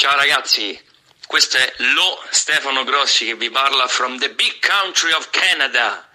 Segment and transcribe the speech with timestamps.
[0.00, 0.82] Ciao ragazzi,
[1.26, 6.08] questo è lo Stefano Grossi che vi parla from the big country of Canada.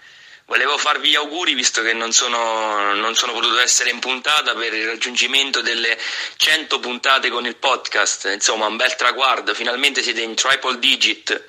[0.46, 4.74] Volevo farvi gli auguri visto che non sono, non sono potuto essere in puntata per
[4.74, 6.00] il raggiungimento delle
[6.36, 8.32] 100 puntate con il podcast.
[8.34, 11.44] Insomma, un bel traguardo, finalmente siete in triple digit.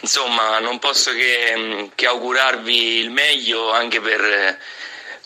[0.00, 4.58] Insomma, non posso che, che augurarvi il meglio anche per,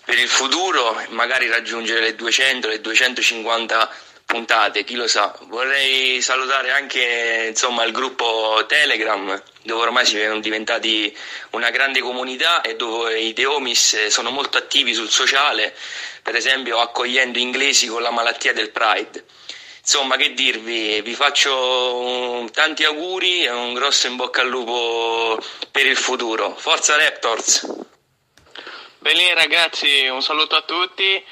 [0.05, 5.37] per il futuro, magari raggiungere le 200, le 250 puntate, chi lo sa.
[5.43, 11.15] Vorrei salutare anche insomma, il gruppo Telegram, dove ormai siamo diventati
[11.51, 15.77] una grande comunità e dove i Deomis sono molto attivi sul sociale,
[16.23, 19.27] per esempio accogliendo inglesi con la malattia del Pride.
[19.81, 25.39] Insomma, che dirvi, vi faccio tanti auguri e un grosso in bocca al lupo
[25.71, 26.57] per il futuro.
[26.57, 27.67] Forza Raptors!
[28.99, 31.23] Bene ragazzi, un saluto a tutti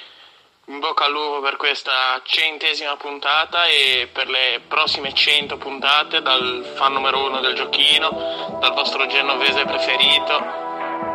[0.70, 6.65] in bocca al lupo per questa centesima puntata e per le prossime cento puntate dal
[6.77, 10.39] fan numero uno del giochino, dal vostro genovese preferito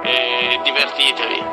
[0.04, 1.44] e divertitevi.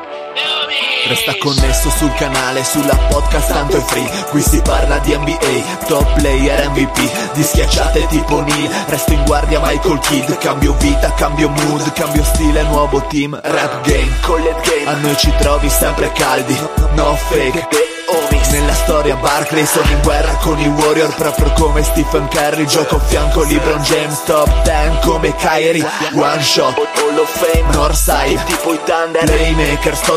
[1.08, 4.08] Resta connesso sul canale, sulla podcast tanto è free.
[4.30, 9.60] Qui si parla di NBA, top player MVP Di schiacciate tipo Neil, resto in guardia
[9.60, 10.38] Michael Kidd.
[10.38, 15.32] Cambio vita, cambio mood, cambio stile, nuovo team Rap game, collet game, a noi ci
[15.38, 16.58] trovi sempre caldi
[16.94, 17.90] No fake.
[18.12, 22.66] Omis Nella storia Barclay sono in guerra con i Warrior Proprio come Stephen Curry.
[22.66, 25.86] Gioco a fianco LeBron James Top 10 come Kyrie.
[26.12, 27.72] One shot Hall of Fame.
[27.72, 29.24] Northside Tipo i Thunder.
[29.24, 30.16] Playmaker sto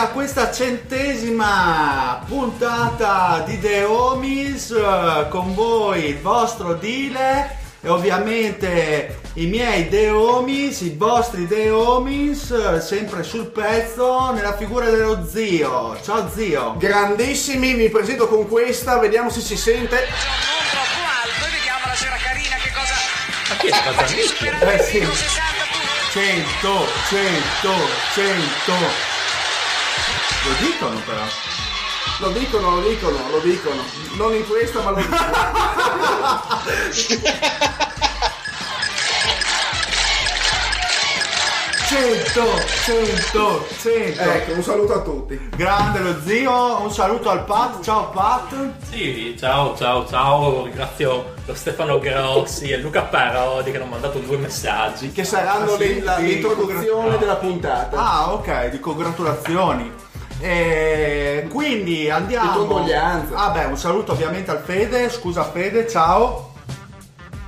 [0.00, 9.20] a questa centesima puntata di The Homies eh, con voi il vostro Dile e ovviamente
[9.34, 15.26] i miei The Homies, i vostri The Homies, eh, sempre sul pezzo nella figura dello
[15.30, 16.00] zio.
[16.02, 16.76] Ciao zio.
[16.78, 19.96] Grandissimi, mi presento con questa, vediamo se si sente.
[19.96, 20.06] non
[20.70, 22.94] troppo alto e vediamo la sera carina che cosa
[23.50, 24.60] Ma chi è stata mischia?
[24.60, 25.04] Eh sì.
[25.04, 25.60] 60
[26.12, 27.68] 100, 100,
[28.14, 29.09] 100.
[30.44, 31.24] Lo dicono però.
[32.20, 33.82] Lo dicono, lo dicono, lo dicono.
[34.16, 35.20] Non in questa, ma lo dicono.
[41.88, 42.40] 100,
[42.84, 44.20] 100, 100.
[44.22, 45.48] Ecco, un saluto a tutti.
[45.56, 48.54] Grande lo zio, un saluto al Pat, ciao Pat.
[48.90, 50.62] Sì, ciao, ciao, ciao.
[50.64, 55.10] Ringrazio lo Stefano Grossi e Luca Parodi che hanno mandato due messaggi.
[55.10, 55.94] Che saranno Ah, sì?
[55.96, 57.96] le- la- Sì, l'introduzione della puntata.
[57.98, 59.92] Ah, ok, di congratulazioni.
[60.40, 62.84] E quindi andiamo.
[63.34, 65.10] Ah, beh, un saluto ovviamente al Fede.
[65.10, 66.48] Scusa Fede, ciao.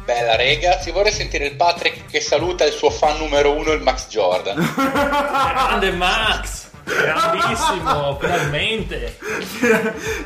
[0.05, 4.09] Bella ragazzi, vorrei sentire il Patrick che saluta il suo fan numero uno, il Max
[4.09, 4.57] Jordan.
[4.75, 6.71] Grande Max!
[6.85, 9.17] Grandissimo, finalmente!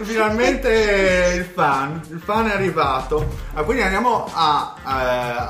[0.03, 3.37] Finalmente il fan, il fan è arrivato.
[3.53, 4.91] Ah, quindi andiamo a, eh,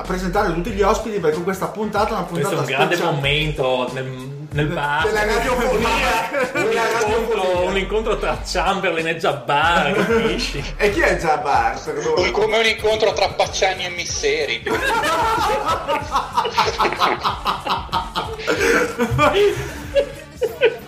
[0.01, 2.95] a presentare tutti gli ospiti perché questa puntata è una Questo puntata è un grande
[2.97, 3.15] speciale.
[3.15, 4.05] momento nel,
[4.53, 5.05] nel bar.
[5.05, 6.31] Della radiofonia.
[6.53, 7.69] Un incontro, radiofonia.
[7.71, 10.65] un incontro tra Chamberlain e Jabbar, capisci?
[10.77, 11.81] E chi è Jabbar?
[12.17, 14.63] Un- Come un incontro tra Pacciani e Misseri.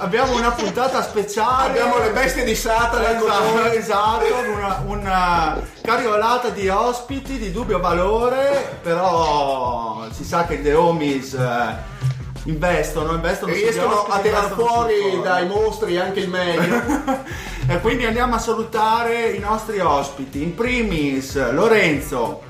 [0.00, 1.70] Abbiamo una puntata speciale.
[1.70, 3.10] Abbiamo le bestie di Satana.
[3.18, 10.74] Esatto, esatto, una, una cariolata di ospiti di dubbio valore, però si sa che The
[10.74, 11.74] Homies eh,
[12.48, 16.82] investono, investono Riescono a tirar investono fuori dai mostri anche il meglio.
[17.68, 20.42] e quindi andiamo a salutare i nostri ospiti.
[20.42, 22.46] In primis Lorenzo.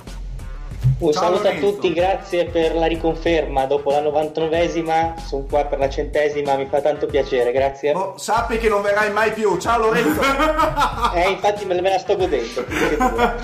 [1.01, 1.71] Un Ciao, saluto a Lorenzo.
[1.71, 3.67] tutti, grazie per la riconferma.
[3.67, 7.93] Dopo la 99esima, sono qua per la centesima, mi fa tanto piacere, grazie.
[7.93, 9.59] Oh, sappi che non verrai mai più.
[9.59, 10.21] Ciao Lorenzo.
[11.15, 12.65] Eh, infatti me me la sto godendo.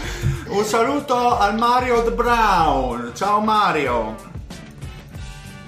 [0.49, 3.13] Un saluto al Mario The Brown.
[3.15, 4.33] Ciao Mario.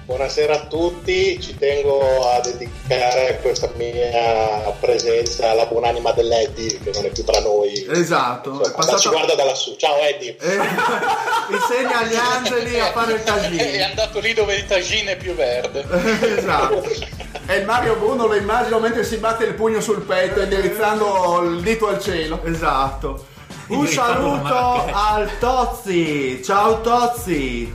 [0.06, 7.06] Buonasera a tutti, ci tengo a dedicare questa mia presenza alla buonanima dell'Eddie che non
[7.06, 7.84] è più tra noi.
[7.90, 9.74] Esatto, è Insomma, passato- Ci guarda da lassù.
[9.74, 10.36] Ciao Eddie.
[10.38, 10.54] Eh,
[11.50, 13.84] insegna agli angeli a fare il È casino.
[13.84, 15.84] andato lì dove il tagine è più verde.
[16.38, 16.84] esatto.
[17.48, 21.60] E il Mario Bruno lo immagino mentre si batte il pugno sul petto indirizzando il
[21.62, 22.40] dito al cielo.
[22.44, 23.24] Esatto.
[23.68, 26.42] Un saluto al Tozzi.
[26.42, 27.72] Ciao Tozzi.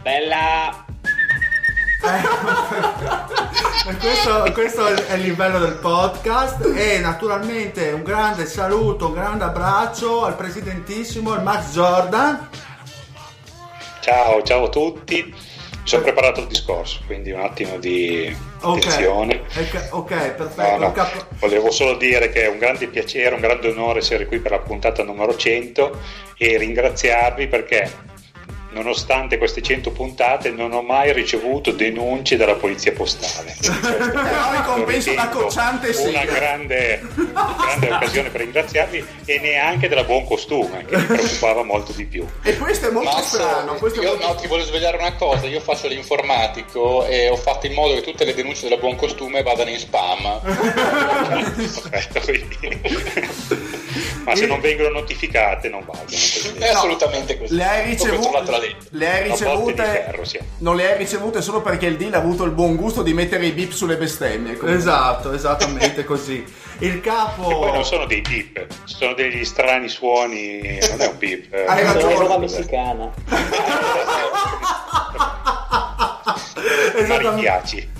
[0.00, 0.81] Bella!
[3.84, 9.42] E questo, questo è il livello del podcast e naturalmente un grande saluto, un grande
[9.42, 12.48] abbraccio al presidentissimo, il Max Jordan.
[14.00, 15.24] Ciao, ciao a tutti.
[15.24, 19.42] Mi sono preparato il discorso, quindi un attimo di attenzione.
[19.56, 20.78] Ok, ok, perfetto.
[20.78, 21.08] No, no,
[21.40, 24.60] Volevo solo dire che è un grande piacere, un grande onore essere qui per la
[24.60, 25.98] puntata numero 100
[26.36, 27.90] e ringraziarvi perché
[28.72, 33.54] nonostante queste 100 puntate non ho mai ricevuto denunce dalla polizia postale.
[33.60, 36.08] Però in compenso da cocciante sì.
[36.08, 41.92] Una grande, grande occasione per ringraziarvi e neanche della buon costume che mi preoccupava molto
[41.92, 42.26] di più.
[42.42, 43.74] E questo è molto Max, strano.
[43.74, 44.26] Questo è io molto...
[44.26, 48.00] no, ti voglio svegliare una cosa, io faccio l'informatico e ho fatto in modo che
[48.02, 50.40] tutte le denunce della buon costume vadano in spam.
[51.90, 53.71] Perfetto, quindi-
[54.24, 56.06] Ma se non vengono notificate non valgono.
[56.06, 56.52] così.
[56.58, 57.54] È assolutamente così.
[57.54, 60.38] Le hai ricevute, le hai ricevute ferro, sì.
[60.58, 63.46] non le hai ricevute solo perché il deal ha avuto il buon gusto di mettere
[63.46, 64.56] i bip sulle bestemmie.
[64.56, 64.74] comunque.
[64.78, 66.44] Esatto, esattamente così.
[66.78, 67.48] Il capo...
[67.50, 71.52] E poi non sono dei beep, sono degli strani suoni, non è un beep.
[71.52, 71.64] eh.
[71.66, 72.14] Hai ragione.
[72.14, 73.12] roba messicana.
[76.94, 77.91] Esattamente.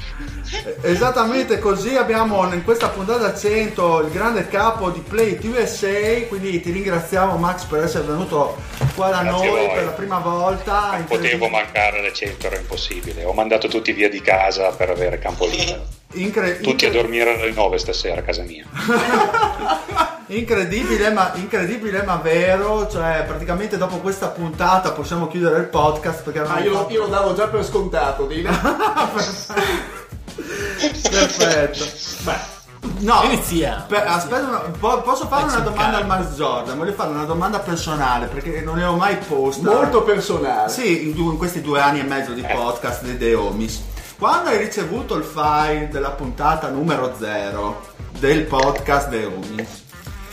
[0.82, 6.70] Esattamente così abbiamo in questa puntata 100 il grande capo di Play USA, quindi ti
[6.70, 8.56] ringraziamo Max per essere venuto
[8.94, 10.90] qua da Grazie a noi per la prima volta.
[10.92, 13.24] Non potevo mancare alle 100, era impossibile.
[13.24, 15.84] Ho mandato tutti via di casa per avere campo libero.
[16.14, 18.66] Incre- Tutti a incre- dormire alle 9 stasera a casa mia.
[20.26, 26.38] Incredibile ma, incredibile ma vero, cioè praticamente dopo questa puntata possiamo chiudere il podcast perché
[26.40, 28.48] Ah, io, fatto- io lo davo già per scontato, Dile.
[31.10, 31.84] Perfetto.
[32.98, 33.84] No, Iniziamo.
[33.86, 36.06] per- aspetta, una- po- posso fare una un domanda al.
[36.06, 36.78] Max Jordan?
[36.78, 39.70] Voglio fare una domanda personale perché non ne ho mai posta.
[39.70, 40.68] Molto personale.
[40.68, 43.80] Sì, in, in questi due anni e mezzo di podcast di The Homies.
[44.18, 47.80] Quando hai ricevuto il file della puntata numero 0
[48.18, 49.80] del podcast The Homies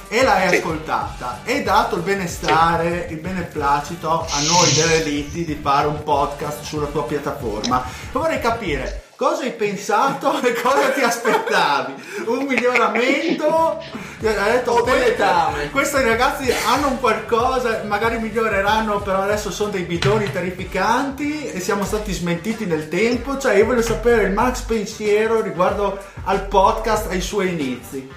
[0.08, 0.56] e l'hai Sì.
[0.56, 6.88] ascoltata e dato il benestare, il beneplacito a noi dell'Elite di fare un podcast sulla
[6.88, 11.94] tua piattaforma, vorrei capire cosa hai pensato e cosa ti aspettavi.
[12.28, 13.84] Un miglioramento?
[14.22, 19.52] Hai detto, O delle "Beh, tame." questi ragazzi hanno un qualcosa, magari miglioreranno, però adesso
[19.52, 23.38] sono dei bidoni terrificanti e siamo stati smentiti nel tempo.
[23.38, 28.10] Cioè, io voglio sapere il Max pensiero riguardo al podcast ai suoi inizi.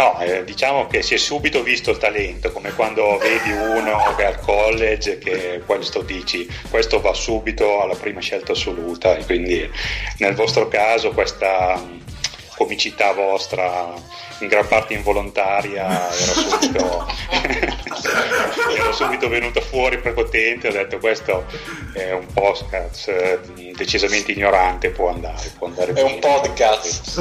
[0.00, 4.22] No, eh, diciamo che si è subito visto il talento, come quando vedi uno che
[4.22, 9.70] è al college che questo dici, questo va subito alla prima scelta assoluta e quindi
[10.16, 12.02] nel vostro caso questa mh,
[12.56, 13.92] comicità vostra
[14.38, 17.06] in gran parte involontaria era subito,
[18.74, 21.44] era subito venuta fuori prepotente, ho detto questo
[21.92, 23.38] è un podcast eh,
[23.76, 26.38] decisamente ignorante, può andare, può andare È un bene.
[26.38, 27.18] podcast.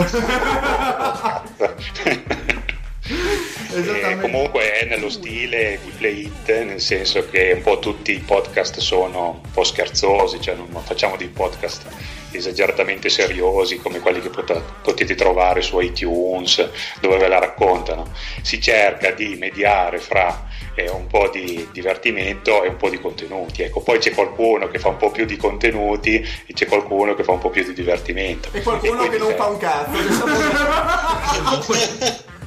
[3.72, 8.20] Eh, comunque è nello stile di Play It, nel senso che un po' tutti i
[8.20, 11.86] podcast sono un po' scherzosi, cioè non facciamo dei podcast
[12.32, 16.68] esageratamente seriosi come quelli che pot- potete trovare su iTunes
[17.00, 18.12] dove ve la raccontano.
[18.42, 23.62] Si cerca di mediare fra eh, un po' di divertimento e un po' di contenuti.
[23.62, 27.24] Ecco, poi c'è qualcuno che fa un po' più di contenuti e c'è qualcuno che
[27.24, 28.50] fa un po' più di divertimento.
[28.52, 29.98] E qualcuno quindi che non fa un cazzo.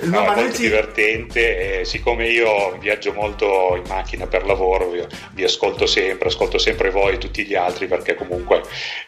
[0.00, 5.04] No, è molto ci- divertente e siccome io viaggio molto in macchina per lavoro vi,
[5.32, 8.62] vi ascolto sempre, ascolto sempre voi e tutti gli altri perché comunque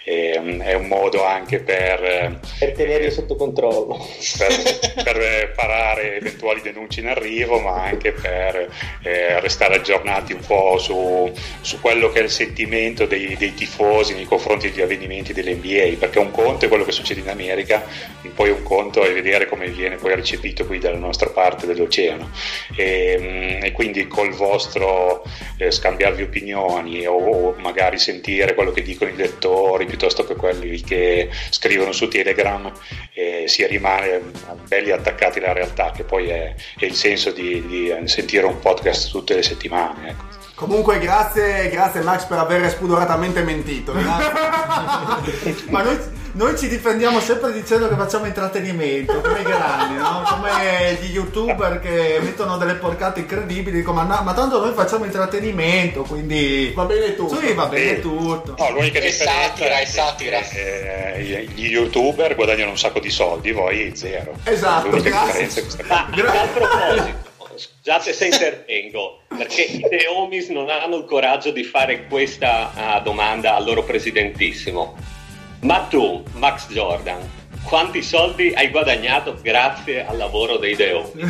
[0.04, 4.04] eh, è un modo anche per, eh, Per tenerli sotto controllo.
[4.36, 8.68] per, per, eh, parare eventuali denunce in arrivo ma anche per
[9.02, 14.14] eh, restare aggiornati un po' su, su quello che è il sentimento dei, dei tifosi
[14.14, 17.86] nei confronti degli avvenimenti dell'NBA perché un conto è quello che succede in America
[18.34, 22.30] poi un conto è vedere come viene poi recepito qui dalla nostra parte dell'oceano
[22.76, 25.22] e, mm, e quindi col vostro
[25.56, 30.80] eh, scambiarvi opinioni o, o magari sentire quello che dicono i lettori piuttosto che quelli
[30.80, 32.72] che scrivono su Telegram
[33.14, 34.20] eh, si rimane
[34.66, 39.10] belli attaccati alla realtà che poi è, è il senso di, di sentire un podcast
[39.10, 40.38] tutte le settimane ecco.
[40.60, 43.94] Comunque grazie, grazie Max per aver spudoratamente mentito.
[43.96, 45.98] Ma noi,
[46.32, 50.22] noi, ci difendiamo sempre dicendo che facciamo intrattenimento, come i grandi, no?
[50.28, 55.04] Come gli youtuber che mettono delle porcate incredibili, dicono ma, no, ma tanto noi facciamo
[55.04, 57.40] intrattenimento, quindi va bene tutto.
[57.40, 58.54] Sì, va bene tutto.
[58.56, 60.40] No, l'unica è satira, è satira.
[60.50, 64.34] Eh, gli youtuber guadagnano un sacco di soldi, voi zero.
[64.44, 65.26] Esatto, l'unica grazie.
[65.26, 65.84] differenza è questa.
[65.88, 72.06] Ma a proposito, scusate se intervengo, perché i Deomis non hanno il coraggio di fare
[72.06, 75.18] questa uh, domanda al loro presidentissimo.
[75.60, 77.18] Ma tu, Max Jordan,
[77.64, 81.22] quanti soldi hai guadagnato grazie al lavoro dei Deomi?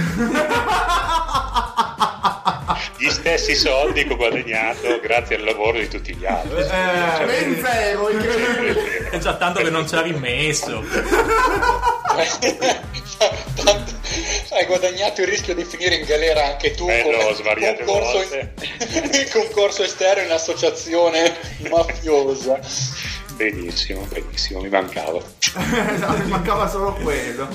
[2.96, 6.60] Gli stessi soldi che ho guadagnato grazie al lavoro di tutti gli altri.
[6.60, 9.08] Eh, ben zero, incredibile.
[9.10, 10.84] È già tanto che non ci ha rimesso.
[14.50, 19.28] Hai guadagnato il rischio di finire in galera anche tu Eh, l'ho come concorso, in,
[19.32, 21.34] concorso esterno in associazione
[21.68, 22.58] mafiosa.
[23.40, 25.18] Benissimo, benissimo, mi mancava.
[26.22, 27.48] Mi mancava solo quello.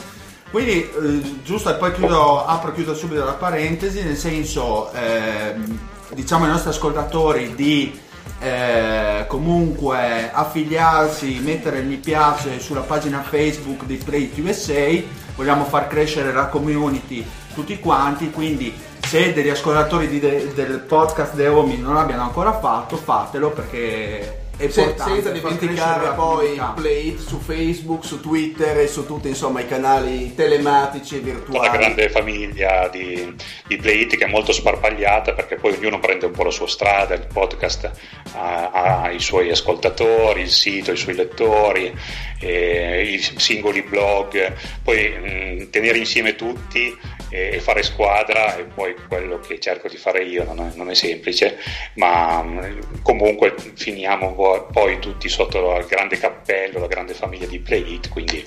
[0.50, 5.80] Quindi, eh, giusto, e poi chiudo, apro chiudo subito la parentesi, nel senso, ehm,
[6.16, 8.00] diciamo ai nostri ascoltatori di
[8.40, 14.90] eh, comunque affiliarsi, mettere il mi piace sulla pagina Facebook di Play USA,
[15.36, 17.24] vogliamo far crescere la community
[17.54, 18.74] tutti quanti, quindi
[19.06, 24.70] se degli ascoltatori de- del podcast The Omi non l'abbiano ancora fatto, fatelo perché è
[24.70, 26.62] Se- senza dimenticare la poi.
[26.76, 31.32] Play It su Facebook, su Twitter e su tutti insomma i canali telematici e Una
[31.32, 31.70] virtuali.
[31.78, 33.36] grande famiglia di,
[33.68, 37.14] di Playit che è molto sparpagliata perché poi ognuno prende un po' la sua strada,
[37.16, 37.92] il podcast
[38.34, 41.94] ha, ha i suoi ascoltatori, il sito, i suoi lettori,
[42.40, 46.96] eh, i singoli blog, poi mh, tenere insieme tutti
[47.30, 50.90] e, e fare squadra è poi quello che cerco di fare io, non è, non
[50.90, 51.58] è semplice,
[51.96, 57.60] ma mh, comunque finiamo vo- poi tutti sotto il grande cappello, la grande famiglia di
[57.60, 58.44] Playit, quindi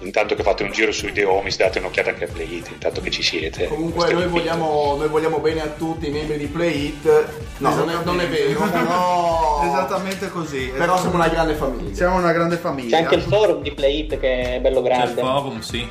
[0.00, 3.10] intanto che fate un giro sui The Homies date un'occhiata anche a Playit, intanto che
[3.10, 3.66] ci siete.
[3.66, 7.26] Comunque noi vogliamo, noi vogliamo bene a tutti i membri di Play It.
[7.58, 10.72] No, non è, non è vero, però, Esattamente così.
[10.76, 11.94] però siamo una grande famiglia.
[11.94, 12.96] Siamo una grande famiglia.
[12.96, 15.20] C'è anche il forum di Play It che è bello C'è il grande.
[15.20, 15.88] forum, sì.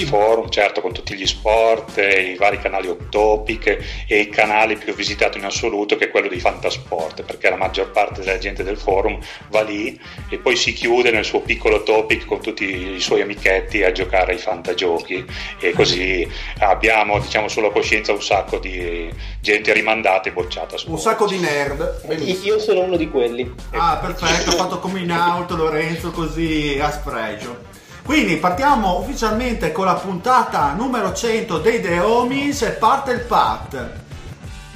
[0.00, 4.76] Il forum, certo, con tutti gli sport, e i vari canali topic e il canale
[4.76, 8.62] più visitato in assoluto che è quello di Fantasport, perché la maggior parte della gente
[8.62, 9.18] del forum
[9.48, 13.82] va lì e poi si chiude nel suo piccolo topic con tutti i suoi amichetti
[13.82, 15.24] a giocare ai fantagiochi
[15.60, 20.76] e così abbiamo, diciamo, sulla coscienza un sacco di gente rimandata e bocciata.
[20.86, 22.02] Un sacco di nerd.
[22.42, 23.52] Io sono uno di quelli.
[23.70, 27.71] Ah, perfetto, ho fatto come in auto Lorenzo così a spregio.
[28.04, 34.00] Quindi partiamo ufficialmente con la puntata numero 100 dei The Homies e parte il Pat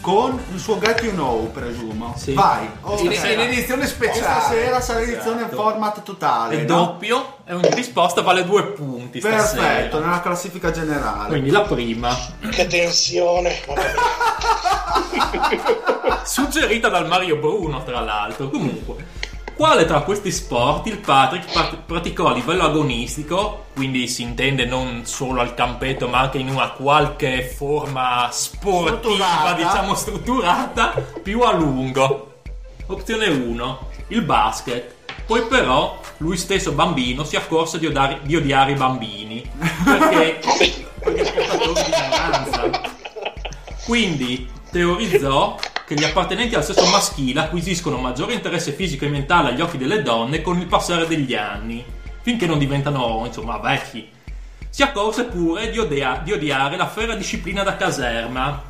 [0.06, 2.14] con il suo Get You Know, presumo.
[2.16, 2.32] Sì.
[2.32, 2.70] Vai.
[2.98, 4.20] In, in edizione speciale.
[4.20, 6.60] Stasera sarà edizione format totale.
[6.60, 6.76] È no?
[6.76, 9.98] doppio e ogni risposta vale due punti Perfetto, stasera.
[9.98, 11.30] nella classifica generale.
[11.30, 12.16] Quindi la prima,
[12.50, 13.52] Che tensione.
[16.22, 18.48] suggerita dal Mario Bruno, tra l'altro.
[18.48, 19.04] Comunque,
[19.56, 25.06] quale tra questi sport il Patrick pat- praticò a livello agonistico, quindi si intende non
[25.06, 29.52] solo al campetto, ma anche in una qualche forma sportiva, Strutturata.
[29.54, 32.34] diciamo strutturata, più a lungo?
[32.86, 34.94] Opzione 1, il basket.
[35.26, 39.42] Poi però lui stesso bambino si accorse di odiare, di odiare i bambini
[39.84, 40.38] perché
[41.00, 42.70] perché è di ignoranza.
[43.84, 45.56] Quindi teorizzò
[45.86, 50.02] che gli appartenenti al sesso maschile acquisiscono maggiore interesse fisico e mentale agli occhi delle
[50.02, 51.84] donne con il passare degli anni,
[52.22, 54.08] finché non diventano, insomma, vecchi.
[54.68, 58.62] Si accorse pure di, odea- di odiare la ferra disciplina da caserma,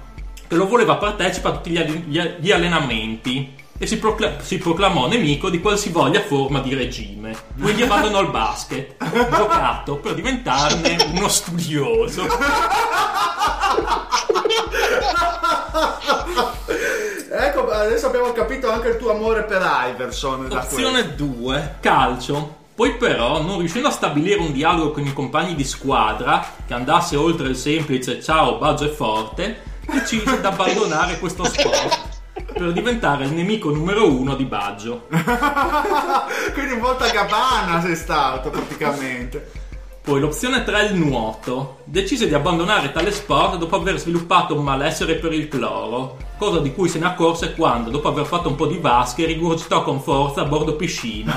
[0.47, 5.51] che lo voleva partecipe a tutti gli- gli allenamenti e si, procla- si proclamò nemico
[5.51, 7.37] di qualsivoglia forma di regime.
[7.61, 8.95] Quindi abbandonò il basket,
[9.35, 12.27] giocato per diventarne uno studioso.
[17.39, 20.49] Ecco, adesso abbiamo capito anche il tuo amore per Iverson.
[20.51, 22.65] Opzione 2, calcio.
[22.75, 27.17] Poi però, non riuscendo a stabilire un dialogo con i compagni di squadra che andasse
[27.17, 32.16] oltre il semplice ciao, Baggio è forte, decise di abbandonare questo sport
[32.53, 35.07] per diventare il nemico numero uno di Baggio.
[36.53, 39.65] Quindi un volta Gabbana sei stato praticamente.
[40.07, 41.79] Poi l'opzione 3 è il nuoto.
[41.83, 46.73] Decise di abbandonare tale sport dopo aver sviluppato un malessere per il cloro, cosa di
[46.73, 50.43] cui se ne accorse quando, dopo aver fatto un po' di vasche, rigurgitò con forza
[50.43, 51.37] a bordo piscina,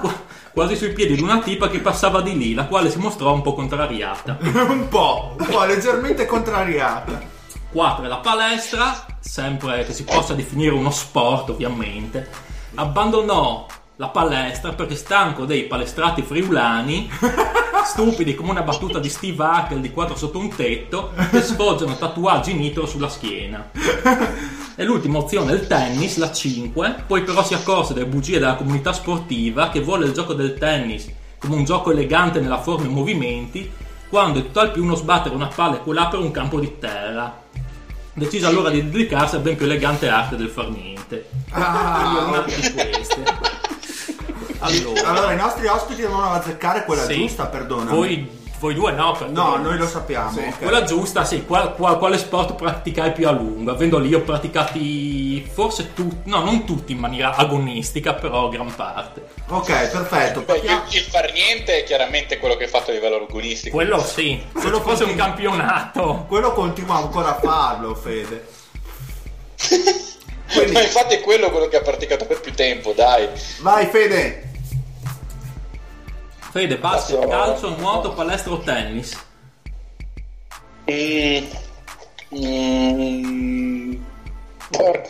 [0.00, 0.12] qu-
[0.52, 3.42] quasi sui piedi di una tipa che passava di lì, la quale si mostrò un
[3.42, 4.38] po' contrariata.
[4.42, 7.36] un po', un po' leggermente contrariata.
[7.70, 12.28] 4 è la palestra, sempre che si possa definire uno sport ovviamente.
[12.74, 17.10] Abbandonò la palestra perché stanco dei palestrati friulani,
[17.84, 22.54] stupidi come una battuta di Steve Harkel di 4 sotto un tetto, che sfoggiano tatuaggi
[22.54, 23.70] nitro sulla schiena.
[24.76, 28.54] E l'ultima opzione è il tennis, la 5, poi però si accorse delle bugie della
[28.54, 31.08] comunità sportiva che vuole il gioco del tennis
[31.38, 33.70] come un gioco elegante nella forma e movimenti,
[34.08, 37.46] quando è tutt'al più uno sbattere una palla e quella per un campo di terra.
[38.18, 41.28] Decise allora di dedicarsi al ben più elegante arte del far niente.
[41.50, 43.22] Ah, di queste.
[44.60, 47.14] Allora, Allora, i nostri ospiti devono azzeccare quella Sì.
[47.14, 47.90] giusta, perdona.
[47.92, 50.30] voi, voi due no, perché- No, noi lo sappiamo.
[50.40, 50.58] ok.
[50.58, 51.44] Quella giusta, sì.
[51.44, 53.70] Qual- qual- quale sport praticai più a lungo?
[53.70, 59.26] Avendo lì ho praticati forse tutti, no, non tutti in maniera agonistica, però gran parte.
[59.48, 60.40] Ok, perfetto.
[60.42, 63.76] Beh, il, il far niente è chiaramente quello che hai fatto a livello agonistico.
[63.76, 66.24] Quello sì, Quello fosse un continua- campionato.
[66.28, 68.46] Quello continua ancora a farlo, Fede.
[70.72, 73.28] Ma infatti è quello quello che ha praticato per più tempo, dai.
[73.60, 74.47] Vai Fede.
[76.50, 79.26] Fede, basket, Passo- calcio, nuoto, palestra o tennis?
[80.90, 81.44] Mm,
[82.34, 83.92] mm,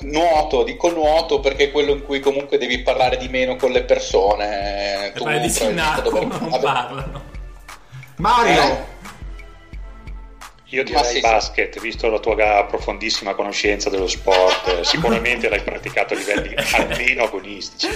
[0.00, 3.84] nuoto, dico nuoto perché è quello in cui comunque devi parlare di meno con le
[3.84, 4.46] persone.
[4.46, 7.22] E fai di probabilmente Sinacco, dovrai- non parlano.
[8.16, 8.84] Mario, Eh?
[10.70, 11.20] Io direi sì, sì.
[11.20, 17.24] basket, visto la tua profondissima conoscenza dello sport, eh, sicuramente l'hai praticato a livelli almeno
[17.24, 17.88] agonistici.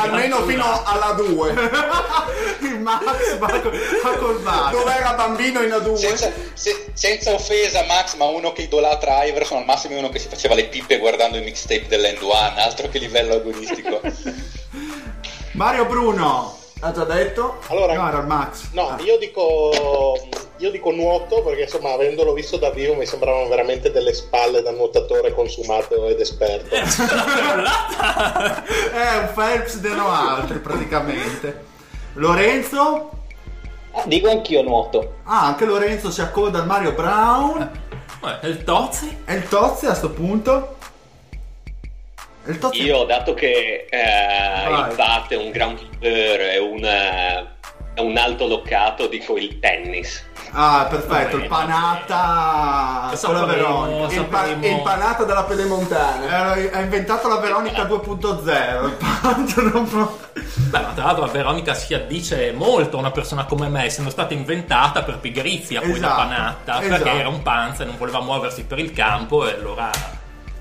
[0.00, 1.50] Almeno fino alla 2.
[2.68, 4.70] il Max va, col- va col Max.
[4.70, 5.94] Dove era bambino in A2.
[5.96, 10.20] Senza, se- senza offesa, Max, ma uno che idolatra Iverson al massimo è uno che
[10.20, 14.00] si faceva le pippe guardando i mixtape dell'End One, altro che livello agonistico.
[15.54, 16.58] Mario Bruno.
[16.80, 17.58] Ha già detto?
[17.68, 18.68] Allora, No, era il Max.
[18.72, 18.96] No, Ah.
[19.00, 20.16] io dico,
[20.58, 24.70] io dico nuoto perché insomma, avendolo visto da vivo mi sembravano veramente delle spalle da
[24.70, 26.72] nuotatore consumato ed esperto.
[26.74, 26.80] È
[29.18, 31.64] un Phelps de no altri praticamente.
[32.14, 33.10] Lorenzo?
[33.92, 35.14] Ah, dico anch'io nuoto.
[35.24, 37.68] Ah, anche Lorenzo si accoda al Mario Brown.
[38.24, 39.22] Eh, E il Tozzi?
[39.24, 40.76] E il Tozzi a sto punto?
[42.48, 42.82] Il Tozzi?
[42.82, 47.46] Io, dato che eh, il Pat è un groundkeeper, è un, eh,
[47.94, 50.24] è un alto locato, dico il tennis.
[50.52, 54.14] Ah, perfetto, il panata con la Veronica.
[54.14, 56.54] Il, pa- il panato della pedemontana.
[56.54, 58.84] Eh, Ha inventato la Veronica 2.0.
[58.86, 63.10] Il panata non può- Beh, ma tra l'altro la Veronica si addice molto a una
[63.10, 67.02] persona come me, essendo stata inventata per pigrizia poi la Esatto, panata, esatto.
[67.02, 69.90] perché era un panza e non voleva muoversi per il campo e allora...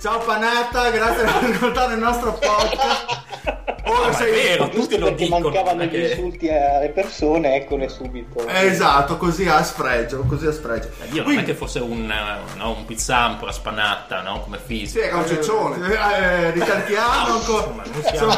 [0.08, 3.24] Ciao Panata, grazie per ascoltare il nostro podcast.
[3.84, 4.70] Ora ma è sei vero.
[4.70, 8.48] Tutti lo perché dicono, mancavano è gli insulti alle persone, eccole subito.
[8.48, 10.88] Esatto, così a sfregio, così a sfregio.
[11.04, 14.40] Eh, Dio, non è che fosse un, eh, no, un pizzampro a spanata, no?
[14.40, 15.04] Come Sì, fisico.
[15.04, 15.86] era un ceccione.
[15.86, 17.66] Eh, ricalchiamo ancora.
[17.66, 18.34] Insomma, non siamo...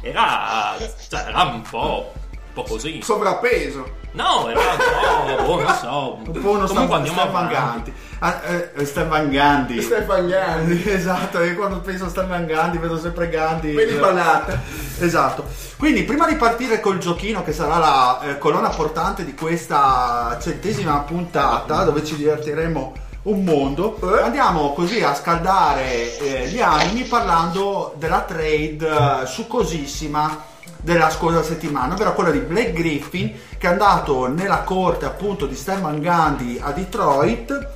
[0.00, 0.74] Era,
[1.08, 2.14] cioè, era un po',
[2.56, 3.00] po' così.
[3.02, 4.04] Sovrappeso.
[4.12, 6.18] No, era un po', boh, non so.
[6.24, 7.52] Un po' uno Comunque andiamo Stefan avanti.
[7.52, 7.92] Gandhi.
[8.18, 9.82] Ah, eh, Stefan Gandhi.
[9.82, 10.88] Stefan Gandhi.
[10.90, 13.72] Esatto, e quando penso a Stefan Gandhi vedo sempre Gandhi.
[13.72, 14.58] Vedi panata.
[14.98, 15.44] Esatto.
[15.76, 21.00] Quindi prima di partire col giochino che sarà la eh, colonna portante di questa centesima
[21.00, 24.22] puntata dove ci divertiremo un mondo, Eh?
[24.22, 30.54] andiamo così a scaldare eh, gli animi parlando della trade eh, succosissima
[30.86, 35.56] della scorsa settimana, ovvero quella di Blake Griffin che è andato nella corte appunto di
[35.56, 37.70] Stefan Gandhi a Detroit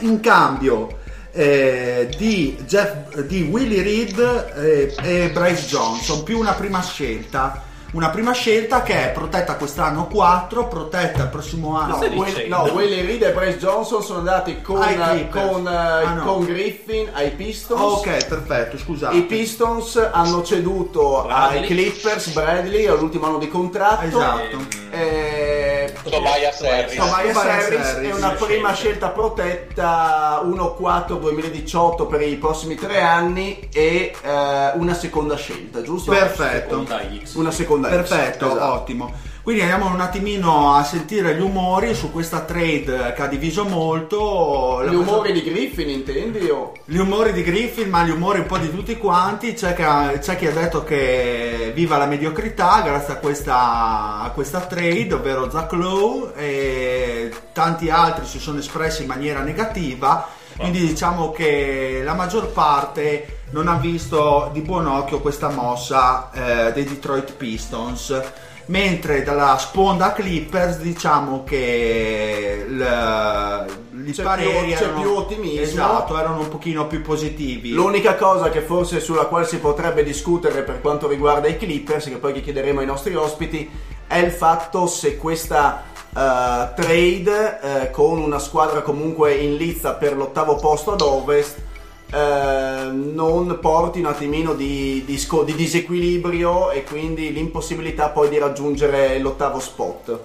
[0.00, 0.98] in cambio
[1.32, 7.62] eh, di, Jeff, di Willie Reed eh, e Bryce Johnson più una prima scelta
[7.94, 12.62] una prima scelta che è protetta quest'anno 4 protetta il prossimo anno No, Will- no,
[12.72, 15.30] Willie Reed e Bryce Johnson sono andati con, Clippers.
[15.50, 16.24] con, eh, Ah, no.
[16.24, 17.80] con Griffin ai Pistons.
[17.80, 21.60] ok perfetto scusate I Pistons hanno ceduto Bradley.
[21.60, 24.04] ai Clippers Bradley all'ultimo anno di contratto.
[24.04, 26.94] esatto Eh, Tobias Harris.
[26.94, 34.70] Tobias Harris e una prima scelta protetta 1-4-2018 per i prossimi tre anni e eh,
[34.74, 36.12] una seconda scelta, giusto?
[36.12, 37.34] perfetto Seconda X.
[37.34, 38.72] Una seconda X, Perfetto, esatto.
[38.72, 39.12] ottimo.
[39.44, 44.80] Quindi andiamo un attimino a sentire gli umori su questa trade che ha diviso molto.
[44.80, 46.72] La Gli umori di Griffin intendi o?
[46.86, 49.52] Gli umori di Griffin, ma gli umori un po' di tutti quanti.
[49.52, 54.30] C'è, che ha- c'è chi ha detto che viva la mediocrità grazie a questa, a
[54.32, 60.26] questa trade, ovvero Zach Lowe, e tanti altri si sono espressi in maniera negativa.
[60.56, 66.72] Quindi diciamo che la maggior parte non ha visto di buon occhio questa mossa eh,
[66.72, 68.20] dei Detroit Pistons.
[68.66, 73.66] Mentre dalla sponda Clippers diciamo che il-
[74.06, 75.60] i C'è pareri più- c'è erano, più ottimismo.
[75.62, 77.70] esatto, erano un pochino più positivi.
[77.70, 82.16] L'unica cosa che forse sulla quale si potrebbe discutere per quanto riguarda i Clippers, che
[82.16, 83.70] poi chiederemo ai nostri ospiti,
[84.08, 85.82] è il fatto se questa
[86.16, 91.58] eh, trade eh, con una squadra comunque in lizza per l'ottavo posto ad ovest
[92.14, 98.38] eh, non porti un attimino di, di sco- di disequilibrio e quindi l'impossibilità poi di
[98.38, 100.20] raggiungere l'ottavo spot.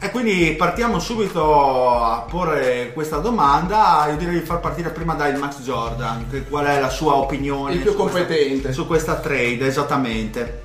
[0.00, 4.06] E quindi partiamo subito a porre questa domanda.
[4.10, 6.28] Io direi di far partire prima dai Max Jordan.
[6.30, 7.74] Che qual è la sua opinione?
[7.74, 8.72] Il più su questa- competente.
[8.72, 10.62] su questa trade, esattamente.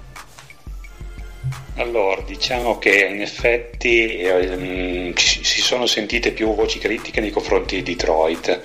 [1.77, 7.95] Allora, diciamo che in effetti ehm, si sono sentite più voci critiche nei confronti di
[7.95, 8.61] Detroit,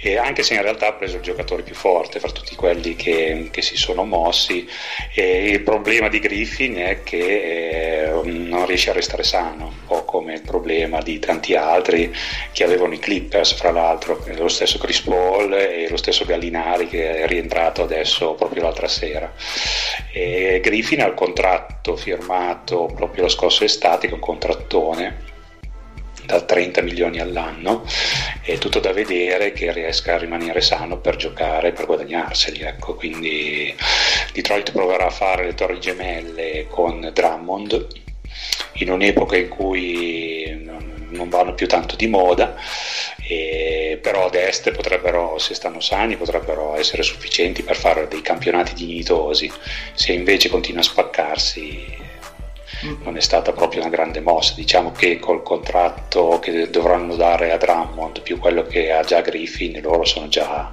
[0.00, 3.48] e anche se in realtà ha preso il giocatore più forte fra tutti quelli che,
[3.52, 4.68] che si sono mossi.
[5.14, 10.04] E il problema di Griffin è che eh, non riesce a restare sano, un po'
[10.04, 12.12] come il problema di tanti altri
[12.50, 17.20] che avevano i Clippers, fra l'altro, lo stesso Chris Paul e lo stesso Gallinari che
[17.20, 19.32] è rientrato adesso proprio l'altra sera.
[20.12, 22.30] E Griffin ha il contratto firmato
[22.94, 25.30] proprio la scorsa estate, un contrattone
[26.24, 27.84] da 30 milioni all'anno
[28.42, 32.94] è tutto da vedere che riesca a rimanere sano per giocare per guadagnarseli ecco.
[32.94, 33.74] quindi
[34.32, 37.86] Detroit proverà a fare le torri gemelle con Drummond
[38.74, 40.60] in un'epoca in cui
[41.10, 42.54] non vanno più tanto di moda
[43.18, 48.74] e però ad est potrebbero se stanno sani potrebbero essere sufficienti per fare dei campionati
[48.74, 49.50] dignitosi
[49.92, 52.01] se invece continua a spaccarsi
[53.02, 54.54] non è stata proprio una grande mossa.
[54.54, 59.80] Diciamo che col contratto che dovranno dare a Drummond più quello che ha già Griffin,
[59.82, 60.72] loro sono già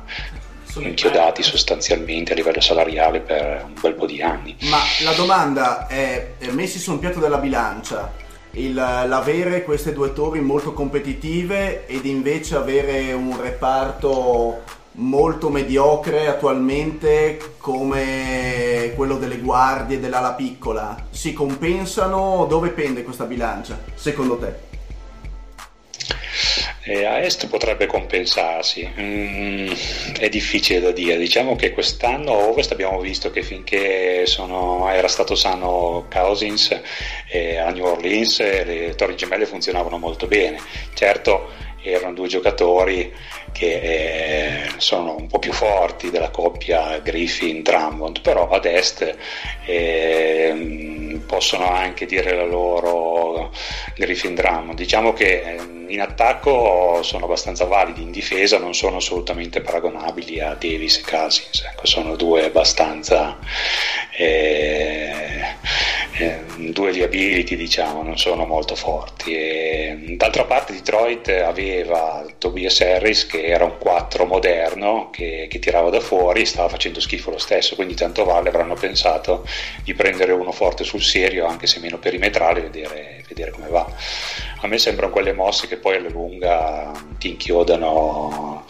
[0.77, 4.55] inchiodati sostanzialmente a livello salariale per un bel po' di anni.
[4.69, 8.13] Ma la domanda è, è messi su un piatto della bilancia,
[8.51, 14.61] il- l'avere queste due torri molto competitive ed invece avere un reparto
[14.99, 22.45] molto mediocre attualmente come quello delle guardie dell'ala piccola, si compensano?
[22.47, 24.67] Dove pende questa bilancia, secondo te?
[26.83, 29.71] E a est potrebbe compensarsi, Mm,
[30.17, 31.17] è difficile da dire.
[31.17, 36.79] Diciamo che quest'anno a ovest abbiamo visto che finché sono- era stato sano Cousins
[37.31, 40.59] eh, a New Orleans eh, le torri gemelle funzionavano molto bene.
[40.93, 41.49] Certo
[41.81, 43.11] erano due giocatori
[43.51, 49.15] che eh, sono un po' più forti della coppia Griffin-Drummond, però ad est
[49.65, 53.51] ehm, possono anche dire la loro
[53.95, 54.77] Griffin-Drummond.
[54.77, 60.53] Diciamo che ehm, in attacco sono abbastanza validi, in difesa non sono assolutamente paragonabili a
[60.53, 63.37] Davis e Cousins, ecco, sono due abbastanza
[64.15, 65.09] eh,
[66.19, 66.39] eh,
[66.71, 69.33] due liability diciamo, non sono molto forti.
[69.33, 75.89] E, d'altra parte Detroit aveva Tobias Harris che era un 4 moderno che, che tirava
[75.89, 79.45] da fuori e stava facendo schifo lo stesso, quindi tanto vale avranno pensato
[79.83, 83.85] di prendere uno forte sul serio, anche se meno perimetrale, e vedere, vedere come va.
[84.61, 88.65] A me sembrano quelle mosse che poi alla lunga ti inchiodano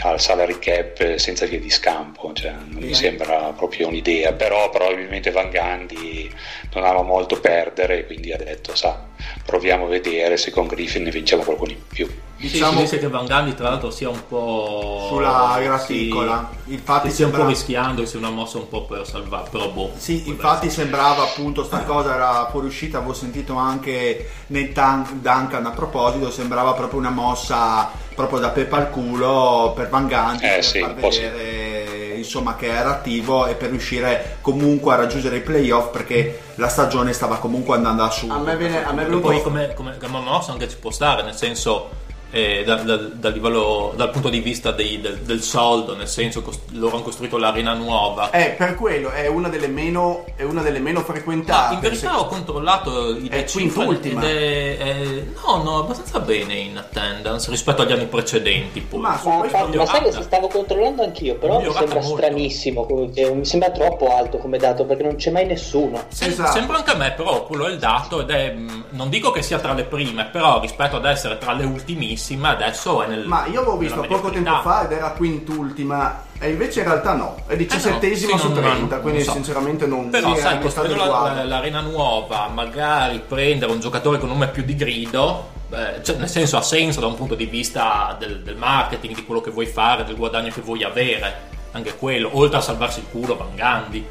[0.00, 5.30] al salary cap senza via di scampo, cioè, non mi sembra proprio un'idea, però probabilmente
[5.30, 6.30] Van Gandhi
[6.74, 9.04] non ama molto perdere, quindi ha detto, sa,
[9.44, 12.08] proviamo a vedere se con Griffin ne vinciamo qualcuno in più.
[12.50, 16.50] Diciamo si dice che Van Gandhi tra l'altro sia un po' Sulla graticola.
[16.64, 19.48] sì, Infatti stia un po' sembra- rischiando, che sia una mossa un po' per salvare,
[19.50, 19.92] però boh.
[19.96, 25.70] Sì, infatti sembrava appunto sta cosa era fuoriuscita, avevo sentito anche nel Tan- Duncan a
[25.70, 30.64] proposito, sembrava proprio una mossa proprio da pepa al culo per Van Gandhi Eh, per
[30.64, 31.20] sì, far sì.
[31.20, 36.68] vedere insomma che era attivo e per riuscire comunque a raggiungere i playoff perché la
[36.68, 38.28] stagione stava comunque andando a su.
[38.28, 40.90] A me viene, a me E venuto poi come, come, come mossa anche ci può
[40.90, 42.00] stare, nel senso
[42.32, 46.42] eh, da- da- dal livello- dal punto di vista dei- del, del soldo, nel senso
[46.42, 48.30] che loro hanno costruito l'arena nuova.
[48.30, 51.74] Eh, per quello è una delle meno, è una delle meno Ma frequentate.
[51.74, 56.54] in verità Se- ho controllato i È cifre ed è, è- no, no, abbastanza bene
[56.54, 58.80] in attendance rispetto agli anni precedenti.
[58.80, 59.00] Poi.
[59.00, 62.16] Ma su Ma, questo infatti, ma sai che stavo controllando anch'io, però mi sembra molto.
[62.16, 66.04] stranissimo, mi sembra troppo alto come dato perché non c'è mai nessuno.
[66.08, 66.52] Sem- Esatto.
[66.52, 68.52] Sembra anche a me, però quello è il dato ed è.
[68.52, 72.20] mh, Non dico che sia tra le prime, però rispetto ad essere tra le ultimissime,
[72.50, 73.26] adesso è nel.
[73.26, 76.24] Ma io l'avevo visto poco tempo fa ed era quintultima.
[76.38, 79.18] E invece in realtà no, è diciassettesima Eh no, sì, su non- 30, non- quindi
[79.18, 79.32] non so.
[79.34, 84.38] sinceramente non Però sì, sai, costruendo la- l'arena nuova, magari prendere un giocatore con un
[84.38, 88.16] nome più di grido, eh, cioè, nel senso ha senso da un punto di vista
[88.18, 92.30] del, del marketing, di quello che vuoi fare, del guadagno che vuoi avere, anche quello,
[92.32, 94.04] oltre a salvarsi il culo Van Gandhi.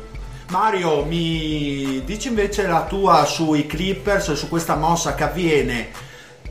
[0.52, 5.90] Mario, mi dici invece la tua sui Clippers su questa mossa che avviene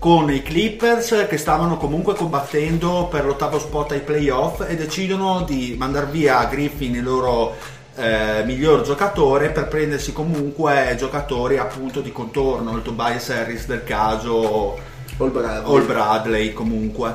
[0.00, 5.74] con i Clippers che stavano comunque combattendo per l'ottavo spot ai playoff e decidono di
[5.78, 7.54] mandare via Griffin, il loro
[7.96, 14.78] eh, miglior giocatore, per prendersi comunque giocatori appunto di contorno, il Tobias Harris del caso,
[15.18, 15.74] All Bradley.
[15.76, 17.12] All Bradley comunque.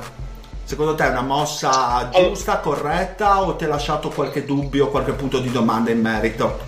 [0.64, 5.40] Secondo te è una mossa giusta, corretta o ti ha lasciato qualche dubbio, qualche punto
[5.40, 6.60] di domanda in merito?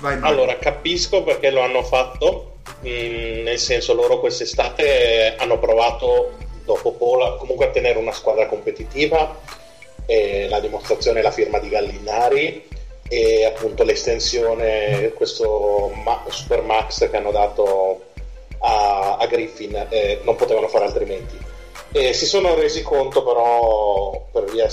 [0.00, 0.34] Vai, Mario.
[0.34, 6.32] Allora, capisco perché lo hanno fatto, mm, nel senso loro quest'estate hanno provato
[6.64, 9.40] dopo Pola comunque a tenere una squadra competitiva,
[10.48, 12.66] la dimostrazione è la firma di Gallinari
[13.08, 18.04] e appunto l'estensione, questo ma- Super Max che hanno dato
[18.60, 21.36] a, a Griffin, eh, non potevano fare altrimenti.
[21.92, 24.68] E si sono resi conto però, per via,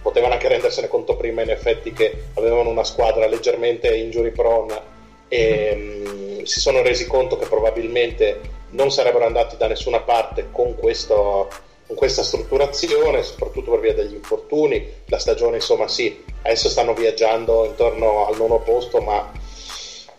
[0.00, 4.92] potevano anche rendersene conto prima in effetti che avevano una squadra leggermente injury prone
[5.34, 10.76] e mm, si sono resi conto che probabilmente non sarebbero andati da nessuna parte con,
[10.76, 11.48] questo,
[11.86, 14.86] con questa strutturazione, soprattutto per via degli infortuni.
[15.06, 19.32] La stagione insomma sì, adesso stanno viaggiando intorno al nono posto ma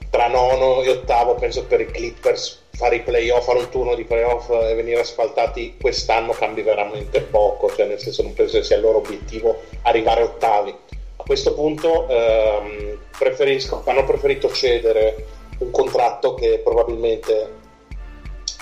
[0.09, 4.03] tra nono e ottavo penso per i Clippers fare i playoff, fare un turno di
[4.03, 8.75] playoff e venire asfaltati quest'anno cambi veramente poco, cioè nel senso non penso che sia
[8.75, 10.75] il loro obiettivo arrivare ottavi.
[11.25, 12.99] Questo punto ehm,
[13.85, 15.25] hanno preferito cedere
[15.57, 17.63] un contratto che probabilmente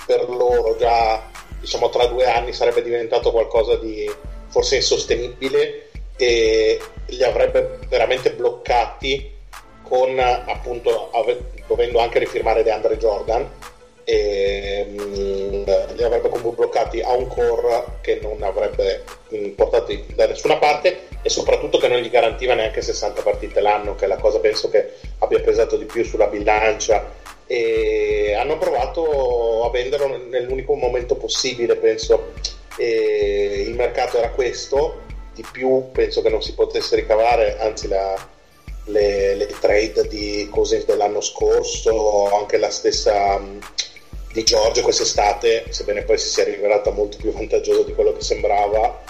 [0.06, 4.10] per loro già diciamo tra due anni sarebbe diventato qualcosa di
[4.48, 9.32] forse insostenibile e li avrebbe veramente bloccati
[9.82, 11.10] con appunto
[11.66, 13.50] dovendo anche rifirmare DeAndre Jordan
[14.04, 15.64] e mm,
[15.96, 19.02] li avrebbe comunque bloccati a un core che non avrebbe
[19.34, 23.94] mm, portati da nessuna parte e soprattutto che non gli garantiva neanche 60 partite l'anno
[23.94, 27.22] che è la cosa penso che abbia pesato di più sulla bilancia.
[27.46, 32.32] E hanno provato a venderlo nell'unico momento possibile penso.
[32.76, 35.02] E il mercato era questo
[35.34, 38.14] di più penso che non si potesse ricavare anzi la,
[38.86, 43.58] le, le trade di Cousins dell'anno scorso anche la stessa mh,
[44.34, 49.04] di Giorgio quest'estate sebbene poi si sia rivelata molto più vantaggioso di quello che sembrava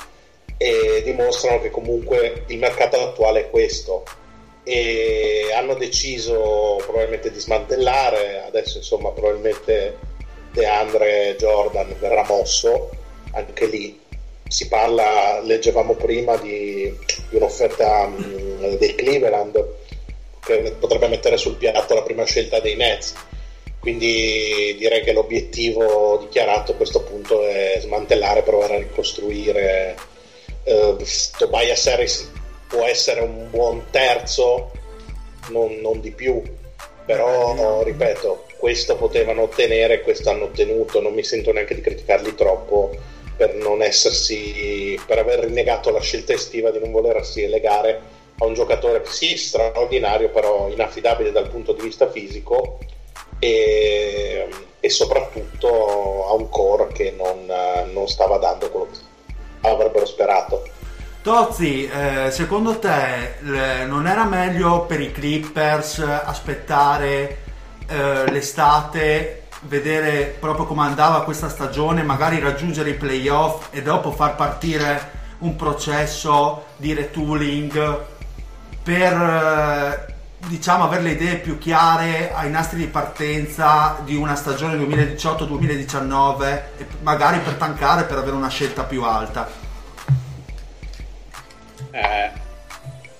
[0.59, 4.05] e dimostrano che comunque il mercato attuale è questo.
[4.65, 9.97] E hanno deciso probabilmente di smantellare adesso insomma probabilmente
[10.53, 12.91] DeAndre Jordan verrà mosso
[13.33, 13.99] anche lì.
[14.47, 16.95] Si parla leggevamo prima di,
[17.31, 19.67] di un'offerta mh, dei Cleveland
[20.45, 23.15] che potrebbe mettere sul piatto la prima scelta dei Nets
[23.85, 29.95] quindi direi che l'obiettivo dichiarato a questo punto è smantellare provare a ricostruire
[30.65, 30.97] eh,
[31.37, 32.31] Tobias Harris
[32.67, 34.71] può essere un buon terzo,
[35.51, 36.43] non, non di più,
[37.05, 42.91] però ripeto, questo potevano ottenere, questo hanno ottenuto, non mi sento neanche di criticarli troppo
[43.37, 48.01] per non essersi, per aver rinnegato la scelta estiva di non volersi legare
[48.39, 52.79] a un giocatore sì straordinario, però inaffidabile dal punto di vista fisico
[53.45, 54.49] e,
[54.81, 57.45] e soprattutto a un core che non,
[57.93, 60.63] non stava dando quello che avrebbero sperato.
[61.21, 67.39] Tozzi, eh, secondo te le- non era meglio per i Clippers aspettare
[67.87, 74.37] eh, l'estate, vedere proprio come andava questa stagione, magari raggiungere i playoff e dopo far
[74.37, 78.05] partire un processo di retooling
[78.83, 80.14] per eh,
[80.49, 86.87] diciamo avere le idee più chiare ai nastri di partenza di una stagione 2018-2019 e
[87.03, 89.51] magari per tankare per avere una scelta più alta?
[91.91, 92.31] Eh,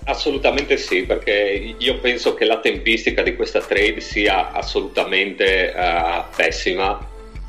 [0.05, 6.99] assolutamente sì, perché io penso che la tempistica di questa trade sia assolutamente eh, pessima,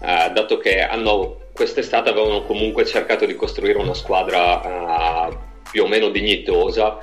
[0.01, 5.37] eh, dato che hanno quest'estate avevano comunque cercato di costruire una squadra uh,
[5.71, 6.99] più o meno dignitosa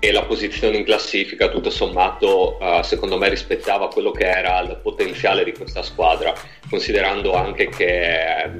[0.00, 4.78] e la posizione in classifica tutto sommato uh, secondo me rispettava quello che era il
[4.80, 6.32] potenziale di questa squadra
[6.68, 8.50] considerando anche che eh,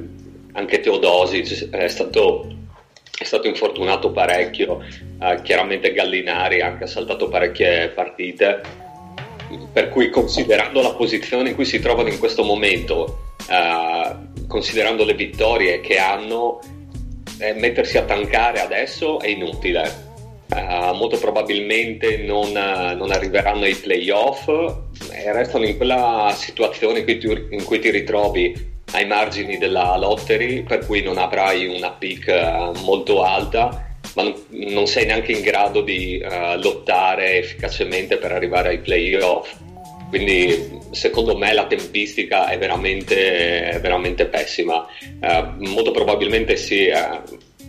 [0.59, 2.47] anche Teodosic è stato,
[3.17, 4.85] è stato infortunato parecchio.
[5.19, 8.61] Uh, chiaramente Gallinari anche ha saltato parecchie partite.
[9.73, 15.15] Per cui considerando la posizione in cui si trovano in questo momento uh, considerando le
[15.15, 16.61] vittorie che hanno
[17.39, 20.08] eh, mettersi a tankare adesso è inutile
[20.51, 24.49] Uh, molto probabilmente non, uh, non, arriveranno ai playoff.
[24.49, 29.95] E restano in quella situazione in cui, tu, in cui, ti ritrovi ai margini della
[29.99, 33.85] lottery per cui non avrai una pick uh, molto alta
[34.15, 36.19] ma non, non, sei neanche in grado di
[36.57, 39.55] lottare efficacemente per arrivare ai playoff.
[40.09, 44.85] Quindi secondo me la tempistica è veramente, veramente pessima.
[45.59, 46.91] Molto probabilmente sì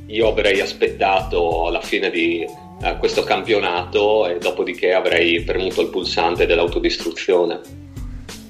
[0.09, 6.45] io avrei aspettato la fine di uh, questo campionato e dopodiché avrei premuto il pulsante
[6.45, 7.59] dell'autodistruzione.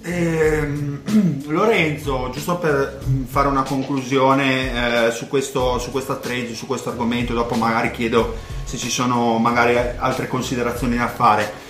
[0.04, 6.90] Ehm, Lorenzo, giusto per fare una conclusione eh, su, questo, su questa trade, su questo
[6.90, 11.68] argomento, dopo magari chiedo se ci sono magari altre considerazioni da fare.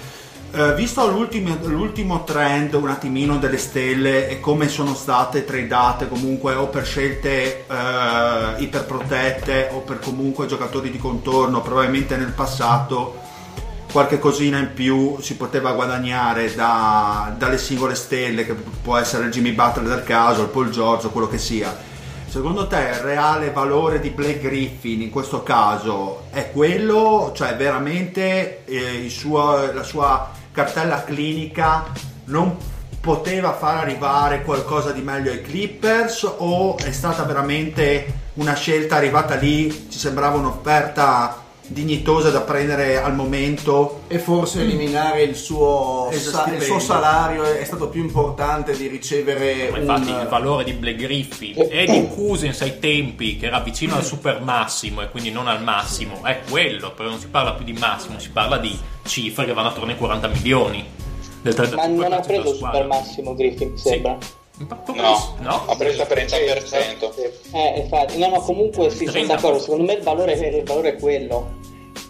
[0.51, 6.67] Uh, visto l'ultimo, trend un attimino delle stelle e come sono state tradate comunque o
[6.67, 13.27] per scelte uh, iperprotette o per comunque giocatori di contorno, probabilmente nel passato
[13.91, 19.31] qualche cosina in più si poteva guadagnare da, dalle singole stelle, che può essere il
[19.31, 21.87] Jimmy Butler del caso, il Paul George o quello che sia.
[22.27, 28.63] Secondo te il reale valore di Blake Griffin in questo caso è quello, cioè veramente
[28.65, 31.85] eh, suo, la sua cartella clinica
[32.25, 32.55] non
[32.99, 39.35] poteva far arrivare qualcosa di meglio ai Clippers o è stata veramente una scelta arrivata
[39.35, 41.38] lì, ci sembrava un'offerta
[41.69, 44.01] dignitosa da prendere al momento.
[44.07, 49.69] E forse eliminare il suo, sa- il suo salario è stato più importante di ricevere
[49.69, 49.81] Ma un...
[49.81, 54.03] infatti il valore di Blake Griffin e di Cousins ai tempi che era vicino al
[54.03, 56.23] super massimo e quindi non al massimo.
[56.23, 59.69] È quello però non si parla più di massimo si parla di cifre che vanno
[59.69, 60.85] attorno ai 40 milioni.
[61.41, 64.17] Del 35% ma non ha preso il super massimo Griffin mi sembra.
[64.19, 64.38] Sì.
[64.93, 67.11] No, no, ha preso il 30%.
[67.53, 69.59] Eh, infatti, no, no, comunque sì, sono d'accordo.
[69.59, 71.57] Secondo me il valore, il valore è quello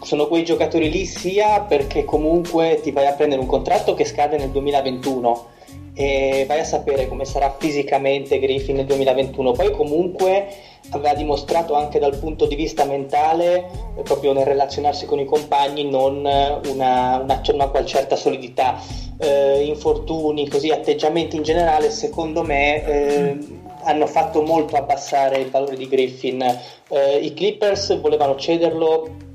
[0.02, 4.38] sono quei giocatori lì sia perché comunque ti vai a prendere un contratto che scade
[4.38, 5.46] nel 2021
[5.92, 9.52] e vai a sapere come sarà fisicamente Griffin nel 2021.
[9.52, 10.48] Poi comunque
[10.90, 15.88] aveva dimostrato anche dal punto di vista mentale, eh, proprio nel relazionarsi con i compagni,
[15.88, 18.80] non una, una, una qual certa solidità.
[19.22, 23.38] Eh, infortuni, così atteggiamenti in generale, secondo me eh,
[23.82, 26.40] hanno fatto molto abbassare il valore di Griffin.
[26.88, 29.28] Eh, I Clippers volevano cederlo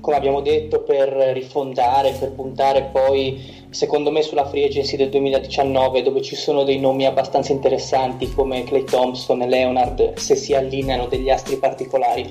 [0.00, 6.02] come abbiamo detto, per rifondare, per puntare poi, secondo me, sulla free agency del 2019,
[6.02, 11.06] dove ci sono dei nomi abbastanza interessanti come Clay Thompson e Leonard, se si allineano
[11.06, 12.28] degli astri particolari.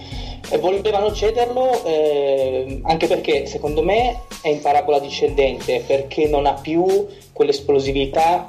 [0.49, 6.53] E volevano cederlo eh, anche perché, secondo me, è in parabola discendente, perché non ha
[6.53, 8.47] più quell'esplosività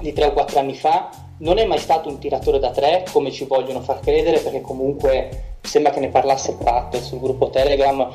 [0.00, 3.30] di 3 o 4 anni fa, non è mai stato un tiratore da 3 come
[3.30, 8.08] ci vogliono far credere, perché comunque sembra che ne parlasse Pratt sul gruppo Telegram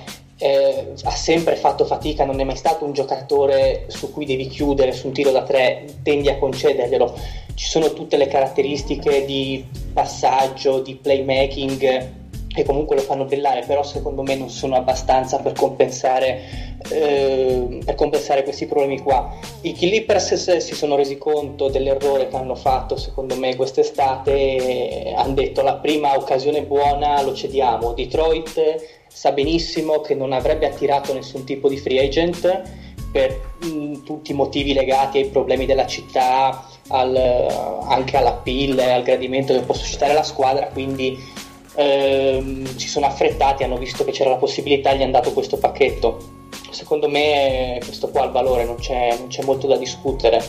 [0.44, 4.92] eh, ha sempre fatto fatica, non è mai stato un giocatore su cui devi chiudere
[4.92, 7.14] su un tiro da tre, tendi a concederglielo.
[7.54, 12.22] Ci sono tutte le caratteristiche di passaggio, di playmaking
[12.54, 17.96] che comunque lo fanno brillare, però secondo me non sono abbastanza per compensare, eh, per
[17.96, 19.36] compensare questi problemi qua.
[19.62, 25.34] I Clippers si sono resi conto dell'errore che hanno fatto, secondo me, quest'estate e hanno
[25.34, 27.94] detto la prima occasione buona lo cediamo.
[27.94, 32.62] Detroit sa benissimo che non avrebbe attirato nessun tipo di free agent
[33.12, 37.16] per mh, mm, tutti i motivi legati ai problemi della città, al,
[37.88, 41.18] anche alla PIL e al gradimento che può suscitare la squadra, quindi
[41.76, 46.42] ehm, si sono affrettati, hanno visto che c'era la possibilità, gli hanno dato questo pacchetto.
[46.72, 50.42] Secondo me questo qua ha il valore, non c'è, non c'è molto da discutere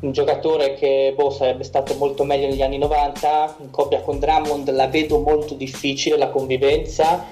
[0.00, 4.68] un giocatore che boh, sarebbe stato molto meglio negli anni 90 in coppia con Drummond
[4.72, 7.24] la vedo molto difficile la convivenza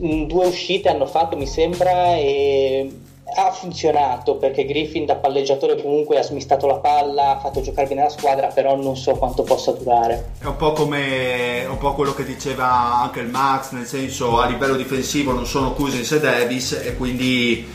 [0.00, 2.90] Mm, due uscite hanno fatto mi sembra e
[3.36, 8.02] ha funzionato perché Griffin da palleggiatore comunque ha smistato la palla, ha fatto giocare bene
[8.02, 10.32] la squadra, però non so quanto possa durare.
[10.38, 14.46] È un po' come un po' quello che diceva anche il Max, nel senso a
[14.46, 17.66] livello difensivo non sono Cousins e Davis e quindi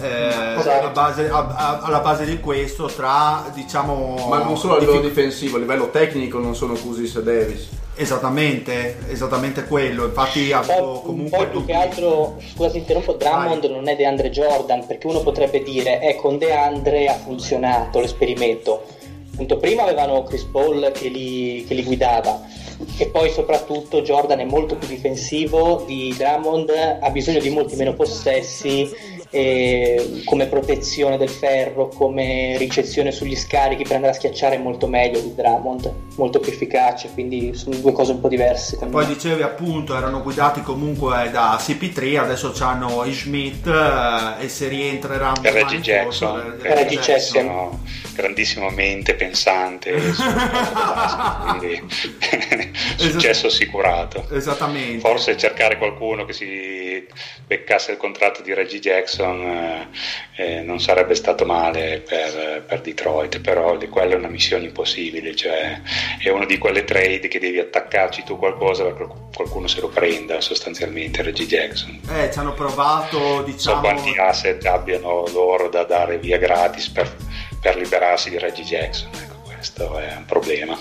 [0.00, 0.70] eh, esatto.
[0.70, 5.00] alla, base, a, a, alla, base, di questo tra diciamo ma non solo a livello
[5.00, 10.06] difensivo a livello tecnico non sono Cousins e Davis Esattamente, esattamente quello.
[10.06, 14.84] Infatti avevo comunque Poi più che altro, scusa se interrompo, Drummond non è DeAndre Jordan,
[14.86, 18.82] perché uno potrebbe dire, eh, con DeAndre ha funzionato l'esperimento.
[19.32, 22.40] Appunto, prima avevano Chris Paul che li, che li guidava
[22.98, 27.94] e poi soprattutto Jordan è molto più difensivo di Drummond, ha bisogno di molti meno
[27.94, 28.90] possessi
[29.34, 34.86] eh, come protezione del ferro, come ricezione sugli scarichi per andare a schiacciare è molto
[34.86, 38.76] meglio di Drummond, molto più efficace, quindi sono due cose un po' diverse.
[38.76, 44.68] Poi dicevi appunto erano guidati comunque da CP3, adesso hanno i Schmidt eh, e se
[44.68, 47.44] rientreranno e Reggie Jackson, e Reggie Jackson.
[47.44, 47.80] No,
[48.14, 50.00] grandissimo mente pensante,
[51.58, 51.82] quindi
[52.96, 54.28] successo assicurato.
[54.30, 55.00] Esattamente.
[55.00, 56.83] Forse cercare qualcuno che si
[57.46, 59.88] beccasse il contratto di Reggie Jackson eh,
[60.36, 65.34] eh, non sarebbe stato male per, per Detroit, però di quella è una missione impossibile,
[65.34, 65.80] cioè
[66.18, 70.40] è una di quelle trade che devi attaccarci tu qualcosa perché qualcuno se lo prenda
[70.40, 72.00] sostanzialmente Reggie Jackson.
[72.10, 73.76] Eh, ci hanno provato, diciamo...
[73.76, 77.14] So quanti asset abbiano loro da dare via gratis per,
[77.60, 79.10] per liberarsi di Reggie Jackson.
[79.14, 79.33] Ecco
[79.64, 80.78] questo è un problema.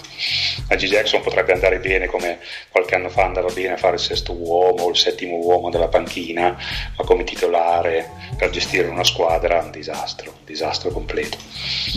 [0.68, 4.34] Aggie Jackson potrebbe andare bene come qualche anno fa andava bene a fare il sesto
[4.34, 6.58] uomo o il settimo uomo della panchina,
[6.98, 11.38] ma come titolare per gestire una squadra un disastro, un disastro completo.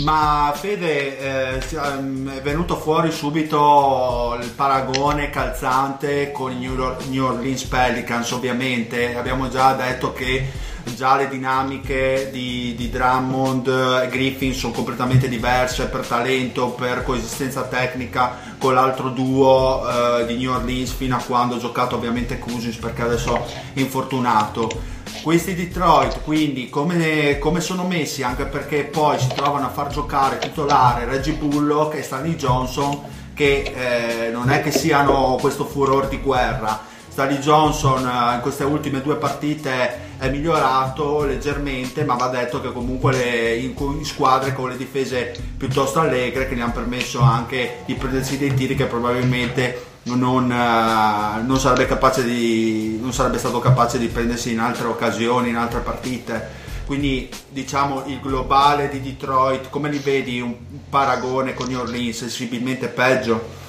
[0.05, 8.31] Ma Fede, eh, è venuto fuori subito il paragone calzante con i New Orleans Pelicans,
[8.31, 13.67] ovviamente abbiamo già detto che già le dinamiche di, di Drummond
[14.03, 19.83] e Griffin sono completamente diverse per talento, per coesistenza tecnica con l'altro duo
[20.21, 24.95] eh, di New Orleans fino a quando ha giocato ovviamente Cousins perché adesso è infortunato.
[25.23, 30.39] Questi Detroit quindi come, come, sono messi anche perché poi si trovano a far giocare
[30.39, 33.01] titolare Reggie Bullock e Stanley Johnson
[33.35, 38.65] che eh, non è che siano questo furore di guerra Stanley Johnson eh, in queste
[38.65, 44.53] ultime due partite è migliorato leggermente, ma va detto che comunque le, in, in, squadre
[44.53, 48.85] con le difese piuttosto allegre che gli hanno permesso anche di prendersi dei tiri che
[48.85, 51.89] probabilmente non, uh, non, sarebbe
[52.23, 56.65] di, non, sarebbe stato capace di prendersi in altre occasioni, in altre partite.
[56.85, 60.55] Quindi diciamo il globale di Detroit, come li vedi un
[60.91, 63.65] paragone con New Orleans, sensibilmente peggio?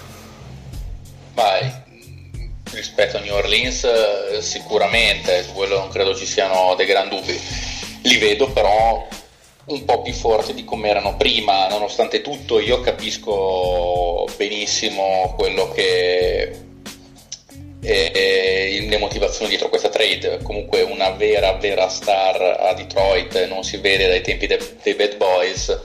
[1.34, 1.86] Vai,
[2.72, 7.40] rispetto a New Orleans eh, sicuramente, su quello non credo ci siano dei gran dubbi.
[8.04, 9.08] Li vedo però
[9.66, 16.66] un po' più forti di come erano prima, nonostante tutto io capisco benissimo quello che
[17.82, 20.40] è le motivazioni dietro questa trade.
[20.42, 25.18] Comunque una vera, vera star a Detroit non si vede dai tempi dei, dei Bad
[25.18, 25.80] Boys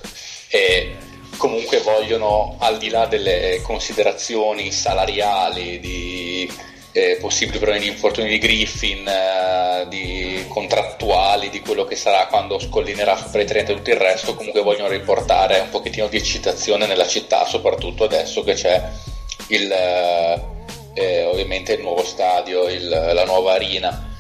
[0.49, 0.95] e
[1.37, 6.51] comunque vogliono, al di là delle considerazioni salariali, di
[6.93, 12.59] eh, possibili problemi di infortuni di Griffin, eh, di contrattuali, di quello che sarà quando
[12.59, 16.87] scollinerà sopra i 30 e tutto il resto, comunque vogliono riportare un pochettino di eccitazione
[16.87, 18.83] nella città, soprattutto adesso che c'è
[19.49, 20.41] il, eh,
[20.95, 24.11] eh ovviamente il nuovo stadio, il, la nuova arena.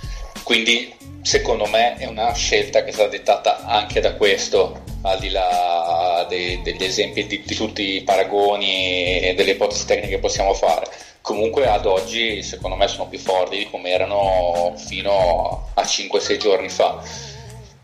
[0.42, 6.24] Quindi secondo me è una scelta che stata dettata anche da questo, al di là
[6.28, 10.86] dei, degli esempi di, di tutti i paragoni e delle ipotesi tecniche che possiamo fare
[11.22, 16.68] comunque ad oggi secondo me sono più forti di come erano fino a 5-6 giorni
[16.68, 17.00] fa.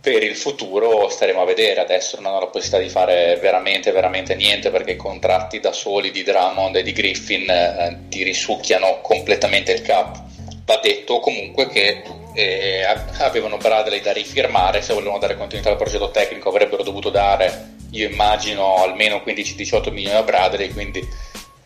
[0.01, 4.35] Per il futuro staremo a vedere, adesso non hanno la possibilità di fare veramente, veramente
[4.35, 9.73] niente perché i contratti da soli di Drummond e di Griffin eh, ti risucchiano completamente
[9.73, 10.23] il cap.
[10.65, 12.03] Va detto comunque che
[12.35, 12.85] eh,
[13.19, 18.09] avevano Bradley da rifirmare, se volevano dare continuità al progetto tecnico avrebbero dovuto dare, io
[18.09, 21.07] immagino, almeno 15-18 milioni a Bradley, quindi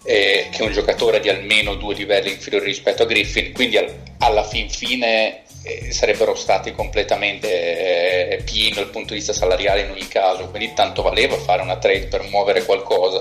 [0.05, 3.92] eh, che è un giocatore di almeno due livelli inferiori rispetto a Griffin, quindi al,
[4.18, 9.90] alla fin fine eh, sarebbero stati completamente eh, pieni dal punto di vista salariale in
[9.90, 13.20] ogni caso, quindi tanto valeva fare una trade per muovere qualcosa.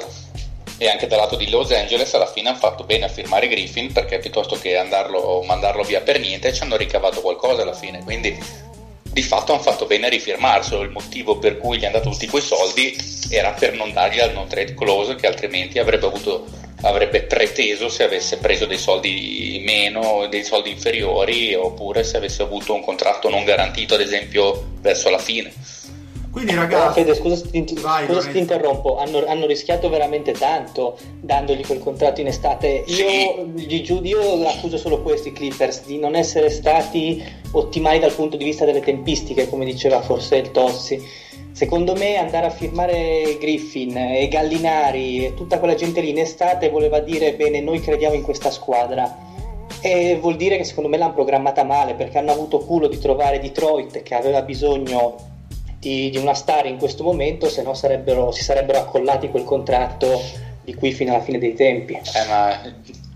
[0.77, 3.91] E anche dal lato di Los Angeles alla fine hanno fatto bene a firmare Griffin
[3.91, 8.36] perché piuttosto che andarlo, mandarlo via per niente ci hanno ricavato qualcosa alla fine, quindi
[9.03, 10.82] di fatto hanno fatto bene a rifirmarselo.
[10.82, 12.97] Il motivo per cui gli hanno dato tutti quei soldi
[13.29, 16.47] era per non dargli al no trade clause che altrimenti avrebbe avuto
[16.82, 22.73] avrebbe preteso se avesse preso dei soldi meno, dei soldi inferiori oppure se avesse avuto
[22.73, 25.53] un contratto non garantito ad esempio verso la fine.
[26.32, 30.32] Quindi ragazzi, Fede, scusa se ti, Vai, scusa se ti interrompo, hanno, hanno rischiato veramente
[30.32, 32.86] tanto dandogli quel contratto in estate.
[32.88, 37.21] Io, gli io accuso solo questi Clippers di non essere stati
[37.51, 41.05] ottimali dal punto di vista delle tempistiche, come diceva forse il Tozzi.
[41.51, 46.69] Secondo me andare a firmare Griffin e Gallinari e tutta quella gente lì in estate
[46.69, 49.29] voleva dire bene, noi crediamo in questa squadra.
[49.82, 53.39] E vuol dire che secondo me l'hanno programmata male perché hanno avuto culo di trovare
[53.39, 55.30] Detroit che aveva bisogno
[55.82, 60.21] di, di una star in questo momento, se no sarebbero, si sarebbero accollati quel contratto
[60.63, 61.93] di qui fino alla fine dei tempi.
[61.93, 62.61] Eh, ma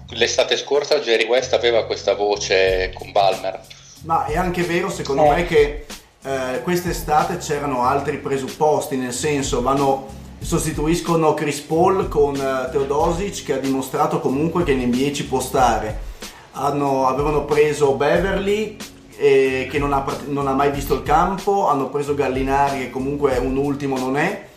[0.09, 3.61] l'estate scorsa Jerry West aveva questa voce con Balmer.
[4.05, 5.29] Ma è anche vero, secondo Eh.
[5.35, 5.85] me, che
[6.23, 13.53] eh, quest'estate c'erano altri presupposti, nel senso vanno sostituiscono Chris Paul con eh, Teodosic che
[13.53, 16.13] ha dimostrato comunque che in NBA ci può stare.
[16.53, 18.75] Hanno- avevano preso Beverly
[19.17, 23.37] eh, che non ha, non ha mai visto il campo, hanno preso Gallinari che comunque
[23.37, 24.47] un ultimo non è.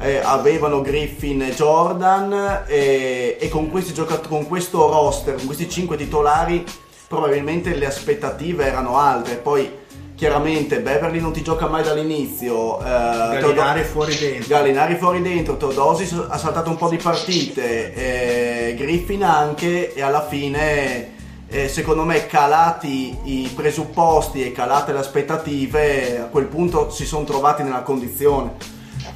[0.00, 5.68] eh, avevano Griffin e Jordan eh, e con, questi giocat- con questo roster, con questi
[5.70, 6.64] cinque titolari
[7.06, 9.34] probabilmente le aspettative erano alte.
[9.36, 9.80] Poi
[10.16, 12.80] chiaramente Beverly non ti gioca mai dall'inizio.
[12.80, 14.48] eh, Gallinari Teodo- fuori dentro.
[14.48, 20.26] Gallinari fuori dentro, Teodosis ha saltato un po' di partite, eh, Griffin anche e alla
[20.26, 21.10] fine
[21.52, 27.24] eh, secondo me calati i presupposti e calate le aspettative a quel punto si sono
[27.24, 28.54] trovati nella condizione.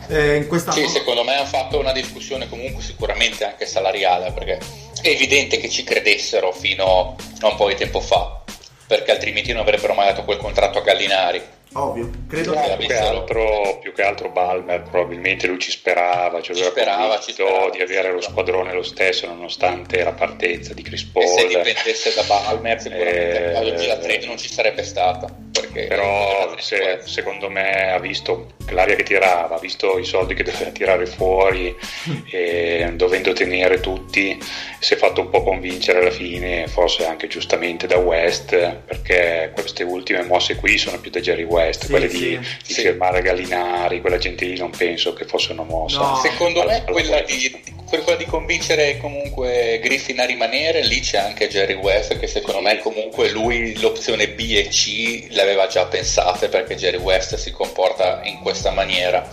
[0.09, 4.59] eh, in questa Sì, secondo me hanno fatto una discussione comunque sicuramente anche salariale, perché
[5.01, 8.43] è evidente che ci credessero fino a un po' di tempo fa,
[8.87, 11.43] perché altrimenti non avrebbero mai dato quel contratto a Gallinari.
[11.73, 16.53] Ovvio, credo Che Più che, altro, più che altro Balmer probabilmente lui ci sperava, ci
[16.53, 17.69] aveva sperava, ci sperava.
[17.71, 21.49] di avere lo squadrone lo stesso nonostante la partenza di Chris E se Paul.
[21.49, 25.45] dipendesse da Balmer, sicuramente Eh, oggi la trade non ci sarebbe stata.
[25.57, 30.43] Perché Però se- secondo me ha visto l'aria che tirava, ha visto i soldi che
[30.43, 31.75] doveva tirare fuori
[32.31, 34.39] e dovendo tenere tutti,
[34.81, 38.51] si è fatto un po' convincere alla fine, forse anche giustamente da West,
[38.85, 42.19] perché queste ultime mosse qui sono più da Jerry West, Sì, quelle sì.
[42.19, 42.81] di, di Sì.
[42.83, 45.99] firmare Gallinari, quella gente lì non penso che fosse una mossa.
[45.99, 46.21] No.
[46.23, 51.19] Secondo me Alla- quella alla- di, quella di convincere comunque Griffin a rimanere, lì c'è
[51.19, 55.87] anche Jerry West che secondo me comunque lui l'opzione B e C le aveva già
[55.87, 59.29] pensate perché Jerry West si comporta in questa maniera.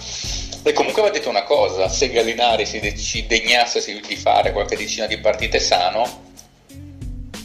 [0.65, 4.77] E comunque va detto una cosa, se Gallinari si, de- si degnasse di fare qualche
[4.77, 6.31] decina di partite sano,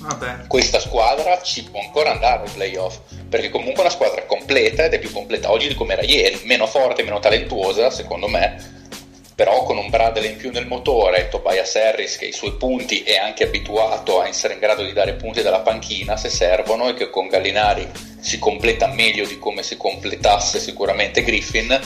[0.00, 0.46] Vabbè.
[0.46, 4.94] questa squadra ci può ancora andare ai playoff perché comunque è una squadra completa ed
[4.94, 8.76] è più completa oggi di come era ieri meno forte, meno talentuosa secondo me
[9.34, 13.16] però con un Bradley in più nel motore Tobias Harris che i suoi punti è
[13.16, 17.08] anche abituato a essere in grado di dare punti dalla panchina se servono e che
[17.08, 17.88] con Gallinari
[18.20, 21.80] si completa meglio di come si completasse sicuramente Griffin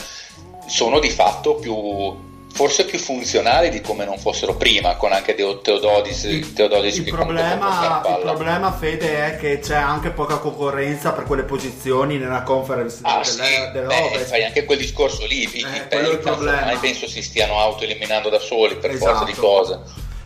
[0.65, 5.59] sono di fatto più forse più funzionali di come non fossero prima con anche Teo-
[5.59, 11.23] Teododis, Teododis Il che problema, il problema, Fede, è che c'è anche poca concorrenza per
[11.23, 14.29] quelle posizioni nella conference Ah, delle- sì, beh, dell'Ovest.
[14.29, 15.41] fai anche quel discorso lì.
[15.41, 19.09] I, Eh, il Pelicans ormai penso si stiano autoeliminando da soli per Esatto.
[19.11, 19.79] forza di cose.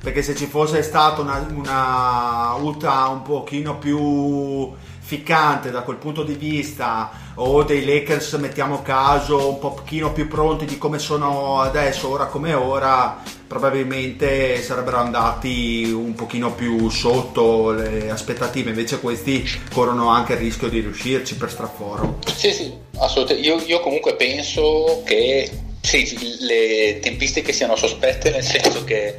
[0.04, 4.72] Perché se ci fosse stata una, una Utah un pochino più
[5.08, 10.66] ficcante da quel punto di vista o dei Lakers mettiamo caso un pochino più pronti
[10.66, 18.10] di come sono adesso ora come ora probabilmente sarebbero andati un pochino più sotto le
[18.10, 23.48] aspettative invece questi corrono anche il rischio di riuscirci per straforo Sì, sì, assolutamente.
[23.48, 25.50] Io, io comunque penso che
[25.80, 29.16] sì, le tempistiche siano sospette, nel senso che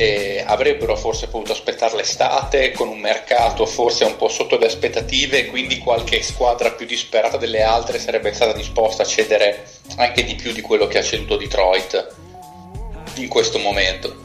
[0.00, 5.44] eh, avrebbero forse potuto aspettare l'estate con un mercato forse un po' sotto le aspettative,
[5.46, 10.52] quindi qualche squadra più disperata delle altre sarebbe stata disposta a cedere anche di più
[10.52, 12.14] di quello che ha ceduto Detroit
[13.16, 14.16] in questo momento.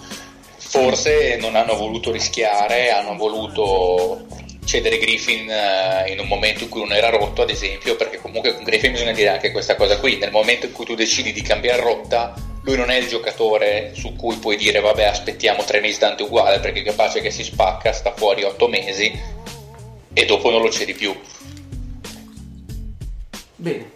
[0.55, 4.25] Forse non hanno voluto rischiare, hanno voluto
[4.63, 8.53] cedere Griffin eh, in un momento in cui non era rotto, ad esempio, perché comunque
[8.53, 11.41] con Griffin bisogna dire anche questa cosa qui, nel momento in cui tu decidi di
[11.41, 12.33] cambiare rotta,
[12.65, 16.59] lui non è il giocatore su cui puoi dire vabbè aspettiamo tre mesi tanto uguale,
[16.59, 19.11] perché è capace che si spacca, sta fuori otto mesi
[20.13, 21.15] e dopo non lo cedi più.
[23.55, 23.93] Bene.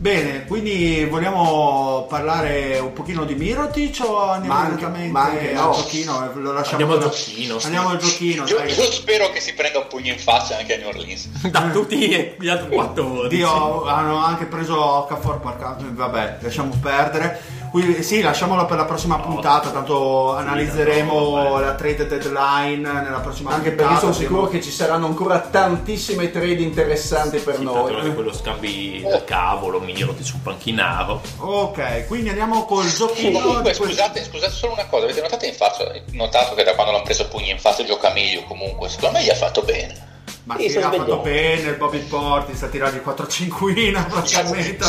[0.00, 5.48] Bene, quindi vogliamo parlare un pochino di Mirotic o andiamo Ma anche- direttamente ma anche
[5.56, 5.72] al no.
[5.72, 6.24] giochino?
[6.24, 7.64] e Lo lasciamo Andiamo al giochino, sì.
[7.66, 8.68] Andiamo al giochino, Io, dai.
[8.72, 11.28] io spero che si prenda un pugno in faccia anche a New Orleans.
[11.50, 11.96] Da tutti
[12.38, 13.28] gli altri 14.
[13.34, 17.40] Dio, hanno anche preso Okafor, vabbè, lasciamo perdere.
[17.70, 23.70] Qui, sì, lasciamola per la prossima puntata, tanto analizzeremo la trade deadline nella prossima Anche
[23.70, 23.88] puntata.
[23.88, 27.92] perché sono sicuro che ci saranno ancora tantissime trade interessanti per Sì, noi.
[27.92, 31.20] tanto quello scambi da cavolo, migliorati sul panchinaro.
[31.38, 33.38] Ok, quindi andiamo col giochino.
[33.40, 37.04] Comunque, scusate, scusate solo una cosa, avete notato in faccia, notato che da quando l'hanno
[37.04, 40.07] preso pugni in faccia gioca meglio comunque, secondo me gli ha fatto bene.
[40.48, 41.22] Ma Sì, sì, sono ha fatto svegliato.
[41.22, 44.86] bene il Bobby Porti, sta tirando 4 cinquina praticamente.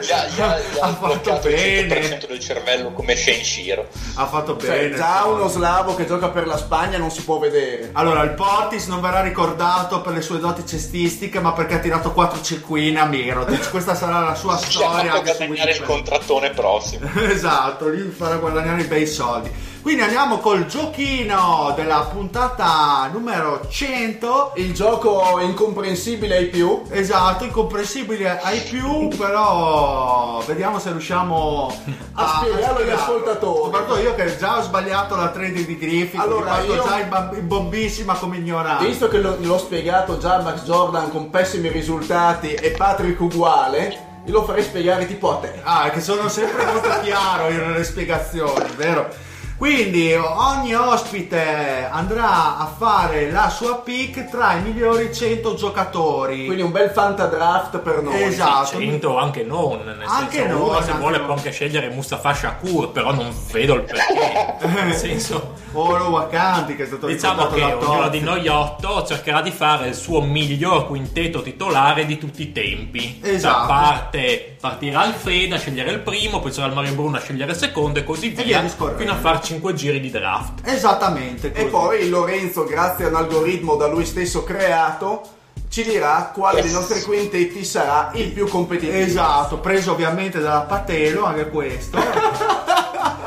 [0.00, 3.44] Gli ha, gli ha- gli ha ha fatto il bene, 100% del cervello come Shane
[3.44, 3.86] Shiro.
[4.14, 4.96] ha fatto Cioè, bene.
[4.96, 7.90] già uno slavo che gioca per la Spagna non si può vedere.
[7.92, 12.12] Allora, il Portis non verrà ricordato per le sue doti cestistiche, ma perché ha tirato
[12.12, 13.68] 4 cinquine a Mirotic.
[13.70, 15.12] Questa sarà la sua storia.
[15.12, 17.06] su guadagnare il contrattone prossimo.
[17.28, 19.50] esatto, gli farà guadagnare i bei soldi.
[19.80, 24.52] Quindi andiamo col giochino della puntata numero 100.
[24.56, 26.82] Il gioco incomprensibile ai più.
[26.90, 31.72] Esatto, incomprensibile ai più, però vediamo se riusciamo
[32.14, 33.62] A spiegarlo agli ascoltatori.
[33.72, 38.14] Soprattutto io che già ho sbagliato la trading di Griffith, Allora, io- già in, bombissima
[38.14, 38.84] come ignorante.
[38.86, 44.06] Visto che lo- l'ho spiegato già a Max Jordan con pessimi risultati e Patrick uguale,
[44.26, 45.60] io lo farei spiegare tipo a te.
[45.62, 49.26] Ah, che sono sempre molto chiaro io nelle spiegazioni, vero?
[49.58, 56.44] Quindi ogni ospite andrà a fare la sua pick tra i migliori 100 giocatori.
[56.44, 58.22] Quindi un bel fantadraft per noi.
[58.22, 58.78] Esatto.
[58.78, 61.26] 100 anche non, nel Anche senso non, se anche vuole non.
[61.26, 64.56] può anche scegliere Mustafa Shakur, però non vedo il perché.
[64.84, 69.50] nel senso, Olo Wakanti che è stato diciamo che ognuno di noi otto cercherà di
[69.50, 73.20] fare il suo miglior quintetto titolare di tutti i tempi.
[73.22, 73.58] Esatto.
[73.58, 77.52] Da parte partirà Alfredo a scegliere il primo, poi sarà il Mario Bruno a scegliere
[77.52, 80.66] il secondo e così via via, fino a fare 5 giri di draft.
[80.66, 81.48] Esattamente.
[81.48, 81.66] E così.
[81.66, 85.36] poi Lorenzo, grazie a un algoritmo da lui stesso creato,
[85.68, 88.98] ci dirà quale dei nostri quintetti sarà il più competitivo.
[88.98, 91.98] Esatto, preso ovviamente dalla Patelo, anche questo.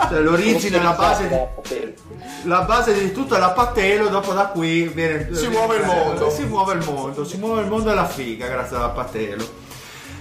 [0.10, 1.50] Cioè, l'origine, la base,
[2.44, 6.30] la base di tutto è la Patelo, dopo da qui viene, Si muove il mondo.
[6.30, 9.60] Si muove il mondo, si muove il mondo della figa grazie alla Patelo.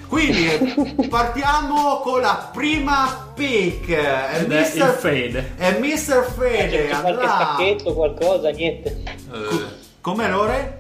[0.09, 3.90] Quindi partiamo con la prima pick.
[3.90, 4.96] È Ed è il Mr.
[4.98, 5.53] Fede.
[5.57, 6.26] È Mr.
[6.36, 6.68] Fede.
[6.68, 7.28] C'è qualche Andrà.
[7.28, 9.03] stacchetto, qualcosa, niente.
[9.32, 10.76] Eh, Come Lore?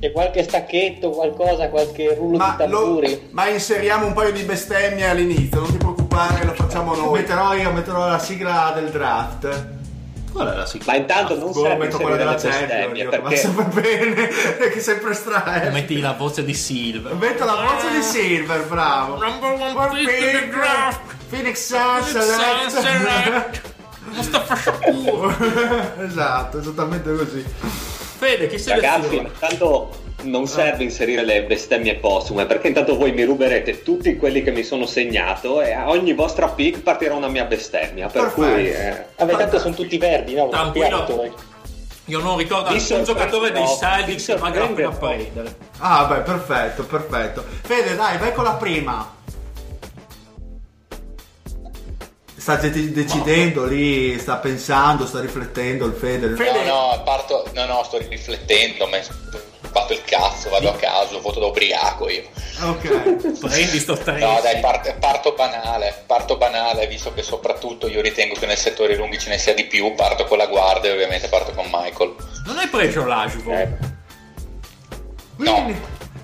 [0.00, 3.28] C'è qualche stacchetto, qualcosa, qualche rullo Ma, di lo- tamburi.
[3.32, 7.20] ma inseriamo un paio di bestemmie all'inizio, non ti preoccupare, lo facciamo noi.
[7.20, 9.78] Metterò io, metterò la sigla del draft.
[10.32, 10.92] Qual è la sigla?
[10.92, 14.28] Ma intanto non Boh, serve metto quella della Champions, va perché sempre bene,
[14.70, 15.70] che sempre strano.
[15.70, 17.14] Metti la voce di Silver.
[17.14, 19.18] Metto la voce di Silver, bravo.
[19.18, 21.00] Number one pick in draft.
[21.28, 22.80] Phoenix Sun Phoenix Sun Select.
[22.80, 23.74] Select.
[24.10, 25.94] Mustafa Shakur.
[26.06, 27.44] esatto, esattamente così.
[28.18, 29.28] Fede, chi ragazzi, seleziona?
[29.28, 29.90] intanto
[30.22, 34.62] non serve inserire le bestemmie postume perché intanto voi mi ruberete tutti quelli che mi
[34.62, 38.08] sono segnato e a ogni vostra pick partirà una mia bestemmia.
[38.08, 38.40] Per Perfetto.
[38.52, 40.48] cui eh, Vabbè, tanto sono tutti verdi, no?
[40.48, 40.84] Tranquillo.
[40.98, 41.32] Sappiate voi.
[42.06, 45.56] Io non ricordo Mi nessun giocatore dei Celtics mi che valga la sorprende- prendere.
[45.78, 47.44] Ah, beh, perfetto, perfetto.
[47.62, 49.18] Fede, dai, vai con la prima.
[52.36, 56.28] Sta de- decidendo lì, sta pensando, sta riflettendo il Fede.
[56.28, 56.64] No,
[56.96, 58.96] no, parto, no, no, sto riflettendo, ma
[59.72, 62.24] fatto il cazzo, vado a caso, voto da ubriaco io.
[62.62, 63.38] Ok.
[63.40, 64.18] Prendi sto No, tre.
[64.18, 69.18] dai, part- parto banale, parto banale, visto che soprattutto io ritengo che nel settore lunghi
[69.18, 72.14] ce ne sia di più, parto con la guardia e ovviamente parto con Michael.
[72.46, 73.52] Non hai preso l'Ajuvo?
[73.52, 73.68] eh,
[75.36, 75.76] Quindi,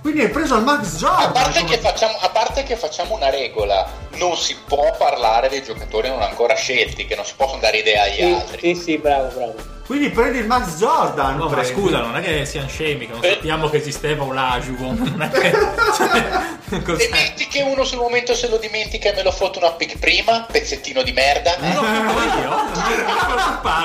[0.07, 1.33] quindi hai preso il Max A Jordan.
[1.33, 3.85] parte, come- che facciamo, a parte che facciamo una regola,
[4.19, 8.05] non si può parlare dei giocatori non ancora scelti, che non si possono dare idea
[8.05, 8.75] agli Sì, altri.
[8.77, 9.55] sì, sì, bravo, bravo.
[9.85, 11.37] Quindi prendi il Max Jordan.
[11.37, 13.31] No, ma scusa, non è che siamo scemi, che non Eh.
[13.31, 14.93] sappiamo che esisteva un Ajuvo.
[14.95, 15.51] Non è che.
[15.51, 19.99] Cioè, metti che uno sul momento se lo dimentica e me lo foto una pick
[19.99, 21.57] prima, pezzettino di merda.
[21.59, 22.49] Non l'ho fatto io?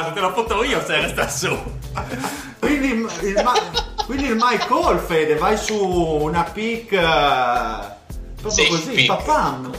[0.03, 1.55] Non te l'ho fatto io se resta su.
[2.59, 3.53] Quindi il, il Ma-
[4.11, 6.99] quindi il Michael Fede, vai su una pick eh,
[8.41, 9.07] proprio Sì, così, pick.
[9.07, 9.71] papam.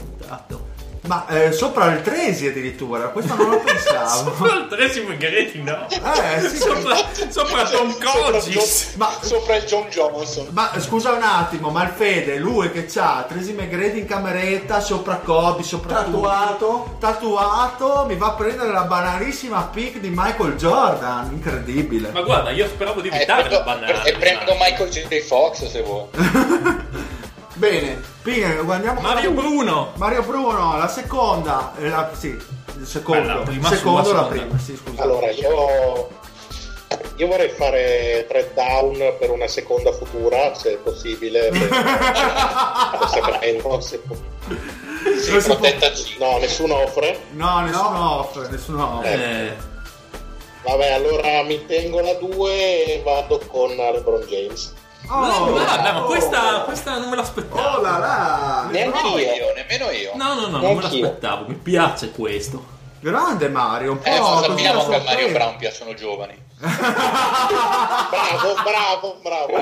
[1.05, 4.33] Ma eh, sopra il Tresi addirittura, questo non lo pensavo.
[4.35, 5.87] Sopra il Tracy McGrady, no?
[5.89, 6.95] Eh, sì, Sopra,
[7.27, 8.47] sopra Tom Cogis.
[8.93, 10.47] John- Ma- sopra il John Johnson.
[10.51, 15.15] Ma scusa un attimo, ma il Fede, lui che c'ha Tracy McGrady in cameretta, sopra
[15.17, 16.95] Kobe, sopra Tatuato.
[16.99, 22.11] tatuato, mi va a prendere la banalissima pick di Michael Jordan, incredibile.
[22.11, 24.03] Ma guarda, io speravo di Eh, evitare la prendo, banale.
[24.09, 25.19] e prendo Michael J.
[25.21, 26.05] Fox se vuoi.
[27.69, 29.91] Bene, Quindi, guardiamo Mario la- Bruno.
[29.95, 34.19] Mario Bruno, la seconda, eh, la, sì, il secondo, Beh, la prima secondo sua, la
[34.23, 34.41] seconda.
[34.43, 35.01] prima, sì, scusa.
[35.01, 36.09] Allora, io,
[37.15, 41.47] io vorrei fare trade down per una seconda futura, se è possibile.
[41.51, 44.15] Per, per Sacramento, se può.
[45.21, 46.17] Sì, può- protetta G.
[46.19, 47.17] No, nessuno offre.
[47.31, 49.13] No, nessuno offre, nessuno offre.
[49.13, 49.71] Eh,
[50.65, 52.51] Vabbè, allora mi tengo la 2
[52.85, 54.73] e vado con LeBron James.
[55.15, 56.05] Oh, guarda, ma oh.
[56.05, 57.61] questa, questa non me l'aspettavo.
[57.77, 58.67] Oh là!
[58.71, 59.33] Neanche Nemmeno io.
[59.33, 60.11] io, nemmeno io.
[60.15, 61.45] No, no, no, non me l'aspettavo.
[61.47, 62.71] Mi piace questo.
[62.99, 65.31] Grande Mario, un po' Eh, ma così sappiamo che a Mario.
[65.31, 66.41] Brown piacciono giovani.
[66.63, 69.57] Bravo, bravo, bravo.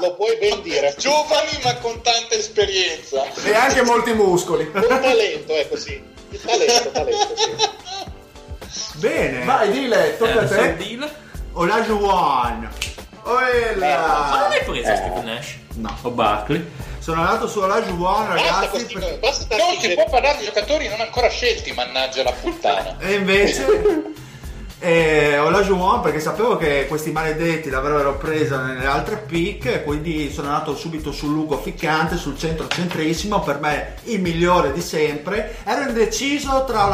[0.00, 0.94] Lo puoi ben dire.
[0.98, 3.24] Giovani ma con tanta esperienza.
[3.44, 4.70] E anche molti muscoli.
[4.70, 6.02] Con talento, è così.
[6.30, 7.54] Il talento, talento, sì.
[8.98, 9.44] Bene.
[9.44, 10.84] Vai, dile, Eh, tocca a adesso il te.
[10.96, 11.10] deal.
[11.52, 12.68] Olajuwon.
[12.70, 12.91] Oh,
[13.24, 14.96] e Ma non hai preso Eh.
[14.96, 15.56] Steve Nash?
[15.74, 15.96] No.
[16.02, 16.70] O Barkley?
[16.98, 18.68] Sono andato su Olajuwon, Basta ragazzi.
[18.68, 22.96] questi basta Non si può parlare di giocatori non ancora scelti, mannaggia la puttana.
[22.98, 23.64] E invece
[24.82, 30.48] eh, Olajuwon perché sapevo che questi maledetti l'avrebbero presa nelle altre pick e quindi sono
[30.48, 35.56] andato subito sul lungo ficcante, sul centro centrissimo, per me il migliore di sempre.
[35.64, 36.84] Ero indeciso tra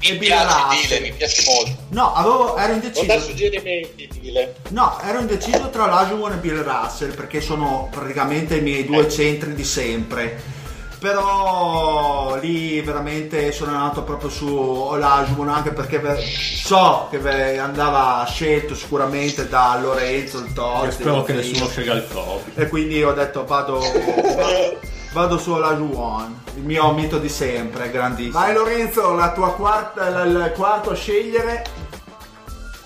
[0.00, 0.98] e Bill piace Russell.
[0.98, 1.76] Dile, mi piace molto.
[1.90, 3.20] No, avevo, ero Non indeciso.
[3.20, 4.54] suggerimenti, dile.
[4.70, 9.54] No, ero indeciso tra Olajuwon e Bill Russell perché sono praticamente i miei due centri
[9.54, 10.62] di sempre.
[11.04, 19.46] Però lì veramente sono andato proprio su Olajuwon anche perché so che andava scelto sicuramente
[19.46, 20.92] da Lorenzo il Totti.
[20.92, 22.52] spero che nessuno scelga il Kobe.
[22.54, 24.72] E quindi ho detto vado, va-
[25.12, 28.38] vado su Olajuwon, il mio mito di sempre, grandissimo.
[28.38, 31.64] Vai Lorenzo, la tua quarta, la- il quarto a scegliere.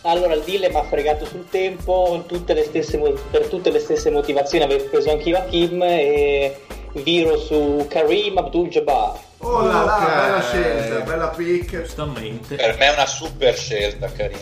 [0.03, 2.99] Allora il deal mi ha fregato sul tempo, tutte le stesse
[3.31, 6.63] per tutte le stesse motivazioni avevo preso anch'io Hakim e
[7.03, 9.19] viro su Karim Abdul-Jabbar.
[9.39, 10.05] Oh là là, Ok.
[10.15, 11.71] bella scelta, bella pick.
[11.83, 12.57] Giustamente.
[12.57, 14.37] Per me è una super scelta, Karim.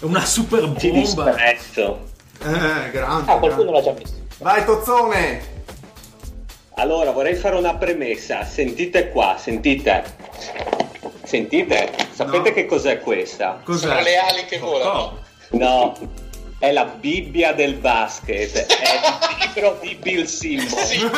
[0.00, 1.24] È una super Ti bomba.
[1.24, 2.06] disprezzo.
[2.42, 3.30] Eh, grande.
[3.32, 4.14] Ah, qualcuno l'ha già messo.
[4.38, 5.56] Vai Tozzone.
[6.74, 8.44] Allora, vorrei fare una premessa.
[8.44, 10.04] Sentite qua, sentite.
[11.24, 11.90] Sentite?
[12.12, 12.54] Sapete No.
[12.54, 13.60] che cos'è questa?
[13.64, 14.02] Sono Cos'è?
[14.02, 15.18] le ali che volano.
[15.50, 15.92] No,
[16.58, 18.66] è la Bibbia del basket.
[18.66, 20.76] È il libro di Bill Simmons.
[20.84, 20.98] Sì,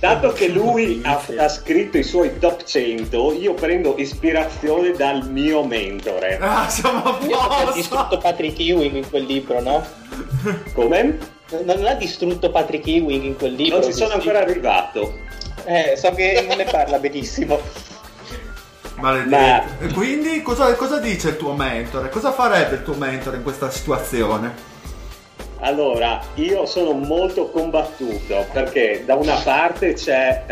[0.00, 5.64] Dato che lui ha, ha scritto i suoi top 100, io prendo ispirazione dal mio
[5.64, 6.38] mentore.
[6.40, 7.72] Ah, siamo a posto.
[7.72, 9.84] distrutto Patrick Ewing in quel libro, no?
[10.72, 11.18] Come?
[11.64, 13.78] Non ha distrutto Patrick Ewing in quel libro.
[13.78, 15.18] Non ci sono ancora arrivato.
[15.64, 17.60] Eh, so che non ne parla benissimo.
[19.00, 19.84] Maledetto.
[19.84, 22.08] E quindi cosa, cosa dice il tuo mentore?
[22.08, 24.76] Cosa farebbe il tuo mentore in questa situazione?
[25.60, 30.44] Allora, io sono molto combattuto perché da una parte c'è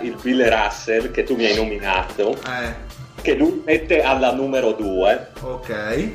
[0.00, 2.74] eh, il Bill Russell che tu mi hai nominato, Eh,
[3.20, 5.28] che lui mette alla numero 2.
[5.42, 6.08] ok.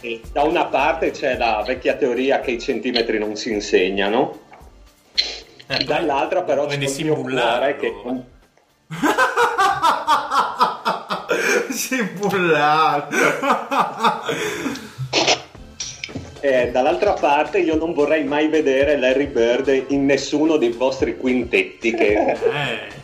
[0.00, 4.38] E da una parte c'è la vecchia teoria che i centimetri non si insegnano,
[5.66, 7.92] Eh, dall'altra però c'è il mio cuore che
[11.78, 13.16] si bullato.
[16.40, 21.94] eh, dall'altra parte io non vorrei mai vedere Larry Bird in nessuno dei vostri quintetti
[21.94, 22.96] che Eh,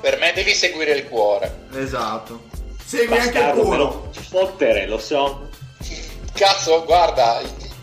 [0.00, 1.66] per me devi seguire il cuore.
[1.76, 2.42] esatto.
[2.84, 3.76] Segui anche il bastardo culo.
[3.76, 5.48] lo fottere, lo so.
[6.32, 7.40] Cazzo, guarda,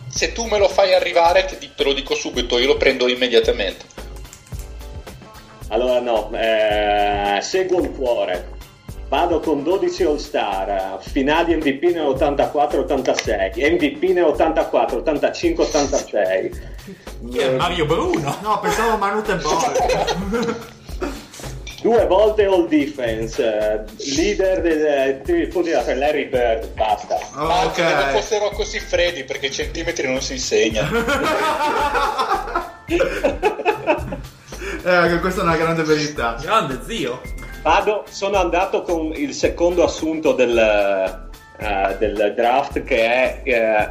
[0.07, 3.85] se tu me lo fai arrivare, te, te lo dico subito, io lo prendo immediatamente.
[5.69, 8.51] Allora no, eh, seguo il cuore.
[9.13, 16.51] Vado con 12 All Star, eh, finali MVP nel 84-86, MVP nel 84-85-86.
[17.29, 18.35] chi è Mario Bruno?
[18.41, 19.71] No, pensavo Manute Boy.
[21.83, 23.85] Due volte All Defense,
[24.15, 27.19] leader del eh, punti da tre, Larry Bird, basta.
[27.35, 28.11] Ma anche che non ok.
[28.13, 30.89] fossero così freddi, perché i centimetri non si insegnano.
[34.85, 36.35] Eh, questa è una grande verità.
[36.41, 37.21] Grande zio.
[37.63, 40.57] Vado, sono andato con il secondo assunto del,
[41.57, 43.89] eh, del draft che è eh,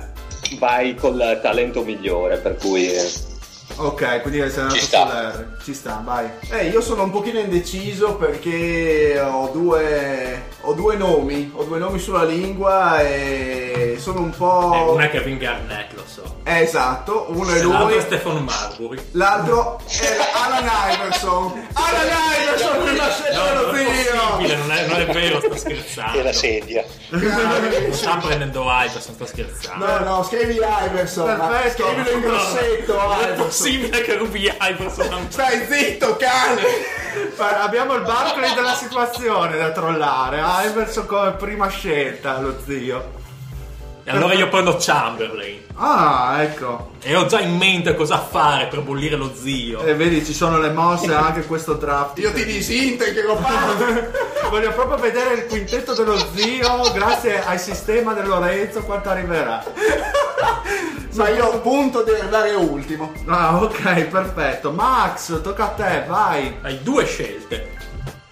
[0.58, 2.92] vai col talento migliore, per cui...
[2.92, 3.30] eh,
[3.76, 5.61] Ok, quindi sei andato sull'R.
[5.64, 6.28] Ci sta, vai.
[6.50, 12.00] Eh, io sono un pochino indeciso perché ho due, ho due nomi, ho due nomi
[12.00, 14.72] sulla lingua e sono un po'...
[14.74, 16.40] Eh, una è Kevin Garnett, lo so.
[16.42, 18.98] Eh, esatto, uno è L'altro lui, è Stefan Marbury.
[19.12, 21.68] l'altro è Alan Iverson.
[21.74, 22.08] Alan
[22.40, 26.18] Iverson, una scelta No, dello non è non è, non è vero, sto scherzando.
[26.18, 26.84] E la sedia.
[27.10, 29.86] Non sta prendendo Iverson, sto scherzando.
[29.86, 31.84] No, no, scrivi Iverson, Perfetto.
[31.84, 36.62] scrivilo in grossetto Non è possibile che rubi Iverson non Stai zitto, cane!
[37.36, 40.40] Abbiamo il Barclay della situazione da trollare.
[40.66, 43.21] Iverson come prima scelta, lo zio.
[44.04, 45.60] E allora io prendo Chamberlain.
[45.76, 46.90] Ah, ecco.
[47.02, 49.82] E ho già in mente cosa fare per bollire lo zio.
[49.84, 52.18] E vedi, ci sono le mosse anche questo draft.
[52.18, 53.38] Io ti disintegro.
[54.50, 59.64] Voglio proprio vedere il quintetto dello zio, grazie al sistema del Lorenzo, quanto arriverà.
[61.14, 63.12] Ma io punto di arrivare ultimo.
[63.26, 64.72] Ah, ok, perfetto.
[64.72, 66.58] Max, tocca a te, vai.
[66.62, 67.80] Hai due scelte.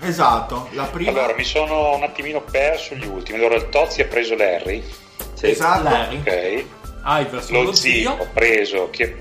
[0.01, 1.11] Esatto, la prima.
[1.11, 3.39] Allora, mi sono un attimino perso gli ultimi.
[3.39, 4.83] Allora, il Tozzi ha preso Larry.
[5.49, 5.83] Esatto.
[5.83, 6.17] Larry.
[6.19, 6.65] Ok.
[7.03, 8.13] Iverson, Lo lo zio zio.
[8.13, 9.15] ha preso chi-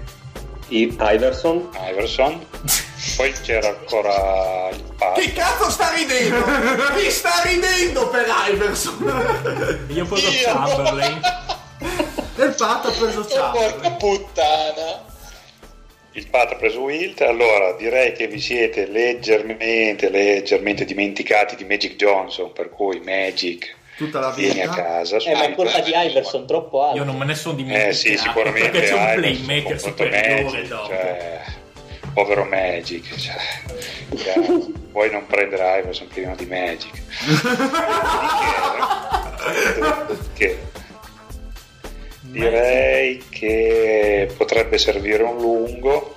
[0.70, 1.70] I- Iverson.
[1.90, 2.46] Iverson.
[3.16, 5.22] Poi c'era ancora il padre.
[5.24, 6.36] Chi cazzo sta ridendo?
[6.98, 9.86] Chi sta ridendo per Iverson?
[9.88, 11.20] Io ho preso Chamberlain.
[12.36, 13.98] Del patto ha preso Porca Chamberlain.
[13.98, 15.06] puttana.
[16.14, 17.22] Il padre ha preso Wilt.
[17.22, 22.52] Allora, direi che vi siete leggermente, leggermente dimenticati di Magic Johnson.
[22.52, 24.82] Per cui Magic Tutta la vieni a vita.
[24.82, 25.18] casa.
[25.18, 26.98] Eh, ma è colpa di Iverson, troppo alto.
[26.98, 27.90] Io non me ne sono dimenticato.
[27.90, 30.88] Eh sì, sicuramente Perché c'è un Iverson, playmaker superiore Magic, dopo.
[30.88, 31.42] cioè,
[32.14, 33.36] povero Magic cioè,
[34.16, 34.34] cioè,
[34.92, 37.02] puoi non prendere Iverson prima di Magic
[40.34, 40.58] che
[42.22, 46.16] direi che potrebbe servire un lungo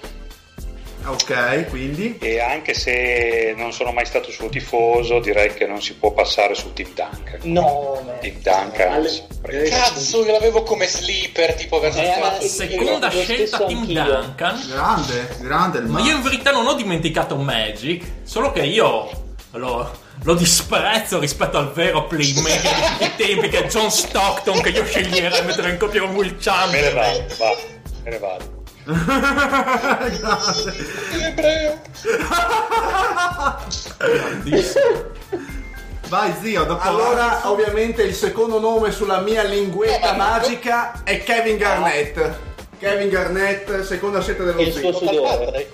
[1.05, 2.16] Ok, quindi.
[2.20, 6.55] e anche se non sono mai stato suo tifoso direi che non si può passare
[6.55, 8.00] sul Team Duncan No.
[8.20, 9.68] Team Duncan Alle- prende.
[9.68, 14.05] Cazzo, che l'avevo come sleeper, tipo verso Eh, ma- Seconda Lo scelta anch'io.
[14.05, 14.66] Duncan.
[14.68, 19.11] Grande, grande il Ma io in verità non ho dimenticato Magic, solo che io
[19.53, 19.90] lo,
[20.22, 22.61] lo disprezzo rispetto al vero playmaker
[22.98, 26.00] di tutti i tempi che è John Stockton che io sceglierei a mettere in coppia
[26.03, 27.26] con Will me ne Chamberlain.
[27.26, 27.57] vado va,
[28.05, 28.61] me ne vado
[31.20, 31.80] Ebreo.
[33.99, 35.11] Grandissimo.
[36.09, 42.39] Vai zio, dopo Allora, ovviamente, il secondo nome sulla mia linguetta magica è Kevin Garnett.
[42.78, 45.09] Kevin Garnett, seconda scelta dello Il suo zio.
[45.09, 45.68] sudore.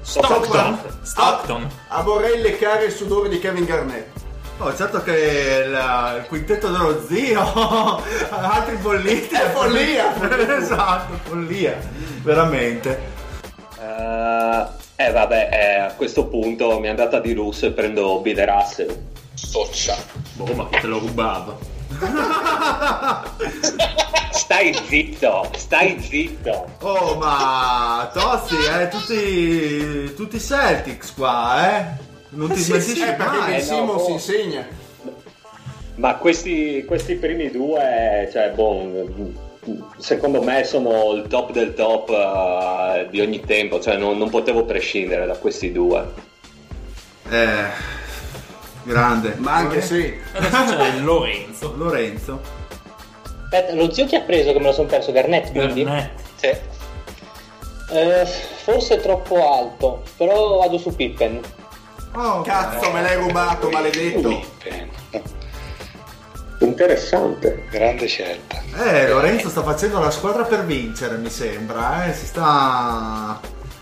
[0.00, 0.78] Stockton.
[1.02, 1.68] Stockton.
[1.88, 4.11] Ah, vorrei leccare il sudore di Kevin Garnett.
[4.64, 5.72] Oh, certo che il,
[6.18, 7.40] il quintetto dello zio,
[8.30, 9.34] altri bolliti.
[9.34, 10.56] È follia.
[10.56, 11.76] esatto, follia.
[12.22, 13.00] Veramente.
[13.80, 18.44] Eh, eh, vabbè, eh, a questo punto mi è andata di lusso e prendo Bill
[18.44, 18.96] Russell.
[19.34, 19.96] Stoccia.
[20.34, 21.58] Boh, ma te lo rubava?
[24.30, 26.68] Stai zitto, stai zitto.
[26.82, 32.10] Oh, ma Tozzi, eh, tutti, tutti Celtics qua, eh.
[32.34, 33.38] Non ti Sì, smentisci sì, perché.
[33.38, 34.10] Ben Eh, no, Simmons oh.
[34.10, 34.66] insegna.
[35.96, 39.14] Ma questi, questi primi due, cioè, boh,
[39.98, 44.64] secondo me sono il top del top eh, di ogni tempo, cioè non, non potevo
[44.64, 46.30] prescindere da questi due.
[47.28, 47.66] Eh,
[48.84, 49.34] grande.
[49.38, 50.12] Ma anche sì.
[50.32, 51.74] Adesso c'è Lorenzo.
[51.76, 52.40] Lorenzo.
[53.44, 55.12] Aspetta, lo zio che ha preso che me lo sono perso?
[55.12, 55.84] Garnett, quindi?
[55.84, 56.20] Garnett.
[56.36, 56.46] Sì.
[57.94, 61.40] Eh, forse troppo alto, però vado su Pippen.
[62.14, 64.28] Oh, Cazzo, me l'hai rubato, maledetto.
[64.28, 64.90] Pippen.
[66.58, 67.66] Interessante.
[67.70, 72.12] grande scelta Eh, Lorenzo sta facendo la squadra per vincere, mi sembra, eh.
[72.14, 73.40] Si sta...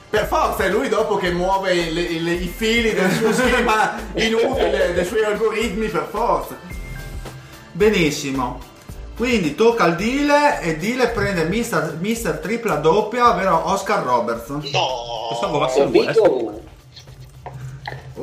[0.09, 4.93] Per forza, è lui dopo che muove il- il- i fili del suo schema inutile,
[4.95, 6.57] dei suoi algoritmi, per forza.
[7.73, 8.59] Benissimo.
[9.17, 14.61] Quindi tocca al Dile e Dile prende Mister, Mister tripla doppia, ovvero Oscar Robertson.
[14.63, 16.59] Pensavo Ho Russell Westbrook.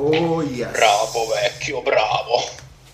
[0.00, 0.70] Oh yes.
[0.70, 2.40] Bravo, vecchio, bravo.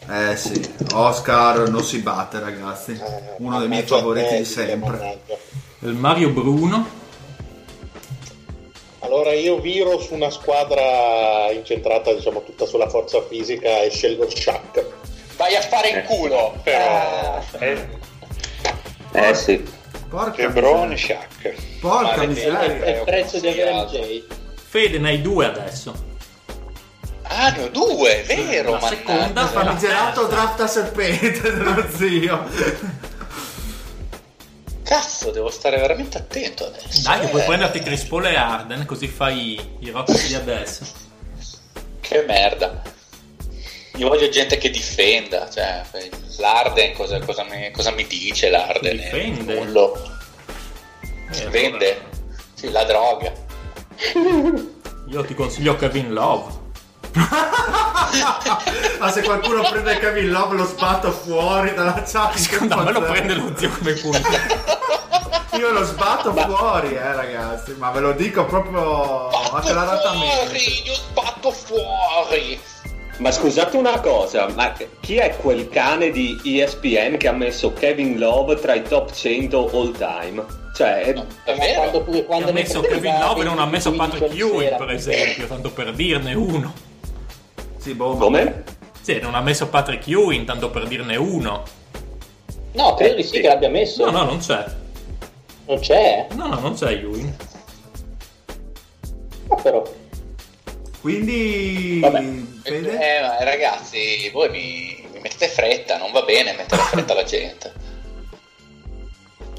[0.08, 2.98] Eh sì, Oscar non si batte ragazzi.
[3.38, 5.20] Uno dei miei favoriti di sempre.
[5.80, 7.02] Il Mario Bruno.
[9.00, 14.84] Allora io viro su una squadra incentrata diciamo tutta sulla forza fisica e scelgo Shaq.
[15.36, 16.54] Vai a fare in culo.
[16.62, 17.86] però eh,
[19.12, 19.62] Eh sì.
[20.08, 20.96] Porca Lebron e.
[20.96, 22.60] Shaq Porca miseria.
[22.82, 24.22] è il prezzo di avere MJ.
[24.54, 26.12] Fede, ne hai due adesso.
[27.26, 29.46] Ah, ne ho due, vero, La seconda mannaggia.
[29.48, 32.46] fa la Famigerato draft a serpente dello zio.
[34.82, 37.00] Cazzo, devo stare veramente attento adesso.
[37.02, 40.84] Dai, che puoi Eh, prenderti Chris Paul e Arden, così fai i Rockets di adesso.
[42.00, 42.82] Che merda.
[43.96, 45.48] Io voglio gente che difenda.
[45.48, 45.82] Cioè,
[46.38, 48.96] l'Arden cosa, cosa mi, cosa mi dice l'Arden?
[48.96, 49.58] Difende.
[51.30, 52.02] Eh, Vende.
[52.52, 53.32] Sì, la droga.
[55.08, 56.62] Io ti consiglio Kevin Love.
[58.98, 62.34] Ma se qualcuno prende Kevin Love lo sbatto fuori dalla chat.
[62.34, 64.28] Secondo me lo prende lo zio come punto.
[65.56, 67.74] Io lo sbatto fuori, eh ragazzi.
[67.78, 70.36] Ma ve lo dico proprio acclaratamente.
[70.36, 72.60] fuori, io sbatto fuori.
[73.18, 78.18] Ma scusate una cosa, ma chi è quel cane di ESPN che ha messo Kevin
[78.18, 80.44] Love tra i top 100 all time?
[80.74, 84.40] Cioè, Ma quando, quando ha messo Kevin Love e non ha 20, messo 15 Patrick
[84.40, 86.74] Ewing, per esempio, tanto per dirne uno.
[87.84, 88.16] Sì, boh.
[88.16, 88.64] come?
[89.02, 91.62] Sì, non ha messo Patrick Ewing, tanto per dirne uno.
[92.72, 94.06] No, credo di sì che l'abbia messo.
[94.06, 94.64] No, no, non c'è.
[95.66, 96.28] Non c'è?
[96.32, 97.34] No, no, non c'è Ewing.
[99.48, 99.82] Ma però.
[101.02, 102.24] Quindi, Vabbè.
[102.62, 103.18] Fede?
[103.18, 107.70] Eh, ma ragazzi, voi mi, mi mettete fretta, non va bene mettere fretta alla gente.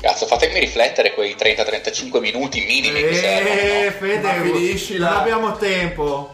[0.02, 3.60] Cazzo, fatemi riflettere quei 30-35 minuti minimi che servono.
[3.60, 3.92] Eh, no?
[3.92, 5.10] Fede, finiscila.
[5.10, 6.34] non abbiamo tempo.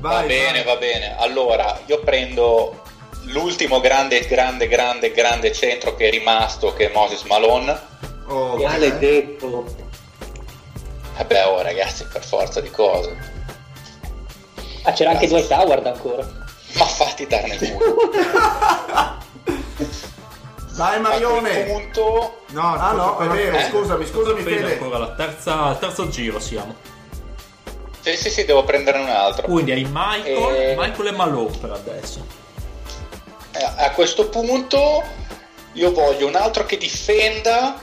[0.00, 0.64] Vai, va bene, vai.
[0.64, 1.16] va bene.
[1.18, 2.82] Allora, io prendo
[3.24, 7.78] l'ultimo grande, grande, grande, grande centro che è rimasto, che è Moses Malone.
[8.26, 8.62] Oh, ok.
[8.62, 9.64] Maledetto.
[11.16, 13.38] Vabbè, oh ragazzi, per forza di cose.
[14.84, 16.26] Ah, c'era anche Dwight Howard ancora.
[16.74, 18.10] Ma fatti darne il culo.
[20.76, 21.64] Dai Marione!
[21.64, 22.42] punto...
[22.50, 23.64] No, Ah no, è vero, Eh?
[23.64, 26.74] scusami, scusami Fede, ancora la terza, al terzo giro siamo.
[28.00, 29.46] Sì, sì, sì, devo prendere un altro.
[29.46, 30.74] Quindi hai Michael, Eh.
[30.76, 32.26] Michael e Malone per adesso.
[33.52, 35.02] Eh, A questo punto
[35.74, 37.78] io voglio un altro che difenda,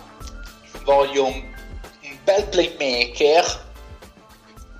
[0.83, 3.65] voglio un, un bel playmaker,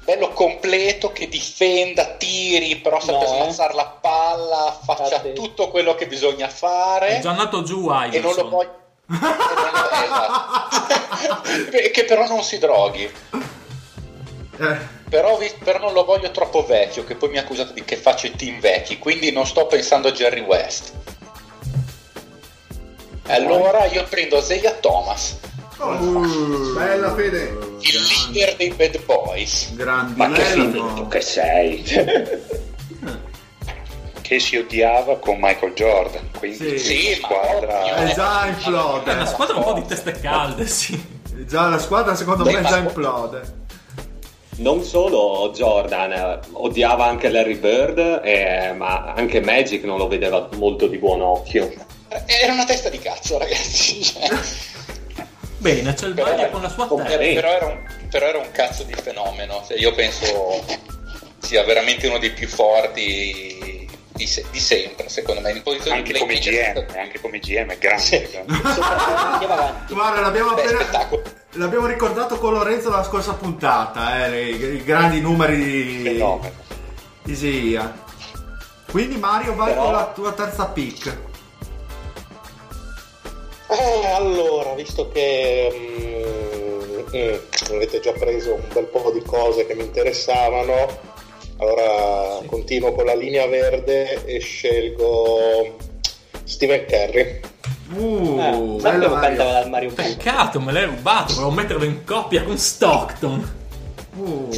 [0.04, 3.42] bello completo che difenda, tiri, però sappia No, eh.
[3.44, 5.34] smazzare la palla, faccia Infatti.
[5.34, 8.50] tutto quello che bisogna fare È già andato giù e non lo Iverson.
[8.50, 8.76] voglio...
[9.08, 11.50] e non lo- esatto.
[11.72, 13.12] E che però non si droghi.
[14.60, 17.95] Eh, Però, vi- però non lo voglio troppo vecchio, che poi mi accusate di che
[17.95, 20.91] faccio i team vecchi, quindi non sto pensando a Jerry West.
[23.28, 25.38] Allora io prendo Zeia Thomas,
[25.78, 27.58] Bella Fede.
[27.82, 27.99] il
[28.34, 29.74] leader dei Bad Boys.
[29.76, 30.28] grandissimo.
[30.28, 31.84] Ma che finito che sei?
[34.22, 36.30] che si odiava con Michael Jordan.
[36.38, 37.14] Quindi Sì.
[37.16, 37.95] Squadra...
[37.95, 39.12] È già È implode.
[39.14, 41.01] una squadra un po' di teste calde, sì.
[41.45, 43.66] Già la squadra secondo Beh, me già implode.
[44.58, 50.49] Non solo Jordan, eh, odiava anche Larry Bird, eh, ma anche Magic non lo vedeva
[50.55, 51.72] molto di buon occhio.
[52.26, 54.01] Era una testa di cazzo, ragazzi.
[54.18, 54.30] Cioè,
[55.60, 57.20] Bene, c'è il Bayern con la sua terza.
[57.20, 59.64] era- però, era un, però era un cazzo di fenomeno.
[59.68, 60.64] Cioè, io penso
[61.39, 63.76] sia veramente uno dei più forti
[64.18, 65.51] di, se- di sempre, secondo me.
[65.51, 66.34] In posizione Anche di come.
[66.39, 68.45] GM, anche come GM è grande.
[68.45, 69.93] Avanti.
[69.93, 71.22] Guarda, l'abbiamo Beh, appena spettacolo.
[71.51, 76.51] l'abbiamo ricordato con Lorenzo la scorsa puntata, eh, i, i grandi numeri di, Fenomeno.
[77.24, 78.05] di Sia.
[78.89, 81.18] Quindi Mario vai Però- con la tua terza pick.
[83.70, 85.70] Eh, allora, visto che
[87.13, 91.15] mm, mm, avete già preso un bel po' di cose che mi interessavano,
[91.58, 95.78] allora continuo con la linea verde e scelgo
[96.43, 97.39] Steven Curry.
[97.89, 99.38] Uh, Eh, bello Mario.
[99.38, 100.08] dal Mario Bros.
[100.08, 103.55] Peccato, me l'hai rubato, volevo metterlo in coppia con Stockton.
[104.18, 104.49] Uh.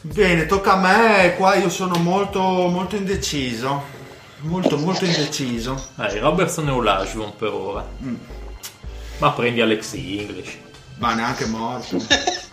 [0.00, 1.34] Bene, tocca a me.
[1.36, 3.96] Qua io sono molto, molto indeciso.
[4.40, 5.80] Molto, molto indeciso.
[5.98, 7.86] Eh, Robertson e Olajuwon per ora.
[8.02, 8.14] Mm.
[9.18, 10.56] Ma prendi Alex English.
[10.98, 11.96] Ma neanche morto.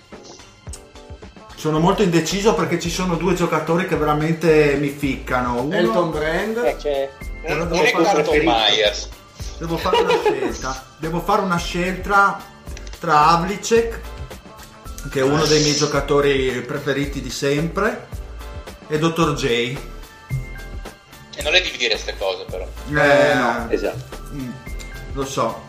[1.56, 5.62] Sono molto indeciso perché ci sono due giocatori che veramente mi ficcano.
[5.64, 6.58] Uno, Elton Brand.
[6.58, 7.10] Eh, c'è-
[7.42, 9.10] però devo, fare, Carlton Myers.
[9.58, 10.86] devo fare una scelta.
[10.98, 12.42] Devo fare una scelta
[13.00, 14.00] tra Havlicek,
[15.10, 18.08] che è uno dei miei giocatori preferiti di sempre,
[18.88, 19.34] e Dr.
[19.34, 19.46] J.
[21.38, 22.66] E non le devi dire queste cose, però.
[22.90, 23.68] Eh, no.
[23.70, 24.18] Esatto.
[24.34, 24.50] Mm,
[25.14, 25.62] lo so.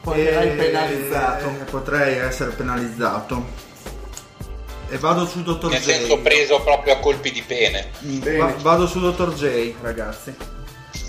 [0.00, 1.46] Poi verrai Eh, penalizzato.
[1.48, 3.62] eh, potrei essere penalizzato.
[4.90, 5.70] E vado su Dr.
[5.70, 5.84] Nel J.
[5.92, 7.90] senso preso proprio a colpi di pene.
[8.04, 9.32] Mm, va- vado su Dr.
[9.34, 10.34] J, ragazzi.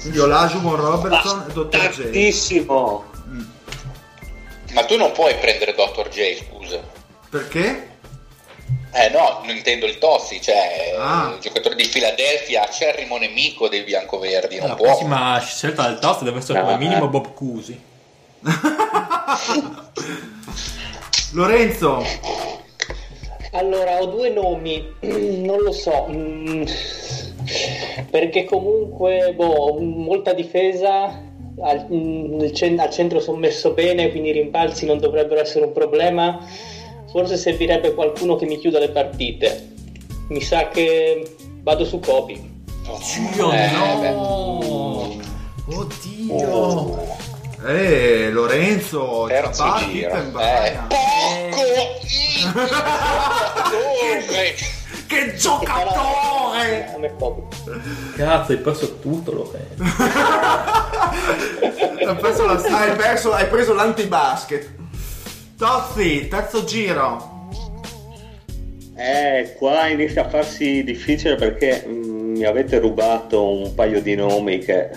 [0.02, 1.78] Quindi ho Lajumon Robertson e Dr.
[1.90, 2.02] J.
[2.02, 3.04] Tantissimo.
[4.74, 6.08] Ma tu non puoi prendere Dr.
[6.10, 6.80] J, scusa.
[7.30, 7.90] Perché?
[8.92, 11.34] Eh no, non intendo il Tozzi, cioè Ah.
[11.36, 14.86] il giocatore di Filadelfia, acerrimo nemico dei biancoverdi, non La può.
[14.86, 17.10] prossima scelta del toast deve essere No, come minimo eh.
[17.10, 17.80] Bob Cusi.
[21.34, 22.06] Lorenzo,
[23.58, 26.64] Allora, ho due nomi, non lo so, mm,
[28.10, 31.06] perché comunque, boh, molta difesa,
[31.62, 32.40] al, mm,
[32.80, 36.46] al centro sono messo bene, quindi i rimbalzi non dovrebbero essere un problema.
[37.10, 39.70] Forse servirebbe qualcuno che mi chiuda le partite.
[40.28, 41.26] Mi sa che
[41.62, 42.34] vado su Kobe.
[43.34, 45.18] Dio Eh, no!
[45.68, 47.34] oddio.
[47.68, 50.14] Eh, Lorenzo, Terzo Jabbar, giro.
[50.14, 50.88] Eh, Bryant.
[50.88, 51.62] poco!
[53.72, 54.26] Mm.
[55.08, 57.14] Che giocatore!
[57.18, 57.48] Poco.
[58.16, 59.84] Cazzo, hai perso tutto, Lorenzo.
[62.06, 64.70] Ha perso la Hai, perso, hai preso l'antibasket.
[65.58, 67.50] Tozzi, terzo giro.
[68.96, 74.60] Eh, qua inizia a farsi difficile perché mm, mi avete rubato un paio di nomi
[74.60, 74.90] che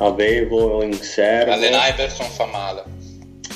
[0.00, 1.52] avevo in serbo.
[1.52, 2.84] Allen Iverson fa male.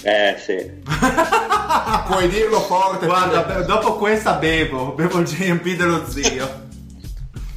[0.02, 0.70] Eh, sì.
[2.06, 3.06] Puoi dirlo forte.
[3.06, 6.62] Guarda, dopo questa bevo, bevo il GMP dello zio.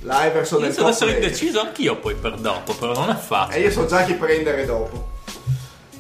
[0.02, 3.60] L'Iverson del top essere indeciso anch'io poi per dopo, però non è E facile.
[3.60, 5.16] io so già chi prendere dopo.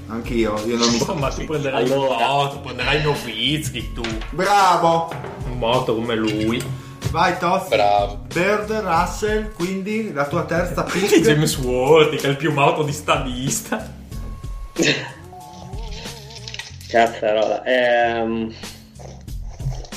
[0.09, 2.15] Anch'io, io non mi Oh, ma tu prenderai Allora.
[2.15, 4.01] un morto, prenderai Novitsky tu.
[4.29, 5.11] Bravo.
[5.49, 6.63] Un morto come lui.
[7.11, 7.69] Vai Tozzi.
[7.69, 8.17] Bravo.
[8.33, 11.19] Bird, Russell, quindi la tua terza pick.
[11.21, 13.93] James Worthy, che è il più morto di sta lista.
[16.89, 17.63] Cazzarola.
[17.63, 18.53] Ehm,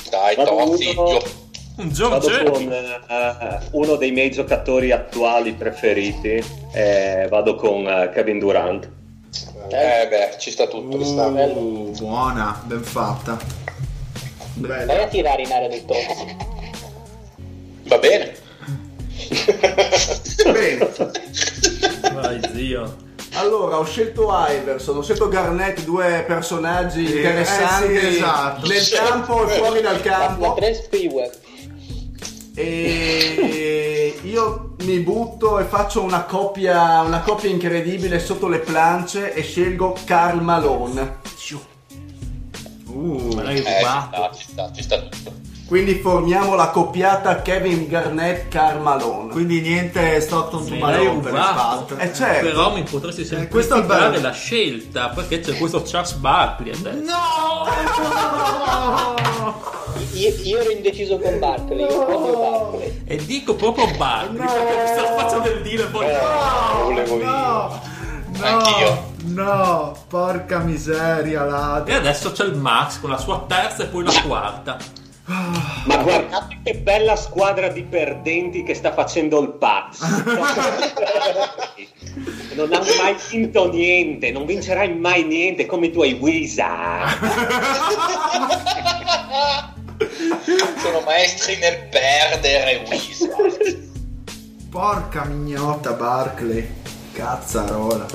[0.09, 1.03] Dai, Tozzi, io
[1.77, 2.51] Un vado Giorgetto.
[2.51, 6.43] con eh, uno dei miei giocatori attuali preferiti.
[6.73, 8.89] eh, vado con eh, Kevin Durant.
[9.69, 10.97] Eh beh, ci sta tutto.
[10.97, 13.37] Uh, buona, ben fatta.
[14.55, 16.49] Vai a tirare in area del tozzi.
[17.91, 18.35] Va bene.
[20.45, 20.89] Bene.
[22.13, 22.95] Vai, zio.
[23.33, 28.67] Allora, ho scelto Iverson, ho scelto Garnett, due personaggi Sì, interessanti eh sì, esatto.
[28.67, 30.55] nel campo e fuori dal campo.
[32.55, 39.41] E io mi butto e faccio una coppia, una coppia incredibile sotto le plance e
[39.41, 41.19] scelgo Karl Malone.
[42.85, 45.40] Uh, l'hai Eh, ci sta, ci sta, ci sta tutto.
[45.71, 49.31] Quindi formiamo la coppiata Kevin Garnett Karl Malone.
[49.31, 51.55] quindi niente Stockton l'hai Malone per rubato.
[51.55, 51.97] fatto.
[51.97, 52.45] Eh certo.
[52.45, 54.27] Però mi potresti Eh, questo è il semplificare bello.
[54.27, 57.13] la scelta, perché c'è questo Charles Barkley adesso.
[60.13, 63.01] Io, io ero indeciso con Barkley, io proprio Barkley.
[63.05, 66.05] E dico proprio Barkley, perché mi sta facendo il deal e poi...
[66.05, 67.23] Lo volevo io.
[67.23, 67.81] No,
[68.37, 69.03] no, Anch'io.
[69.27, 71.95] no, porca miseria, E ladro.
[71.95, 74.77] adesso c'è il Max con la sua terza e poi la quarta.
[75.85, 80.05] Ma guardate che bella squadra di perdenti che sta facendo il pazzo.
[82.55, 87.19] non hanno mai vinto niente, non vincerai mai niente come i tuoi Wizard.
[90.81, 93.89] Sono maestri nel perdere, Wizard.
[94.69, 96.79] Porca mignotta Barkley.
[97.13, 98.05] Cazzarola.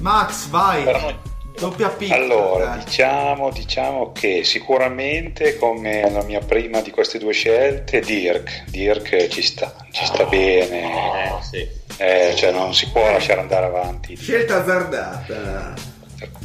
[0.00, 0.84] Max, vai.
[0.84, 1.25] Per noi.
[1.58, 2.12] Doppia pick.
[2.12, 2.84] Allora, Eh.
[2.84, 8.64] diciamo, diciamo che sicuramente come la mia prima di queste due scelte, Dirk.
[8.68, 10.82] Dirk ci sta, ci sta bene.
[10.82, 11.66] Eh, sì.
[11.98, 14.16] Eh, cioè non si può lasciare andare avanti.
[14.16, 15.74] Scelta azzardata.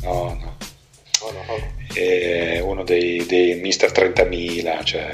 [0.03, 0.55] No, no.
[1.93, 5.09] È uno dei, dei mister 30.000, cioè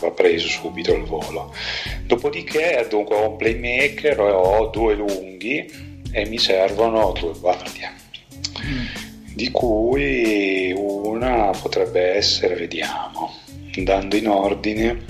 [0.00, 1.52] va preso subito il volo.
[2.04, 7.92] Dopodiché, dunque, ho un playmaker, ho due lunghi e mi servono due guardie.
[9.36, 13.34] Di cui una potrebbe essere, vediamo,
[13.76, 15.04] andando in ordine.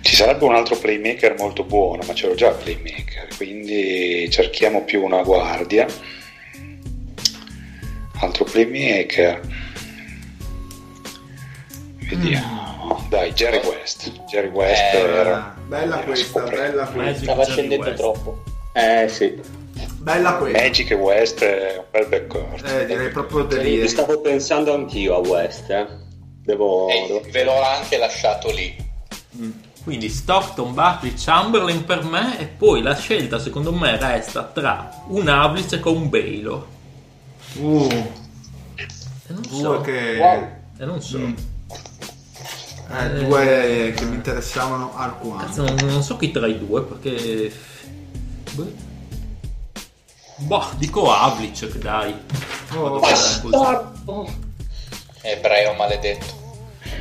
[0.00, 4.82] Ci sarebbe un altro playmaker molto buono, ma ce l'ho già il playmaker, quindi cerchiamo
[4.82, 5.86] più una guardia.
[8.18, 9.40] Altro playmaker.
[12.08, 13.06] Vediamo.
[13.08, 14.10] Dai, Jerry West.
[14.28, 16.60] Jerry West Eh, era Bella era questa, scoperto.
[16.60, 17.22] bella questa.
[17.22, 18.42] Stava scendendo troppo.
[18.72, 19.58] Eh sì.
[20.00, 20.58] Bella questa.
[20.62, 22.66] Magic e West è un bel backcourt.
[22.66, 23.86] Eh, direi proprio Ci delirio.
[23.88, 25.86] stavo pensando anch'io a West, eh.
[26.42, 26.88] Devo...
[26.88, 28.74] E ve l'ho anche lasciato lì.
[29.84, 35.28] Quindi Stockton, Barkley, Chamberlain per me e poi la scelta secondo me resta tra un
[35.28, 36.66] Havlicek o un Baylor.
[37.56, 37.88] Uh,
[38.76, 39.80] E non due so.
[39.82, 40.16] che...
[40.18, 40.48] Wow.
[40.78, 41.18] E non so.
[41.18, 41.34] Mm.
[42.92, 45.44] Eh, due che mi interessavano alquanto.
[45.44, 47.52] Cazzo, non, non so chi tra i due perché...
[48.52, 48.88] Boh,
[50.40, 52.14] boh dico Havlicek dai.
[52.74, 53.40] Oh, così.
[55.22, 56.38] Ebreo maledetto.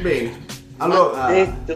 [0.01, 0.45] Bene.
[0.77, 1.75] Allora, Detto.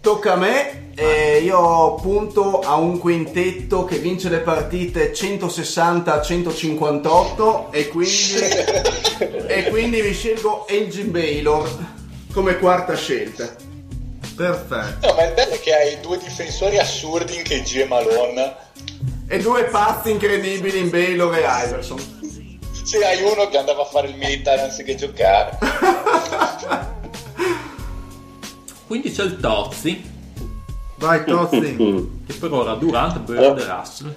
[0.00, 0.84] tocca a me.
[0.98, 8.32] E io punto a un quintetto che vince le partite 160 a 158 e quindi,
[9.46, 11.68] e quindi mi scelgo Elgin Baylor
[12.32, 13.54] come quarta scelta.
[14.34, 15.06] Perfetto.
[15.06, 18.56] No, ma il bello è che hai due difensori assurdi in KG e Malone.
[19.28, 21.98] E due pazzi incredibili in Baylor e Iverson.
[22.84, 25.58] Se hai uno che andava a fare il militare anziché giocare.
[28.86, 30.14] Quindi c'è il Tozzi
[30.98, 31.76] Vai Tozzi.
[32.26, 34.14] che per ora Durant, Bird e Russell.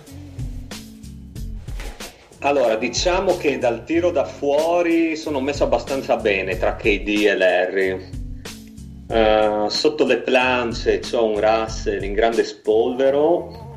[2.40, 8.10] Allora, diciamo che dal tiro da fuori sono messo abbastanza bene tra KD e Larry.
[9.10, 13.69] Eh, sotto le plance c'ho un Russell in grande spolvero.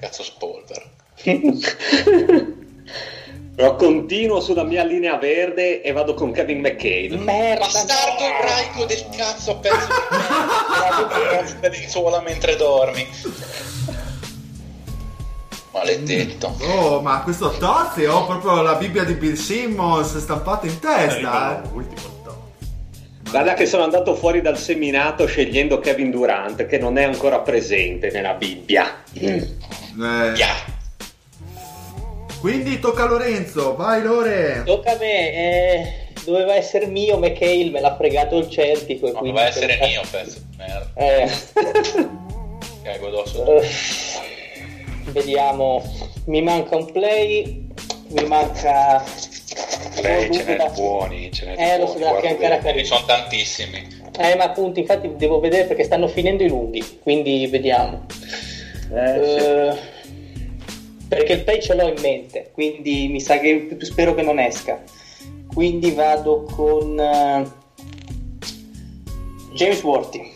[0.00, 0.82] Cazzo spolvero.
[3.54, 7.18] Però continuo sulla mia linea verde e vado con Kevin McHale.
[7.18, 9.86] Merda, Bastardo ebraico del cazzo, pezzo
[11.44, 13.06] di Venezuela mentre dormi.
[15.72, 16.56] Maledetto.
[16.62, 22.09] Oh, ma questo Tozzi ho proprio la Bibbia di Bill Simmons stampata in testa, eh.
[23.30, 28.10] Guarda che sono andato fuori dal seminato scegliendo Kevin Durant, che non è ancora presente
[28.10, 29.02] nella Bibbia.
[29.14, 29.46] Eh.
[32.40, 34.62] Quindi tocca a Lorenzo, vai Lore.
[34.64, 35.92] Tocca a me, eh,
[36.24, 39.06] doveva essere mio McHale, me l'ha fregato il Celtico.
[39.06, 40.90] E No, doveva essere mio, pezzo di merda.
[40.94, 41.30] Eh,
[42.82, 43.60] Cago addosso.
[43.60, 43.68] eh,
[45.12, 45.82] vediamo,
[46.26, 47.68] mi manca un play,
[48.08, 49.04] mi manca...
[50.02, 52.04] Lei ce n'è da- di buoni, ce n'è di Eh, lo so, buoni.
[52.04, 52.70] da guarda fiancare a bene.
[52.70, 52.84] Carino.
[52.86, 53.98] Sono tantissimi.
[54.18, 58.06] Eh, ma appunto, infatti devo vedere perché stanno finendo i lunghi, quindi vediamo.
[58.94, 59.76] Eh,
[61.08, 64.82] perché il play ce l'ho in mente, quindi mi sa che spero che non esca.
[65.52, 67.44] Quindi vado con eh,
[69.54, 70.32] James Worthy.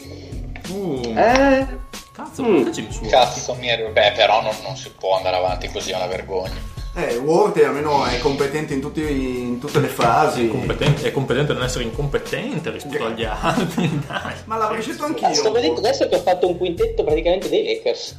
[1.16, 1.66] Eh,
[2.12, 2.70] Cazzo, Mm.
[2.70, 3.08] James Worthy?
[3.08, 6.72] Cazzo, mi ero- beh, però non, non si può andare avanti così, è una vergogna.
[6.96, 9.00] Eh, Ward almeno è competente in, tutti-
[9.40, 10.48] in tutte le fasi.
[10.48, 13.88] Competente- è competente non essere incompetente rispetto agli altri.
[14.06, 14.34] Dai.
[14.44, 15.88] Ma l'avrei scelto Ah, sto vedendo anch'io.
[15.88, 18.16] adesso che ho fatto un quintetto praticamente dei Lakers.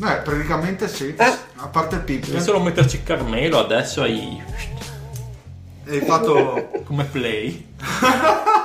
[0.00, 1.14] Eh, praticamente sì.
[1.16, 1.36] Ah.
[1.56, 2.40] A parte il Devi Pippen.
[2.42, 4.40] solo metterci Carmelo adesso hai
[5.88, 6.68] Hai fatto...
[6.84, 7.66] come play.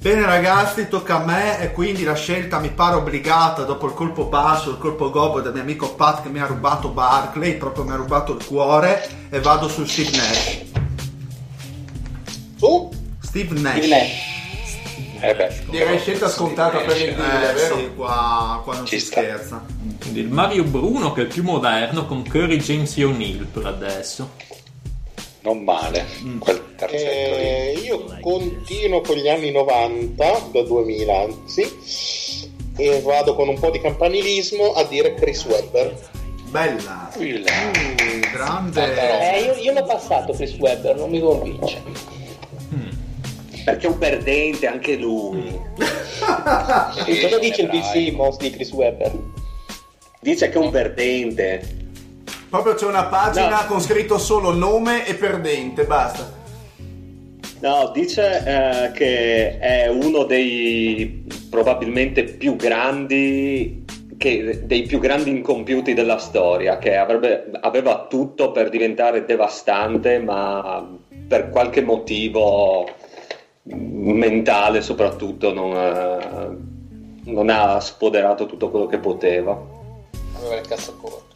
[0.00, 4.26] Bene ragazzi, tocca a me e quindi la scelta mi pare obbligata dopo il colpo
[4.26, 7.90] basso, il colpo gobbo del mio amico Pat che mi ha rubato Barclay, proprio mi
[7.90, 10.58] ha rubato il cuore e vado su Steve Nash.
[12.58, 12.90] Tu?
[13.20, 13.76] Steve Nash.
[13.78, 14.26] Steve Nash.
[15.20, 17.76] Eh beh, Direi scelta scontata per il Dile, Eh vero?
[17.76, 19.20] sì, qua, qua non Ci si sta.
[19.20, 19.64] scherza.
[20.00, 23.66] Quindi il Mario Bruno che è il più moderno con Curry, James e O'Neill per
[23.66, 24.30] adesso.
[25.42, 26.04] Non male.
[26.38, 27.42] Quel terzetto lì.
[27.42, 31.70] Eh, io continuo con gli anni 90, da 2000 anzi,
[32.76, 36.10] e vado con un po' di campanilismo a dire Chris Webber.
[36.50, 37.10] Bella.
[37.18, 39.34] Mm, grande.
[39.34, 41.82] Eh, io, io l'ho passato Chris Webber, non mi convince.
[43.64, 45.60] perché è un perdente anche lui.
[46.18, 49.12] Cosa dice il Bill Simmons di Chris Webber?
[50.20, 51.77] Dice che è un perdente.
[52.48, 53.66] Proprio c'è una pagina No.
[53.66, 56.36] con scritto solo nome e perdente, basta.
[57.60, 63.84] No, dice eh, che è uno dei probabilmente più grandi
[64.16, 70.86] che- dei più grandi incompiuti della storia, che avrebbe- aveva tutto per diventare devastante, ma
[71.28, 72.88] per qualche motivo
[73.64, 79.56] mentale soprattutto non, eh, non ha spoderato tutto quello che poteva.
[80.36, 81.27] Aveva il cazzo corto.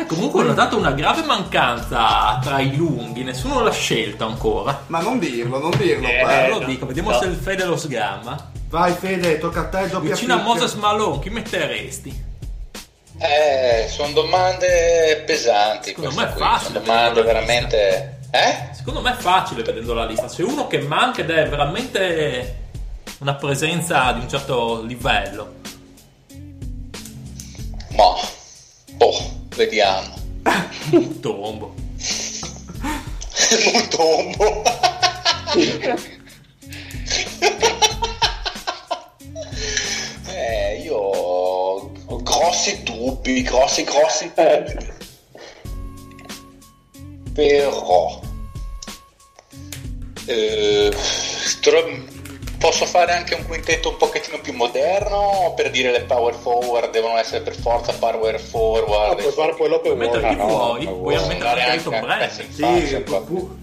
[0.00, 4.84] Eh, comunque ho notato una grave mancanza tra i lunghi, nessuno l'ha scelto ancora.
[4.86, 6.06] Ma non dirlo, non dirlo.
[6.06, 6.20] Eh.
[6.20, 7.18] Eh, lo dico, vediamo no.
[7.18, 8.50] se il Fede lo sgamma.
[8.68, 10.36] Vai Fede, tocca a te, doppia Vicino a.
[10.36, 12.26] Moses Malone, chi metteresti?
[13.18, 15.88] Eh, sono domande pesanti.
[15.88, 18.18] Secondo me è qui, facile, Sono domande veramente.
[18.30, 18.68] Eh?
[18.74, 20.26] Secondo me è facile vedendo la lista.
[20.26, 22.67] C'è uno che manca ed è veramente
[23.18, 25.54] una presenza di un certo livello.
[27.90, 28.14] Ma.
[28.92, 30.14] Boh, vediamo.
[31.20, 31.74] Tombo.
[33.72, 34.62] Un tombo.
[40.26, 44.96] eh, io ho grossi dubbi, grossi, grossi dubbi.
[47.32, 48.20] Però
[50.26, 50.92] eh,
[51.60, 52.07] tro-
[52.58, 57.16] posso fare anche un quintetto un pochettino più moderno per dire le power forward devono
[57.16, 59.12] essere per forza power forward.
[59.18, 60.30] Ah, puoi fare quello che Puoi mettere vuoi.
[60.34, 62.30] chi no, vuoi, puoi vuoi mettere andare anche a Brand.
[62.30, 63.56] Sì, pu-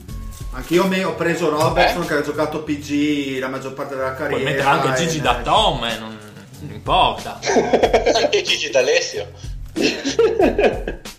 [0.53, 4.41] anch'io me- ho preso Robertson che ha giocato PG la maggior parte della carriera.
[4.41, 6.17] Puoi mettere anche e- Gigi da Tom, eh, non,
[6.61, 7.39] non importa.
[8.15, 9.27] anche Gigi D'Alessio.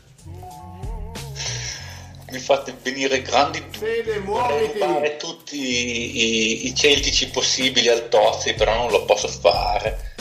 [2.37, 5.17] Mi fate venire grandi Fede, Vorrei muoviti.
[5.17, 10.15] tutti i, i celtici possibili al Tozzi, però non lo posso fare.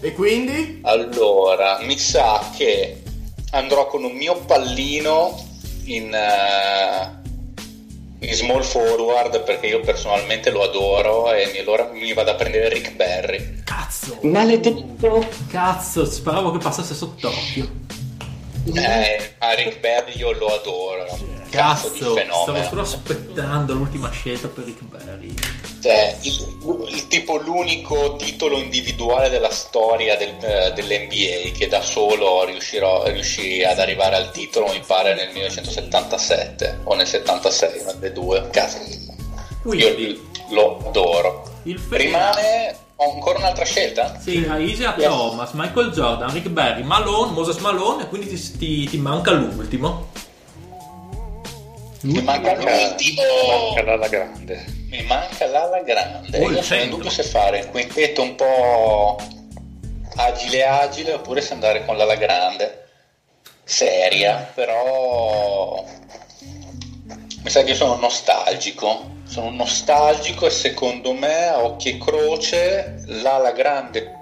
[0.00, 0.78] E quindi?
[0.84, 3.02] Allora, mi sa che
[3.50, 5.46] andrò con un mio pallino
[5.84, 7.20] in, eh,
[8.26, 12.70] in small forward perché io personalmente lo adoro e mi- allora mi vado a prendere
[12.70, 13.60] Rick Barry.
[13.64, 15.28] Cazzo, Maledetto!
[15.50, 17.80] cazzo, speravo che passasse sott'occhio.
[18.64, 21.04] Eh, a Rick Barry io lo adoro.
[21.50, 25.34] cazzo, di Cazzo, stavo solo aspettando l'ultima scelta per Rick Barry.
[25.82, 32.44] Cioè, il, il tipo l'unico titolo individuale della storia del, eh, dell'NBA che da solo
[32.44, 38.12] riuscirò, riuscì ad arrivare al titolo, mi pare nel 1977 o nel 76, una delle
[38.12, 38.48] due.
[38.50, 38.78] Cazzo,
[39.72, 40.20] io
[40.50, 41.50] lo adoro.
[41.90, 42.76] Rimane
[43.06, 44.18] ho ancora un'altra scelta?
[44.18, 48.96] Sì, Isaiah Thomas, Michael Jordan, Rick Barry, Malone, Moses Malone e quindi ti, ti- ti
[48.98, 50.08] manca l'ultimo.
[52.02, 53.22] Mi manca l'ultimo.
[53.48, 54.64] Manca l'ala grande.
[54.90, 56.38] Mi manca l'ala grande.
[56.38, 59.16] Oh, Io sono in dubbio se fare un quintetto un po'
[60.16, 62.88] agile agile oppure se andare con l'ala grande.
[63.64, 65.84] Seria, però
[67.42, 69.10] mi sa che io sono nostalgico.
[69.24, 74.20] Sono nostalgico e secondo me a occhi e croce l'ala grande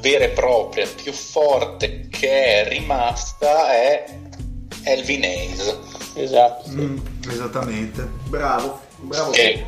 [0.00, 4.04] vera e propria, più forte che è rimasta è
[4.84, 5.76] Elvin Hayes.
[6.14, 6.70] Esatto.
[6.70, 6.98] Mm,
[7.30, 8.02] esattamente.
[8.28, 9.30] Bravo, bravo.
[9.30, 9.66] Che-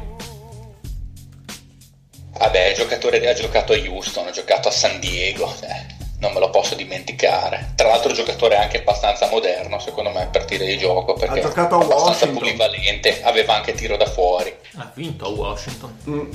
[2.39, 6.39] Vabbè, il giocatore ha giocato a Houston, ha giocato a San Diego, eh, non me
[6.41, 7.73] lo posso dimenticare.
[7.75, 11.77] Tra l'altro, giocatore anche abbastanza moderno, secondo me, per tiro di gioco, perché Ha giocato
[11.77, 12.39] a è abbastanza Washington.
[12.39, 14.55] polivalente, aveva anche tiro da fuori.
[14.77, 15.97] Ha vinto a Washington.
[16.09, 16.31] Mm,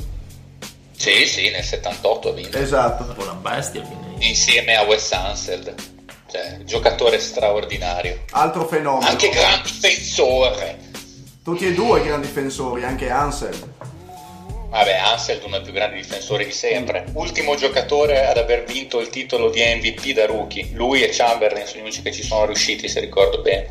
[0.98, 3.14] Sì, sì, nel 78 ha vinto, esatto.
[3.22, 4.28] Una bestia, quindi.
[4.28, 5.74] insieme a Wes Anseld.
[6.32, 8.24] Cioè, giocatore straordinario.
[8.32, 9.06] Altro fenomeno.
[9.10, 10.80] Anche gran difensore.
[11.44, 13.74] Tutti e due grandi difensori, anche Ansel.
[14.76, 17.06] Vabbè, Anseld uno dei più grandi difensori di sempre.
[17.14, 20.72] Ultimo giocatore ad aver vinto il titolo di MVP da rookie.
[20.74, 23.70] Lui e Chamberlain sono gli unici che ci sono riusciti, se ricordo bene.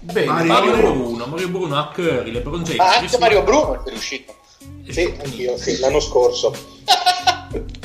[0.00, 2.78] Bene, Mario- Mario Mario- Bruno, Mario Bruno a Curry, LeBron James.
[2.78, 3.64] Ma anche Chris Mario Paul.
[3.66, 4.34] Bruno è riuscito.
[4.88, 6.52] Sì, anch'io, sì, l'anno scorso.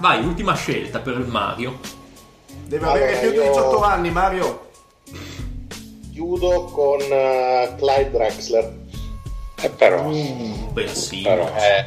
[0.00, 1.78] Vai, ultima scelta per il Mario.
[2.66, 4.70] Deve avere Allora, più di io- 18 anni, Mario.
[6.10, 8.82] Chiudo con eh, Clyde Drexler.
[9.64, 11.28] Eh, però, Un bensino.
[11.28, 11.86] però Eh,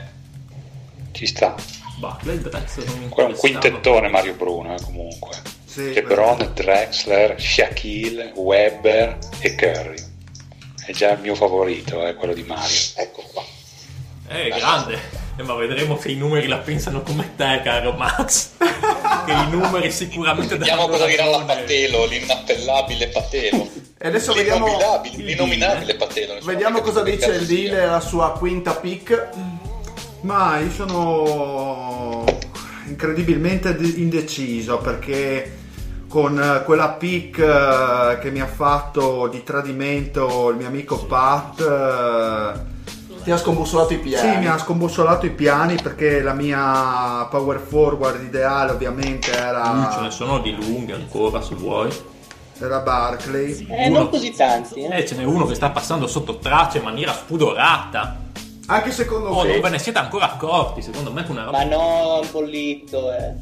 [1.12, 1.56] ci sta.
[2.00, 5.32] Bah, Clay Drexler non mi Qua un quintettone Mario Bruno, eh, comunque.
[5.66, 10.04] Sì, LeBron, Drexler, Shaquille, Webber e Curry.
[10.86, 12.78] È già il mio favorito, è quello di Mario.
[12.96, 13.44] Ecco qua.
[14.30, 15.00] Eh, grande.
[15.38, 18.52] Eh, ma vedremo se i numeri la pensano come te, caro Max.
[18.58, 21.40] che i numeri sicuramente vediamo cosa dirà la.
[21.44, 23.70] Patelo, l'inappellabile Patelo.
[24.00, 24.68] E adesso vediamo,
[25.16, 29.30] L'innominabile, nessuno vediamo cosa dice il dealer alla sua quinta pick.
[30.22, 32.24] Ma io sono
[32.88, 35.56] incredibilmente de- indeciso perché
[36.08, 41.60] con eh, quella pick eh, che mi ha fatto di tradimento il mio amico Pat
[41.60, 44.28] eh, Ti ha scombussolato i piedi.
[44.28, 49.38] sì, mi ha scombussolato i piani perché la mia power forward ideale ovviamente Mm, ce
[49.40, 51.90] era, ne sono di lunghe ancora se vuoi.
[52.60, 53.66] Era Barclay.
[53.70, 54.98] Eh, non così tanti, eh.
[55.00, 58.26] Eh, ce n'è uno che sta passando sotto traccia in maniera spudorata.
[58.68, 59.52] Anche secondo Oh, me.
[59.54, 61.58] non ve ne siete ancora accorti, secondo me, che una roba.
[61.58, 63.34] Ma no, un bollito, eh.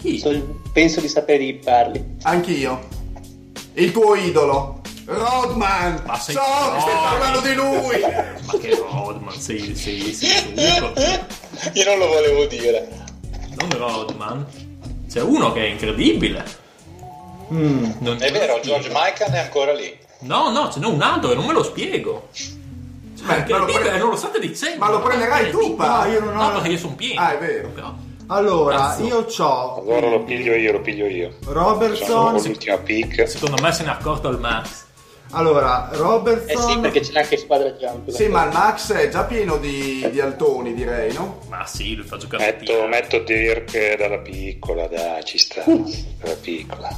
[0.00, 0.18] Chi?
[0.18, 2.16] So- penso di sapere di chi parli.
[2.22, 2.88] Anch'io.
[3.74, 4.80] Il tuo idolo.
[5.06, 6.02] Rodman.
[6.06, 6.40] Ma sei so
[6.74, 8.00] che stai parlando di lui.
[8.46, 11.26] Ma che Rodman, sei, sei, sei super.
[11.72, 12.88] Io non lo volevo dire.
[13.58, 14.46] Non Rodman.
[15.10, 16.44] C'è uno che è incredibile.
[17.58, 19.96] Non- È vero, George Michael è ancora lì.
[20.20, 22.28] No, no, ce n'è un altro e non me lo spiego.
[22.32, 22.46] Cioè,
[23.26, 24.78] Beh, ma lo incredibile, pre- non lo state dicendo.
[24.84, 26.04] Ma lo prenderai tu, pa?
[26.04, 27.20] No, io non ho- No, perché io sono pieno.
[27.20, 27.68] Ah, è vero.
[27.68, 27.94] Però,
[28.28, 29.02] Allora, Cazzo.
[29.04, 31.34] io ho Allora lo piglio io, lo piglio io.
[31.44, 32.32] Robertson.
[32.34, 33.28] l'ultima pick.
[33.28, 34.82] secondo me se ne è accorto il Max.
[35.32, 36.70] Allora, Eh Robertson.
[36.70, 38.08] sì, perché ce n'è anche squadra jump.
[38.10, 41.40] Sì, ma il Max è già pieno di, di altoni, direi, no?
[41.48, 45.62] Ma sì, lui fa giocare Metto, metto Dirk dalla piccola, dai, ci sta.
[45.66, 46.88] Dalla piccola.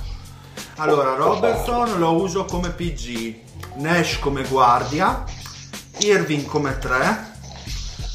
[0.77, 3.35] Allora, Robertson lo uso come PG,
[3.77, 5.25] Nash come guardia,
[6.01, 7.35] Irving come 3,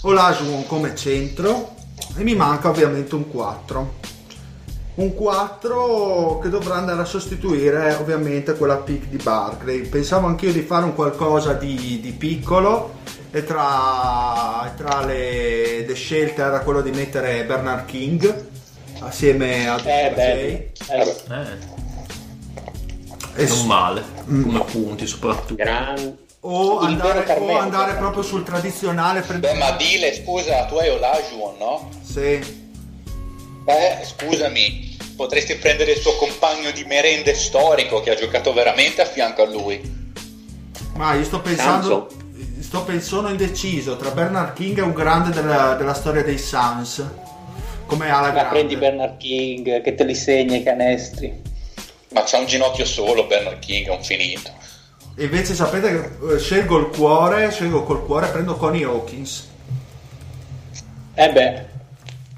[0.03, 1.73] Olajuwon come centro
[2.15, 3.99] e mi manca ovviamente un 4.
[4.93, 9.87] Un 4 che dovrà andare a sostituire ovviamente quella pick di Barclay.
[9.87, 12.99] Pensavo anch'io di fare un qualcosa di, di piccolo
[13.31, 18.49] e tra, tra le, le scelte era quello di mettere Bernard King
[18.99, 20.51] assieme a Eh, Jay.
[20.51, 21.79] Eh, Eh,
[23.35, 24.03] E non s- male.
[24.25, 25.55] Come punti soprattutto.
[25.55, 26.17] gran...
[26.41, 31.57] o andare, o andare proprio sul tradizionale per Beh, ma Dile, scusa, tu hai Olajuwon,
[31.57, 31.89] no?
[32.01, 32.39] Sì.
[33.63, 39.05] Beh, scusami, potresti prendere il suo compagno di merende storico che ha giocato veramente a
[39.05, 39.99] fianco a lui.
[40.95, 42.09] ma io sto pensando
[42.59, 47.03] sto pensando sono indeciso tra Bernard King e un grande della, della storia dei Suns
[47.85, 51.41] come ala Ma prendi grande Bernard King che te li segna i canestri.
[52.11, 54.51] Ma c'ha un ginocchio solo, Bernard King è un finito.
[55.17, 59.49] Invece sapete che eh, scelgo il cuore, scelgo col cuore, prendo Connie Hawkins
[61.15, 61.65] Eh beh,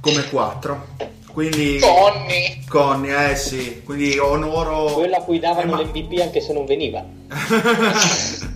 [0.02, 0.88] come 4.
[1.32, 2.64] Quindi Connie!
[2.68, 6.66] Connie, eh sì, quindi onoro quello a cui davano Eh, ma- l'MVP anche se non
[6.66, 7.04] veniva.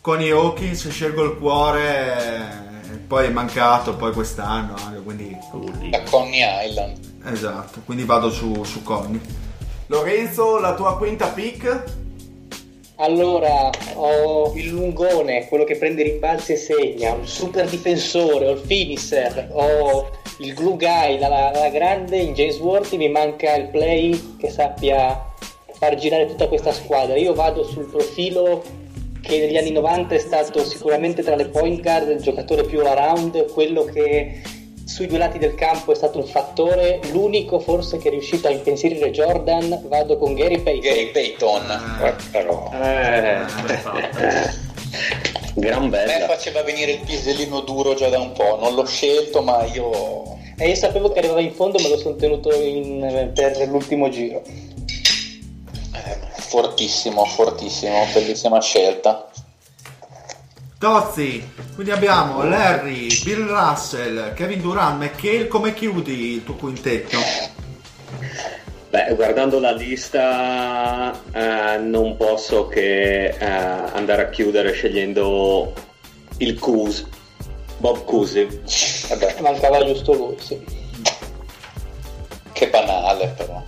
[0.00, 2.16] Connie Hawkins, scelgo il cuore,
[2.90, 5.36] eh, poi è mancato poi quest'anno, anche, quindi
[5.90, 7.09] Da Connie Island.
[7.24, 9.20] Esatto, quindi vado su, su Connie.
[9.86, 11.98] Lorenzo, la tua quinta pick?
[12.96, 18.58] Allora, ho il lungone, quello che prende rimbalzi e segna, un super difensore, ho il
[18.58, 20.10] finisher, ho
[20.40, 24.50] il glue guy, la, la- la grande in James Worthy, mi manca il play che
[24.50, 25.28] sappia
[25.72, 27.16] far girare tutta questa squadra.
[27.16, 28.62] Io vado sul profilo
[29.22, 33.50] che negli anni 90 è stato sicuramente tra le point guard il giocatore più around,
[33.52, 34.42] quello che
[34.92, 38.50] sui due lati del campo è stato un fattore, l'unico forse che è riuscito a
[38.50, 40.80] impensierire Jordan, vado con Gary Payton.
[40.90, 41.70] Gary Payton.
[42.02, 43.38] Eh, però Eh,
[45.54, 46.26] Gran A me bella.
[46.26, 50.38] faceva venire il pisellino duro già da un po', non l'ho scelto, ma io.
[50.56, 54.42] E io sapevo che arrivava in fondo, me lo sono tenuto in- per l'ultimo giro.
[55.92, 59.28] eh, fortissimo, fortissimo, bellissima scelta.
[60.80, 67.18] Tozzi, quindi abbiamo Larry, Bill Russell, Kevin Durant, McHale, come chiudi il tuo quintetto?
[68.88, 75.74] Beh, guardando la lista eh, non posso che eh, andare a chiudere scegliendo
[76.38, 77.06] il Cus,
[77.76, 78.62] Bob Cusi.
[79.10, 80.64] Vabbè, Mancava giusto lui, sì.
[82.52, 83.62] che banale però.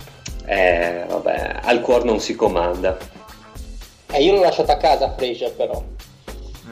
[0.45, 2.97] Eh, vabbè, al cuore non si comanda.
[4.07, 5.93] E io l'ho lasciato a casa Fraser però.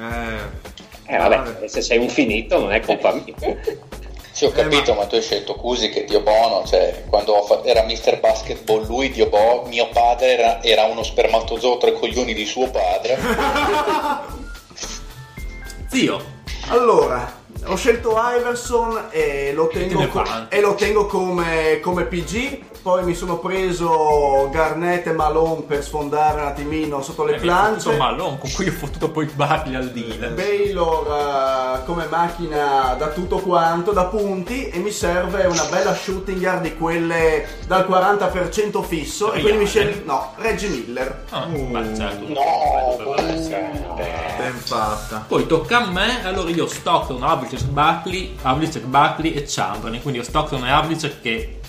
[0.01, 3.33] Eh, Eh, vabbè, se sei un finito non è colpa mia.
[4.33, 5.05] Sì, ho capito, ma...
[5.05, 8.17] tu hai scelto Cusi che Dio buono, cioè quando ho fa- era Mr.
[8.21, 12.69] Basketball lui, Dio buono, mio padre era, era uno spermatozoo tra i coglioni di suo
[12.71, 13.17] padre.
[15.91, 16.23] Zio,
[16.69, 22.69] Allora, ho scelto Iverson e lo tengo, co- e lo tengo come, come PG.
[22.81, 27.53] Poi mi sono preso Garnett e Malone per sfondare un attimino sotto le ha fottuto
[27.53, 27.95] planche.
[27.97, 30.33] Malone con cui ho fottuto poi Barkley al deal.
[30.33, 36.39] Baylor eh, come macchina da tutto quanto, da punti e mi serve una bella shooting
[36.39, 41.25] guard di quelle dal 40% fisso e quindi mi scegli no, Reggie Miller.
[41.29, 42.27] Ah, beh, certo.
[42.27, 45.25] No, ben fatta.
[45.27, 47.21] Poi tocca a me, allora io Stockton,
[47.51, 50.01] Havlicek, Barkley, Havlicek, Barkley e Chamberlain.
[50.01, 51.59] Quindi ho Stockton e Havlicek che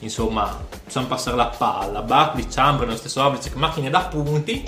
[0.00, 2.02] insomma possiamo passare la palla.
[2.02, 4.64] Barkley, Chamberlain, lo stesso Havlicek, macchine da punti.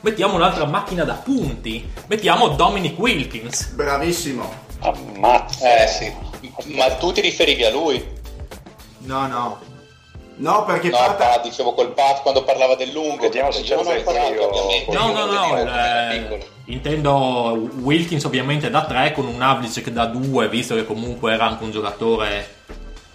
[0.00, 1.88] Mettiamo un'altra macchina da punti.
[2.06, 3.68] Mettiamo Dominic Wilkins.
[3.72, 4.50] Bravissimo.
[4.80, 5.82] Ammazza.
[5.82, 6.12] Eh sì,
[6.74, 8.04] ma tu ti riferivi a lui?
[9.00, 9.60] No, no.
[10.42, 13.22] No, perché No, parta- pa, dicevo col Pat quando parlava del lungo.
[13.22, 14.48] Vediamo se c'è Io parlato, trio.
[14.48, 14.92] ovviamente.
[14.92, 15.58] No, no, no.
[15.58, 21.46] Eh, intendo Wilkins ovviamente da 3 con un Havlicek da 2, visto che comunque era
[21.46, 22.54] anche un giocatore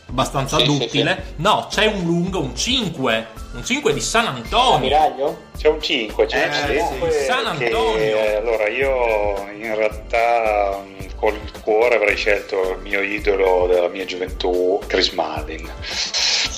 [0.10, 1.34] abbastanza Sì, sì, duttile.
[1.38, 3.28] No, c'è un lungo, un 5.
[3.56, 4.76] Un 5 di San Antonio.
[4.78, 5.38] Ammiraglio?
[5.58, 7.94] C'è un 5, c'è un Eh, 5 sì, San Antonio.
[7.96, 13.88] che- allora io in realtà mh, con il cuore avrei scelto il mio idolo della
[13.90, 15.68] mia gioventù, Chris Mullin.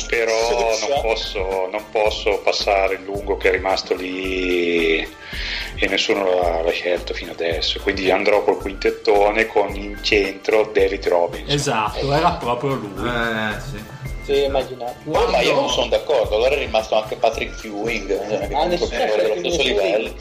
[0.08, 0.32] Però
[0.90, 4.98] non posso, non posso passare il lungo che è rimasto lì
[5.82, 7.80] e nessuno l'ha, l'ha scelto fino adesso.
[7.82, 11.54] Quindi andrò col quintettone con in centro David Robinson.
[11.56, 13.08] Esatto, era proprio lui.
[13.08, 13.98] Eh, sì.
[14.26, 14.96] Sì, immaginate.
[15.10, 18.66] Oh, ma io non sono d'accordo, allora è rimasto anche Patrick Ewing, eh, che Ah,
[18.66, 20.14] nessuno è dello ha stesso livello.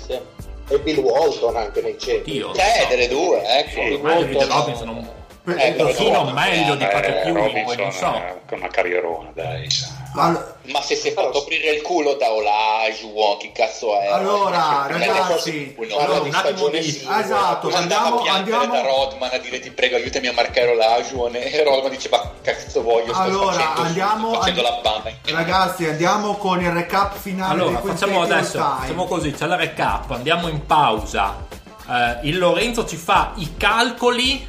[0.71, 2.33] E Bill Walton anche nei centri.
[2.33, 2.53] Dio.
[2.55, 3.83] Eh, delle due, ecco.
[3.83, 5.11] Sì, Ma David Robinson non-
[5.57, 8.15] Eh, Perfino tu- meglio di eh, Patrick Eh, Ewing, Robinson non so.
[8.15, 9.69] è una carrierona, dai.
[10.15, 14.07] All- Ma se si è fatto aprire il culo da Olaju, chi cazzo è?
[14.07, 17.05] Allora, Non è ragazzi, allora, un attimo di...
[17.07, 20.69] Ah, esatto, andiamo, a piangere andiamo, da Rodman a dire ti prego aiutami a marcare
[20.73, 25.13] Olaju e Rodman diceva cazzo voglio sto Allora, facendo, andiamo- sto facendo and- la banda
[25.33, 28.77] ragazzi, andiamo con il recap finale Allora, facciamo adesso, time.
[28.81, 31.47] facciamo così, c'è la recap, andiamo in pausa.
[31.89, 34.47] Eh, il Lorenzo ci fa i calcoli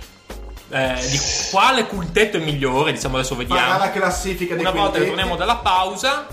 [0.69, 1.19] eh, di
[1.51, 3.77] quale quintetto è migliore, diciamo adesso farà vediamo.
[3.79, 5.15] la classifica dei Una volta che quintetti.
[5.15, 6.27] torniamo dalla pausa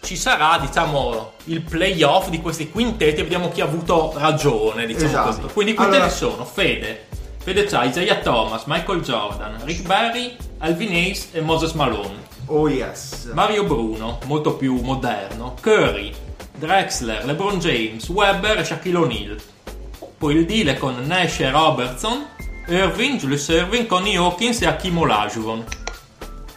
[0.00, 5.06] ci sarà, diciamo, il playoff di questi quintetti e vediamo chi ha avuto ragione, diciamo
[5.08, 5.40] Esatto.
[5.42, 5.52] così.
[5.52, 7.06] Quindi i quintetti Allora- sono Fede,
[7.38, 12.26] Fede c'ha Isaiah Thomas, Michael Jordan, Rick Barry, Alvin Hayes e Moses Malone.
[12.46, 13.30] Oh yes.
[13.34, 16.12] Mario Bruno, molto più moderno, Curry,
[16.56, 19.36] Drexler, LeBron James, Webber e Shaquille O'Neal.
[20.16, 22.26] Poi il deal con Nash e Robertson,
[22.68, 25.64] Irving, Julius Irving, Connie Hawkins e Hakim Olajuwon.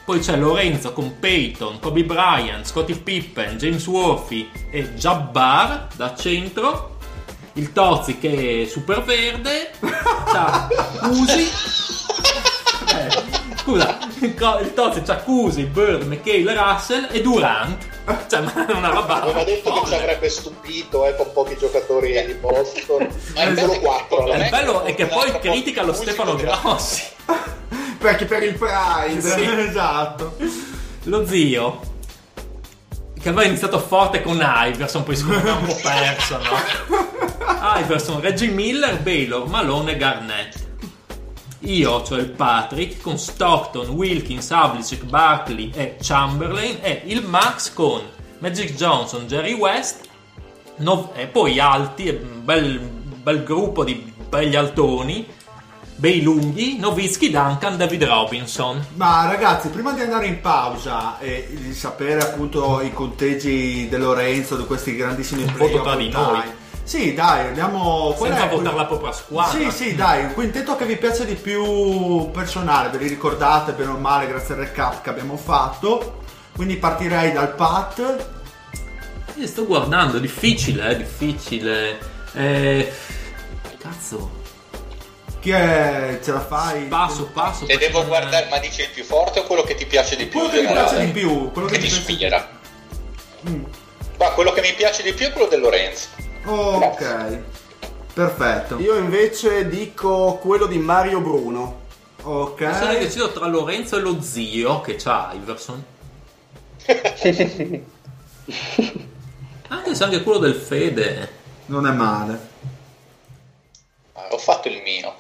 [0.04, 6.98] Poi c'è Lorenzo con Peyton, Kobe Bryant, Scottie Pippen, James Worthy e Jabbar da centro.
[7.54, 9.72] Il Tozzi che è super verde.
[9.80, 10.68] C'ha
[11.00, 11.50] Cusi.
[12.94, 17.91] Eh, scusa, il Tozzi c'ha Cusi, Bird, McHale, Russell e Durant.
[18.30, 19.22] Cioè, ma è una roba.
[19.22, 23.07] Aveva detto che ci avrebbe stupito eh, con pochi giocatori di Boston.
[23.36, 24.34] Ma è solo quattro.
[24.34, 27.03] Il bello è che poi critica lo Stefano Grossi.
[27.99, 29.22] Perché per il Pride.
[29.22, 29.68] Sì.
[29.68, 30.36] esatto.
[31.03, 31.90] Lo zio
[33.22, 37.80] che aveva iniziato forte con Iverson, poi secondo me un po' perso, no?
[37.80, 40.61] Iverson, Reggie Miller, Baylor, Malone e Garnett.
[41.62, 48.02] Io, cioè il Patrick, con Stockton, Wilkins, Havlicek, Barkley e Chamberlain e il Max con
[48.40, 50.10] Magic Johnson, Jerry West
[50.78, 55.28] no- e poi alti, un bel, bel gruppo di belli altoni,
[55.98, 58.84] bei lunghi, Nowitzki, Duncan, David Robinson.
[58.96, 64.56] Ma ragazzi, prima di andare in pausa e di sapere appunto i conteggi di Lorenzo,
[64.56, 66.42] di questi grandissimi voto playoff tra di noi.
[66.84, 68.14] Sì, dai, andiamo.
[68.18, 69.60] qual Senza è votare quel- la propria squadra.
[69.60, 73.91] Sì, sì, dai, il quintetto che vi piace di più personale, ve li ricordate bene
[73.91, 76.20] o male grazie al recap che abbiamo fatto.
[76.56, 78.28] Quindi partirei dal Pat.
[79.36, 81.98] Io sto guardando, è difficile, è difficile.
[82.34, 82.91] Eh,
[83.78, 84.40] cazzo.
[85.40, 86.20] Chi è?
[86.22, 86.84] Ce la fai?
[86.84, 87.66] Passo, passo.
[87.66, 90.40] Se devo guardare, ma dici il più forte o quello che ti piace di più?
[90.40, 91.52] Quello che mi piace di più.
[91.52, 92.49] Quello che, Che ti piace- ispira.
[93.49, 93.64] Mm.
[94.20, 96.08] Ma quello che mi piace di più è quello del Lorenzo.
[96.46, 97.40] Ok.
[98.14, 98.80] Perfetto.
[98.80, 101.80] Io invece dico quello di Mario Bruno.
[102.24, 102.62] Ok.
[102.62, 105.84] Mi sono deciso tra Lorenzo e lo zio che c'ha Iverson.
[109.70, 111.40] Anche se anche quello del Fede.
[111.68, 112.50] Non è male.
[114.14, 115.14] Ah, ho fatto il mio.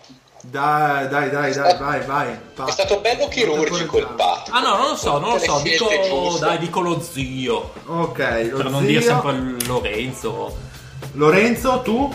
[0.43, 2.37] Dai, dai, dai, dai, vai, vai.
[2.55, 4.49] Pa- È stato bello chirurgico il pat.
[4.51, 7.73] Ah no, non lo so, non lo so, dico, dai, dico lo zio.
[7.85, 8.87] Ok, lo Per non zio.
[8.87, 10.69] dire sempre Lorenzo.
[11.13, 12.13] Lorenzo, tu?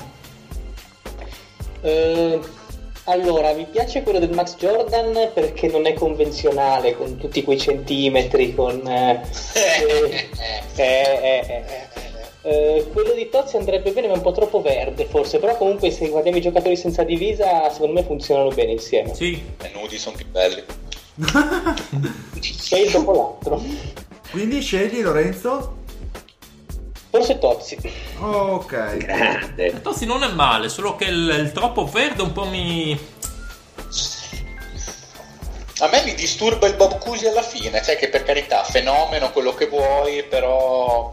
[1.82, 2.40] Eh,
[3.04, 8.54] allora, mi piace quello del Max Jordan perché non è convenzionale con tutti quei centimetri,
[8.54, 8.84] con...
[8.86, 9.20] eh,
[9.54, 10.28] eh,
[10.76, 11.64] eh, eh,
[12.42, 15.90] eh, quello di Tozzi andrebbe bene ma è un po' troppo verde forse, però comunque
[15.90, 19.14] se guardiamo i giocatori senza divisa secondo me funzionano bene insieme.
[19.14, 19.32] Sì.
[19.32, 20.62] I nudi sono più belli.
[22.70, 23.62] E il dopo l'altro.
[24.30, 25.84] Quindi scegli Lorenzo?
[27.16, 27.78] Forse Tozzi.
[28.20, 28.96] Ok.
[28.98, 29.80] Grande.
[29.80, 32.98] Tozzi non è male, solo che il, il troppo verde un po' mi...
[35.78, 39.54] A me mi disturba il Bob Cousy alla fine, cioè che per carità, fenomeno, quello
[39.54, 41.12] che vuoi, però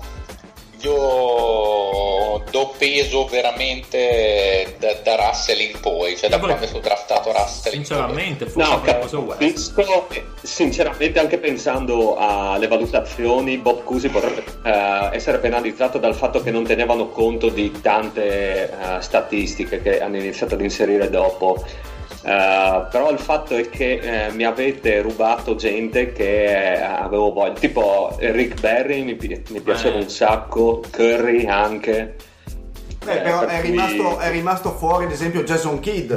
[0.83, 6.81] io do peso veramente da, da Russell in poi, cioè da Io quando è stato
[6.81, 9.39] draftato Russell in Sinceramente, forse No, West.
[9.39, 10.07] capisco,
[10.41, 16.63] sinceramente anche pensando alle valutazioni, Bob Cousy potrebbe eh, essere penalizzato dal fatto che non
[16.63, 21.63] tenevano conto di tante eh, statistiche che hanno iniziato ad inserire dopo.
[22.25, 27.53] Eh, però il fatto è che eh, mi avete rubato gente che eh, avevo voglia,
[27.53, 30.01] tipo Rick Berry mi, pi- mi piaceva Eh.
[30.03, 32.15] un sacco, Curry anche.
[33.03, 36.13] Beh, Eh, però per è cui- rimasto, è rimasto fuori, ad esempio, Jason Kidd.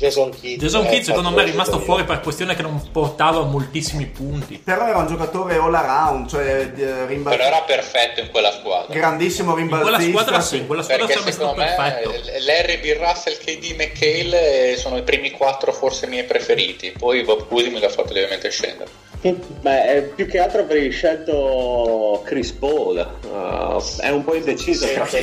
[0.00, 0.58] Jason Kidd.
[0.60, 1.82] Jason eh, Kidd secondo me è rimasto io.
[1.82, 4.58] fuori per questione che non portava moltissimi punti.
[4.64, 8.92] Però era un giocatore all around, cioè eh, rimbal- Però era perfetto in quella squadra.
[8.94, 10.10] grandissimo In quella rimbalzista.
[10.22, 12.44] squadra sì, in quella squadra Perché sarebbe stato secondo me perfetto.
[12.46, 12.96] Larry B.
[12.98, 16.92] Russell, KD, McHale eh, sono i primi quattro forse miei preferiti.
[16.98, 18.90] Poi Bob Cousy me l'ha fatto lievemente scendere.
[19.22, 22.96] Beh, eh, più che altro avrei scelto Chris Paul.
[23.30, 25.18] Uh, è un po' indeciso Sì, tra E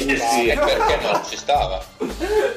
[0.51, 1.83] e perché non ci stava?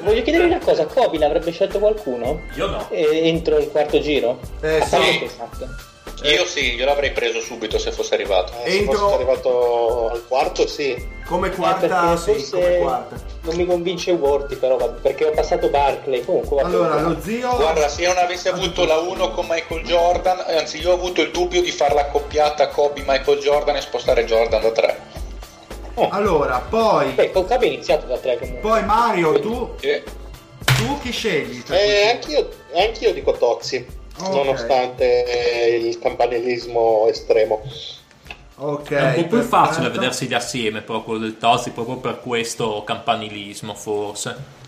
[0.02, 2.42] Voglio chiedere una cosa, Kobe l'avrebbe scelto qualcuno?
[2.56, 2.86] Io no.
[2.90, 4.38] Eh, entro il quarto giro?
[4.60, 4.96] Eh, A sì.
[4.96, 5.89] parte
[6.22, 6.28] esatto.
[6.28, 8.52] Io sì, io l'avrei preso subito se fosse arrivato.
[8.64, 11.08] Eh, se Entro- fosse arrivato al quarto, sì.
[11.26, 13.16] Come Eh, quarta, perché sì, come quarta.
[13.42, 16.24] non mi convince Worthy però, perché ho passato Barclay.
[16.24, 17.08] Comunque, va Allora, bene.
[17.08, 17.54] lo zio.
[17.56, 21.20] Guarda, se io non avessi avuto la 1 con Michael Jordan, anzi io ho avuto
[21.22, 24.98] il dubbio di fare l'accoppiata Kobe-Michael Jordan e spostare Jordan da 3.
[26.10, 27.10] Allora, poi.
[27.12, 28.60] Beh, con Kobe è iniziato da tre comunque.
[28.68, 30.02] Poi Mario, tu, E
[30.64, 31.62] tu chi scegli?
[31.68, 33.86] Eh, anch'io, anch'io dico Tozzi,
[34.22, 34.34] Ok.
[34.34, 37.62] nonostante il campanilismo estremo.
[38.56, 38.90] Ok.
[38.90, 39.56] È un po' più perfetto.
[39.56, 44.58] facile vedersi assieme però quello del Tozzi proprio per questo campanilismo forse.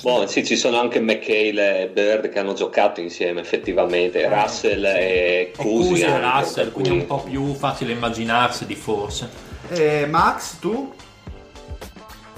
[0.00, 5.52] Boh, sì, ci sono anche McHale e Bird che hanno giocato insieme effettivamente, Russell e.
[5.56, 9.30] Cusi e Russell, quindi è un po' più facile immaginarsi di forse.
[9.70, 10.92] Eh, Max, tu?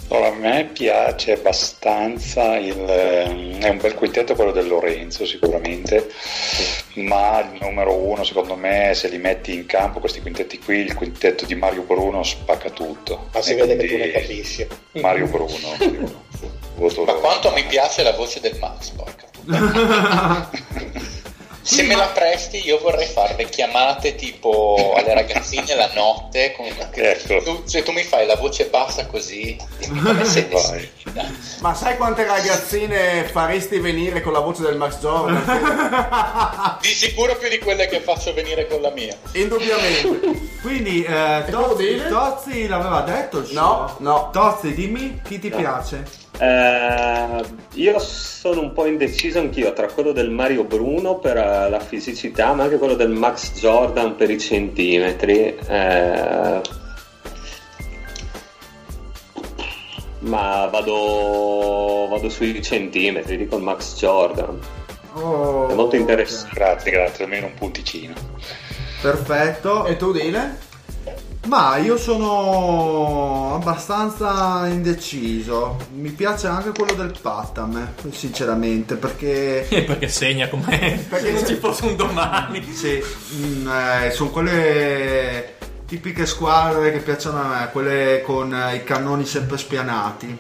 [0.09, 6.09] Allora, a me piace abbastanza il, ehm, è un bel quintetto quello del Lorenzo sicuramente,
[6.95, 10.95] ma il numero uno secondo me se li metti in campo questi quintetti qui, il
[10.95, 13.29] quintetto di Mario Bruno spacca tutto.
[13.33, 14.67] Ma si E vede che tu ne capisci.
[14.93, 15.77] Mario Bruno.
[15.79, 16.25] Bruno.
[16.77, 20.51] Voto Ma quanto mi piace la voce del Max, porca puttana.
[21.67, 26.67] Se me la presti io vorrei fare le chiamate tipo alle ragazzine la notte con
[26.67, 27.43] Ecco.
[27.43, 29.57] tu, se tu mi fai la voce bassa così
[30.23, 30.89] se Vai.
[31.61, 36.79] Ma sai quante ragazzine faresti venire con la voce del Max Jordan?
[36.81, 40.39] di sicuro più di quelle che faccio venire con la mia Indubbiamente.
[40.63, 42.01] Quindi eh, Tozzi?
[42.09, 44.31] Tozzi l'aveva detto No, no.
[44.33, 46.05] Tozzi, dimmi chi ti piace.
[46.39, 47.45] Eh,
[47.75, 52.53] io sono un po' indeciso anch'io tra quello del Mario Bruno per eh, la fisicità,
[52.53, 55.57] ma anche quello del Max Jordan per i centimetri.
[55.57, 56.61] Eh,
[60.21, 64.59] ma vado, vado sui centimetri, dico il Max Jordan.
[65.15, 66.55] Oh, È molto interessante.
[66.55, 68.15] Grazie, grazie, almeno un punticino.
[69.01, 69.87] Perfetto.
[69.87, 70.66] E tu Dile?
[71.47, 75.77] Ma io sono abbastanza indeciso.
[75.95, 81.47] Mi piace anche quello del Pattam, eh, sinceramente, perché Eh, perché segna come se non
[81.47, 82.63] ci fosse un domani.
[82.73, 83.01] sì,
[83.35, 85.55] mm, eh, sono quelle
[85.87, 90.37] tipiche squadre che piacciono a me, quelle con i cannoni sempre spianati.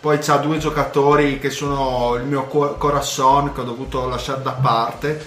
[0.00, 4.50] Poi c'ha due giocatori che sono il mio co- corazon che ho dovuto lasciare da
[4.50, 5.24] parte,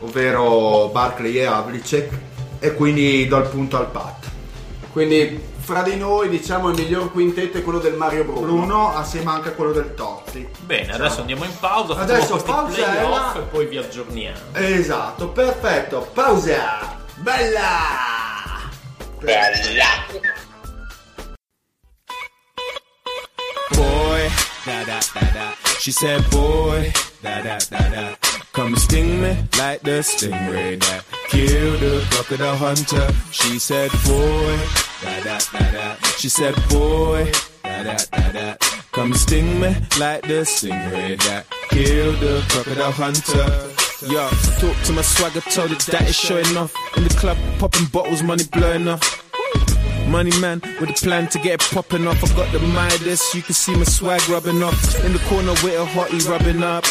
[0.00, 2.18] ovvero Barkley e Havlicek,
[2.60, 4.19] e quindi do il punto al Pat.
[4.92, 8.40] Quindi fra di noi diciamo il miglior quintetto è quello del Mario Bruno.
[8.40, 10.48] Bruno assieme anche a quello del Totti.
[10.60, 13.34] Bene, adesso andiamo in pausa, facciamo Adesso pausella.
[13.36, 14.38] e poi vi aggiorniamo.
[14.52, 16.08] Esatto, perfetto.
[16.12, 16.98] Pausa.
[17.16, 18.68] Bella.
[19.20, 20.30] bella
[23.80, 24.28] boy,
[24.64, 25.54] da da da da.
[25.78, 26.92] She said, boy,
[27.22, 28.29] da da da da.
[28.52, 33.08] Come sting me like the stingray that killed the crocodile hunter.
[33.30, 34.58] She said, boy,
[35.02, 35.94] da da da da.
[36.18, 37.30] She said, boy,
[37.62, 38.54] da da da da.
[38.90, 39.68] Come sting me
[40.00, 43.46] like the stingray that killed the crocodile hunter.
[44.12, 44.28] Yo,
[44.58, 46.74] talk to my swagger, told it that it's showing off.
[46.96, 49.22] In the club, popping bottles, money blowing off.
[50.08, 52.24] Money man with a plan to get it popping off.
[52.24, 55.04] I got the Midas, you can see my swag rubbing off.
[55.04, 56.84] In the corner with a hottie rubbing up.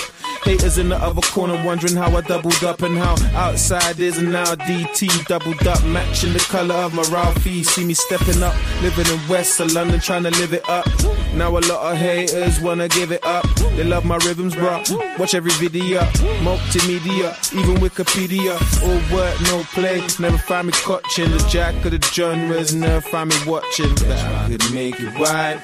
[0.44, 4.32] Haters in the other corner wondering how I doubled up and how outside is and
[4.32, 7.64] now DT doubled up, matching the color of my Ralphie.
[7.64, 10.88] See me stepping up, living in West of London, trying to live it up.
[11.34, 13.46] Now a lot of haters wanna give it up.
[13.76, 14.82] They love my rhythms, bro.
[15.18, 16.02] Watch every video,
[16.42, 18.56] multimedia, even Wikipedia.
[18.84, 20.02] All work, no play.
[20.20, 22.74] Never find me clutching the jack of the genres.
[22.74, 23.94] Never find me watching.
[23.96, 25.62] Bet I could make it wide.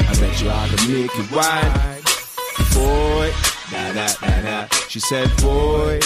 [0.00, 1.98] I bet you I could make it wide.
[2.74, 3.32] Boy,
[4.88, 6.00] She said, boy.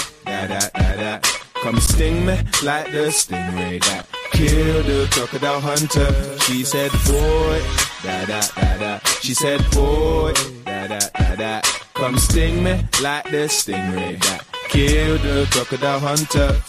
[1.62, 6.38] Come sting me like the stingray that killed the crocodile hunter.
[6.40, 7.62] She said, boy,
[8.02, 8.98] da da da da.
[9.20, 10.32] She said, boy,
[10.64, 11.60] da da da da.
[11.94, 16.60] Come sting me like the stingray that killed the crocodile hunter.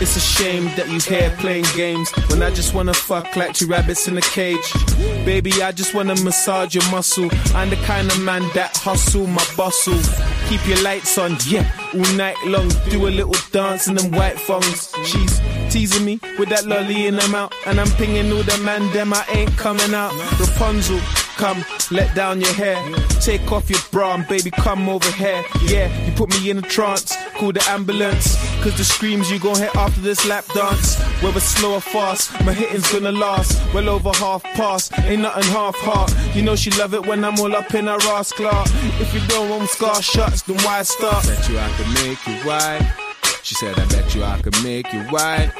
[0.00, 3.66] It's a shame that you here playing games when I just wanna fuck like two
[3.66, 4.72] rabbits in a cage.
[5.24, 7.28] Baby, I just wanna massage your muscle.
[7.54, 10.00] I'm the kind of man that hustle my bustle.
[10.48, 12.68] Keep your lights on, yeah, all night long.
[12.88, 14.92] Do a little dance in them white thongs.
[15.04, 15.40] She's
[15.70, 19.12] teasing me with that lolly in her mouth, and I'm pinging all the man them
[19.12, 20.12] I ain't coming out.
[20.40, 20.98] Rapunzel,
[21.36, 22.76] come, let down your hair.
[23.20, 25.44] Take off your bra and baby, come over here.
[25.62, 28.36] Yeah, you put me in a trance, call the ambulance.
[28.62, 31.00] Cause the screams you gon' hit after this lap dance.
[31.22, 33.60] Whether slow or fast, my hitting's gonna last.
[33.74, 36.12] Well over half past, ain't nothing half heart.
[36.34, 38.68] You know she love it when I'm all up in her ass clock.
[39.00, 41.26] If you don't want scar shots, then why start?
[41.26, 43.10] Bet you I could make you white.
[43.42, 45.52] She said, I bet you I could make you white.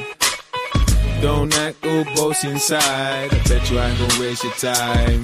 [1.20, 2.80] Don't act all bossy inside.
[3.32, 5.22] I bet you I ain't gonna waste your time.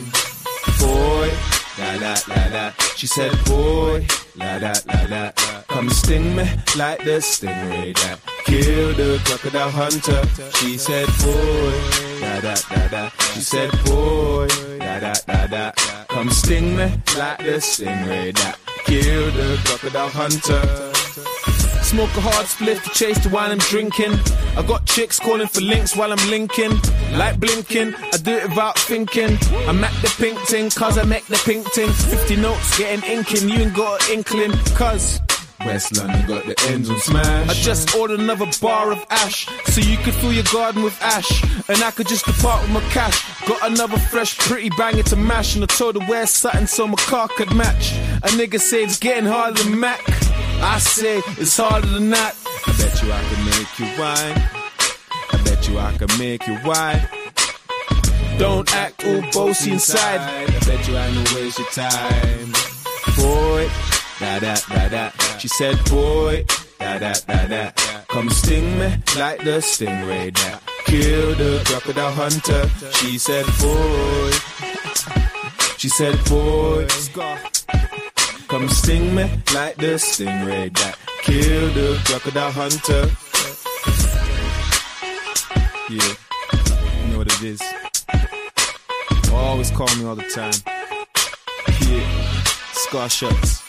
[0.79, 1.31] Boy,
[1.79, 2.73] la la la la.
[2.97, 5.33] She said, boy, la la la la.
[5.69, 6.45] Come sting me
[6.77, 10.23] like the stingray that killed the crocodile hunter.
[10.57, 13.09] She said, boy, da da da da.
[13.35, 14.49] She said, boy,
[14.79, 15.73] da da da da.
[16.09, 16.85] Come sting me
[17.19, 20.96] like the stingray that killed the crocodile hunter.
[21.87, 24.11] Smoke a hard spliff to chase the wine I'm drinking.
[24.57, 26.73] I got chicks calling for links while I'm linking.
[27.13, 29.39] Like blinking, I do it without thinking.
[29.69, 31.89] I'm at the pink ting, cause I make the pink ting.
[31.89, 35.21] 50 notes getting inking, you ain't got an inkling, cause.
[35.61, 37.49] West London got the ends on smash.
[37.49, 41.41] I just ordered another bar of ash, so you could fill your garden with ash,
[41.69, 43.47] and I could just depart with my cash.
[43.47, 46.97] Got another fresh, pretty banger to mash, and I told her wear something so my
[46.97, 47.93] car could match.
[48.25, 50.01] A nigga said it's getting harder than Mac.
[50.63, 52.35] I say it's harder than that.
[52.67, 54.37] I bet you I can make you wine.
[55.33, 57.09] I bet you I can make you wine.
[58.39, 60.21] Don't act all bossy inside.
[60.21, 62.53] I bet you I know waste your time.
[63.17, 63.69] Boy,
[64.21, 65.11] da da da da.
[65.39, 66.45] She said, boy,
[66.79, 67.71] da da da da.
[68.09, 72.69] Come sting me like the stingray that killed the crocodile hunter.
[72.93, 74.31] She said, boy.
[75.79, 76.87] She said, boy.
[78.49, 79.25] Come sting me
[79.55, 83.11] like the stingray that killed the crocodile hunter.
[85.91, 86.15] Yeah,
[87.03, 87.61] you know what it is.
[89.33, 90.55] Always call me all the time.
[91.91, 92.43] Yeah,
[92.73, 93.63] Scar Shots,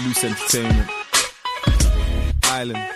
[0.00, 0.90] Loose Entertainment,
[2.44, 2.88] Island,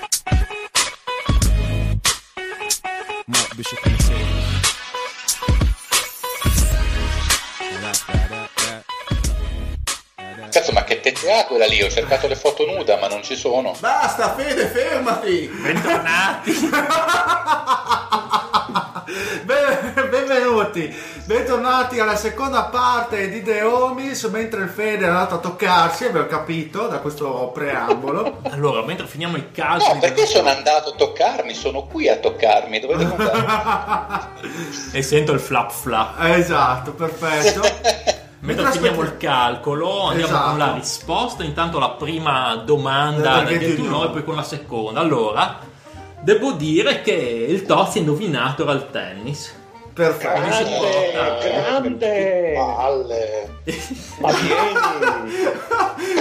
[3.29, 4.04] Mark Bishop
[10.85, 11.83] che tette ha quella lì?
[11.83, 13.75] Ho cercato le foto nuda, ma non ci sono.
[13.79, 15.51] Basta, Fede, fermati!
[15.61, 16.53] Bentornati!
[19.45, 20.93] Ben- benvenuti,
[21.25, 26.27] bentornati alla seconda parte di The Homies, mentre il Fede è andato a toccarsi, abbiamo
[26.27, 28.39] capito da questo preambolo.
[28.51, 29.93] Allora, mentre finiamo il calcio...
[29.93, 31.55] No, perché sono andato a toccarmi?
[31.55, 32.81] Sono qui a toccarmi.
[32.81, 34.33] Dovete guardare.
[34.93, 36.23] E sento il flap flap.
[36.25, 38.23] Esatto, perfetto.
[38.45, 40.49] Mentre Mentre finiamo aspetti- il calcolo, andiamo Esatto.
[40.51, 41.45] con la risposta.
[41.45, 45.01] Intanto la prima domanda Del del ghetto 21 e poi con la seconda.
[45.01, 45.59] Allora,
[46.21, 49.63] devo dire che il Tozzi ha indovinato al tennis.
[49.95, 50.41] Perfetto.
[50.51, 52.53] Porta- grande!
[52.55, 53.49] Palle!
[54.19, 55.43] Ma vieni!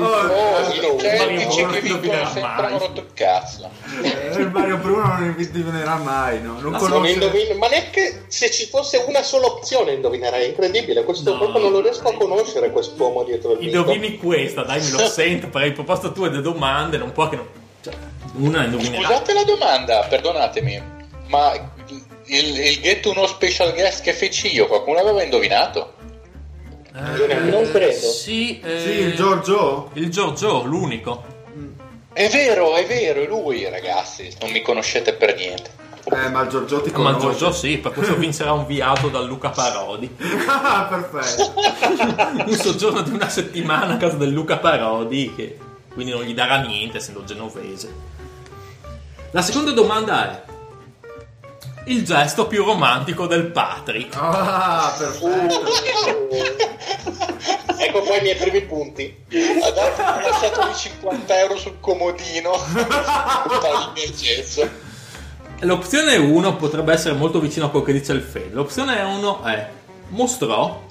[0.00, 2.42] Oh, Eh, i certi Mario che mai.
[2.64, 3.68] hanno rotto il cazzo.
[4.02, 6.52] eh, il Mario Bruno non indovinerà mai, no?
[6.60, 7.12] Non Ma Non conosce...
[7.14, 11.38] indovino- ma neanche se ci fosse una sola opzione indovinerei, è incredibile, questo No.
[11.38, 13.76] proprio non lo riesco a conoscere quest'uomo dietro il mito.
[13.78, 15.48] Indovini questa, dai, me lo sento.
[15.48, 17.46] Per hai proposto tu delle domande, non può che non.
[17.82, 17.92] Cioè,
[18.36, 19.02] una indovinerà.
[19.02, 20.82] Scusate la domanda, perdonatemi,
[21.26, 21.52] ma
[22.28, 25.94] il, il Get Uno Special Guest che feci io, qualcuno aveva indovinato?
[26.94, 28.06] Eh, Non credo.
[28.10, 29.90] Sì, eh, Sì, il Giorgio.
[29.94, 31.24] Il Giorgio, l'unico.
[32.12, 35.70] È vero, è vero, è lui, ragazzi, non mi conoscete per niente.
[36.10, 37.38] Eh, ma il Giorgio ti Ma il conosce.
[37.38, 40.16] Giorgio sì, per questo vincerà un viato da Luca Parodi.
[40.48, 41.52] Ah, perfetto.
[42.46, 45.58] un soggiorno di una settimana a casa del Luca Parodi, che
[45.92, 47.92] quindi non gli darà niente essendo genovese.
[49.32, 50.42] La seconda domanda è:
[51.88, 54.14] il gesto più romantico del Patrick?
[54.18, 55.62] Ah, perfetto.
[57.78, 59.24] ecco qua i miei primi punti.
[59.62, 62.50] Ha dato ha lasciato lì 50 euro sul comodino.
[65.60, 68.50] L'opzione 1 potrebbe essere molto vicino a quello che dice il Fede.
[68.52, 69.68] L'opzione 1 è:
[70.08, 70.82] mostrò.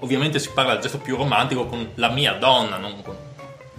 [0.00, 3.16] Ovviamente si parla del gesto più romantico con la mia donna, non con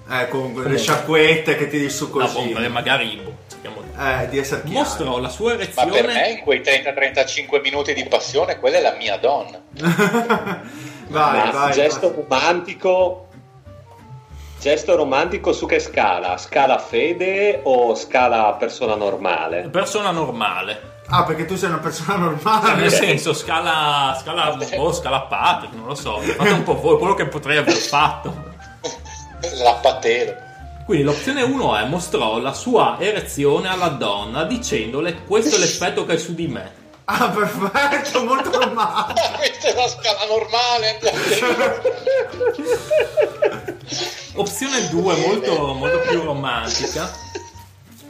[0.10, 2.34] Eh, con le sciacquette che tiri su così.
[2.34, 3.36] bomba, magari boh,
[3.74, 4.76] di- Eh, di essere chiari.
[4.78, 6.30] Mostrò la sua Ma per me erezione.
[6.30, 9.60] in quei 30-35 minuti di passione quella è la mia donna.
[11.08, 11.72] Vai, Ma vai.
[11.74, 12.24] gesto vai.
[12.28, 13.28] romantico.
[14.60, 16.38] Gesto romantico su che scala?
[16.38, 19.70] Scala fede o scala persona normale?
[19.70, 20.94] Persona normale.
[21.08, 22.82] Ah, perché tu sei una persona Cioè, normale.
[22.82, 26.18] nel senso, scala, scala, boh, scala Patrick, non lo so.
[26.20, 28.34] Fate un po' voi, quello che potrei aver fatto.
[29.62, 30.34] La patero.
[30.86, 36.12] Quindi l'opzione 1 è mostrò la sua erezione alla donna dicendole questo è l'effetto che
[36.12, 36.84] hai su di me.
[37.06, 39.30] Ah, perfetto, molto romantico.
[39.36, 41.00] Questa è la scala normale.
[44.36, 47.12] Opzione 2, molto, molto più romantica,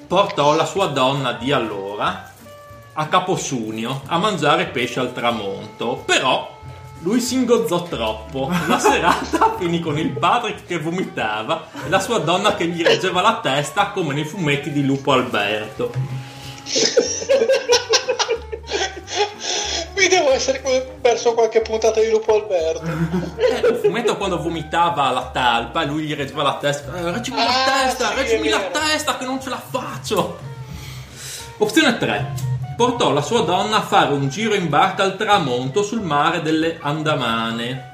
[0.07, 2.33] portò la sua donna di allora
[2.93, 6.54] a Caposunio a mangiare pesce al tramonto, però
[7.05, 8.51] lui si ingozzò troppo.
[8.67, 13.21] La serata finì con il Patrick che vomitava e la sua donna che gli reggeva
[13.21, 15.91] la testa come nei fumetti di Lupo Alberto.
[19.95, 20.61] Mi devo essere
[20.99, 22.85] perso qualche puntata di Lupo Alberto.
[23.37, 26.91] Eh, Il fumetto quando vomitava la talpa e lui gli reggeva la testa.
[26.97, 30.39] Eh, reggimi la Ah, testa, sì, reggimi la testa che non ce la faccio.
[31.57, 32.33] Opzione 3.
[32.75, 36.77] Portò la sua donna a fare un giro in barca al tramonto sul mare delle
[36.81, 37.93] Andamane.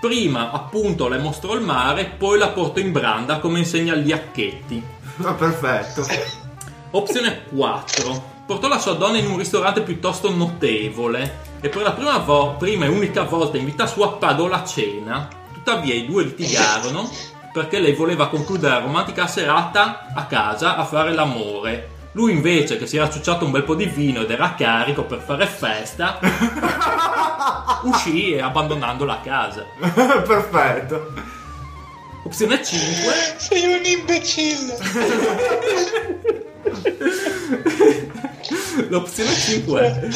[0.00, 4.82] Prima, appunto, le mostrò il mare, poi la portò in branda come insegna gli acchetti.
[5.22, 6.06] Ah, perfetto.
[6.92, 8.30] Opzione 4.
[8.46, 12.86] Portò la sua donna in un ristorante piuttosto notevole e per la prima, vo- prima
[12.86, 15.28] e unica volta in vita sua pagò la cena.
[15.52, 17.08] Tuttavia i due litigarono
[17.52, 22.00] perché lei voleva concludere la romantica serata a casa a fare l'amore.
[22.12, 25.20] Lui invece, che si era ciucciato un bel po' di vino ed era carico per
[25.20, 26.18] fare festa,
[27.84, 29.64] uscì abbandonando la casa.
[29.80, 31.12] Perfetto.
[32.24, 33.12] Opzione 5.
[33.38, 34.76] Sei un imbecille.
[38.88, 40.08] L'opzione 5 è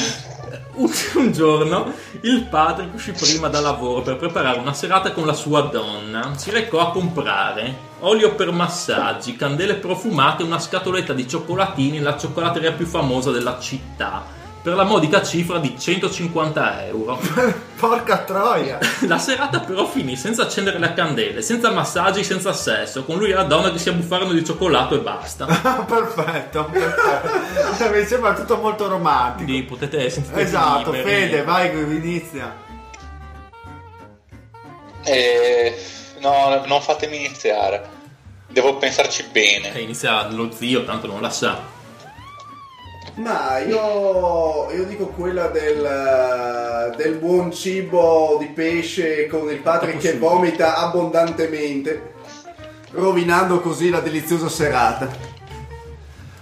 [0.77, 1.93] un, un giorno
[2.23, 6.51] il padre uscì prima da lavoro per preparare una serata con la sua donna si
[6.51, 12.73] recò a comprare olio per massaggi, candele profumate e una scatoletta di cioccolatini nella cioccolateria
[12.73, 14.36] più famosa della città
[14.67, 17.21] per la modica cifra di 150 euro.
[17.79, 18.81] Porca troia!
[19.07, 23.35] La serata però finì senza accendere le candele, senza massaggi, senza sesso, con lui e
[23.35, 25.47] la donna che si abbuffarono di cioccolato e basta.
[25.87, 27.91] perfetto, perfetto.
[27.93, 29.45] Mi sembra tutto molto romantico.
[29.45, 31.11] Quindi potete sentire Esatto, liberi.
[31.11, 32.57] Fede, vai, inizia.
[35.05, 35.77] Eh,
[36.19, 37.89] no, non fatemi iniziare.
[38.49, 39.73] Devo pensarci bene.
[39.73, 41.75] E inizia lo zio, tanto non la sa.
[43.17, 50.19] Ma io, io dico quella del, del buon cibo di pesce con il padre che
[50.19, 52.13] vomita abbondantemente,
[52.91, 55.36] rovinando così la deliziosa serata.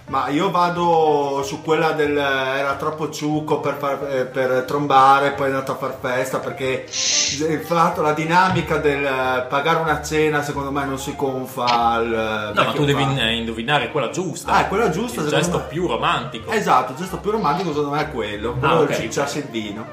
[0.07, 5.47] Ma io vado su quella del era troppo ciucco per, far- eh, per trombare, poi
[5.47, 10.43] è andato a far festa perché il fatto, la dinamica del eh, pagare una cena
[10.43, 13.01] secondo me non si confa al No, ma tu devi
[13.35, 14.51] indovinare quella giusta.
[14.51, 15.63] Ah, quella giusta, Il gesto me.
[15.69, 16.51] più romantico.
[16.51, 19.45] Esatto, il gesto più romantico secondo me è quello, quello Ah, del ok, cicciarsi il
[19.45, 19.85] vino.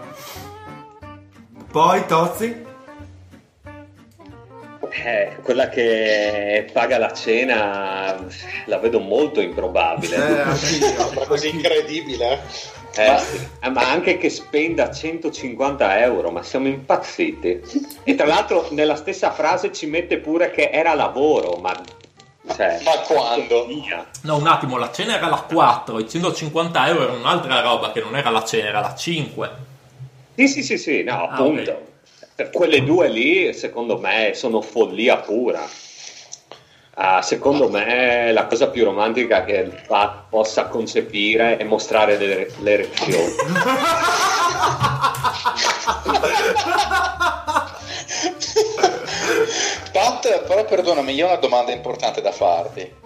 [1.70, 2.64] Poi Tozzi?
[4.94, 8.14] Eh, quella che paga la cena
[8.66, 10.16] la vedo molto improbabile.
[10.50, 10.54] Eh.
[10.54, 12.40] Sembra così incredibile.
[12.94, 13.18] eh.
[13.18, 13.48] Sì.
[13.62, 17.60] Eh, ma anche che spenda 150 euro, ma siamo impazziti.
[18.04, 21.72] E tra l'altro nella stessa frase ci mette pure che era lavoro, ma...
[22.54, 23.66] Cioè, Ma quando?
[24.22, 28.00] No, un attimo, la cena era la 4, i 150 euro era un'altra roba che
[28.00, 29.50] non era la cena, era la 5.
[30.34, 31.70] Sì, sì, sì, sì, no, Ah, appunto.
[31.70, 31.78] ok.
[32.52, 35.68] Quelle due lì, secondo me, sono follia pura.
[36.94, 42.52] Ah, secondo me la cosa più romantica che il fa possa concepire è mostrare le,
[42.60, 43.32] le erezioni.
[49.92, 53.01] Pat, però perdonami, io ho una domanda importante da farti.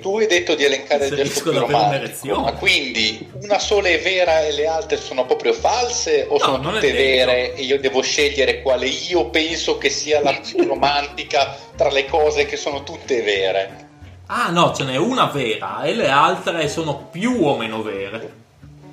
[0.00, 4.40] Tu hai detto di elencare il gesto più romantico, ma quindi una sola è vera
[4.40, 8.62] e le altre sono proprio false o No, sono tutte vere e io devo scegliere
[8.62, 13.88] quale io penso che sia la più romantica tra le cose che sono tutte vere?
[14.26, 18.40] Ah no, ce n'è una vera e le altre sono più o meno vere.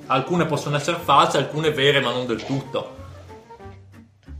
[0.06, 2.96] Alcune possono essere false, alcune vere ma non del tutto.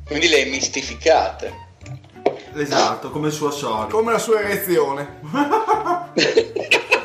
[0.04, 1.68] Quindi le hai mistificate.
[2.54, 3.96] Esatto, come il suo solito.
[3.96, 5.20] Come la sua erezione.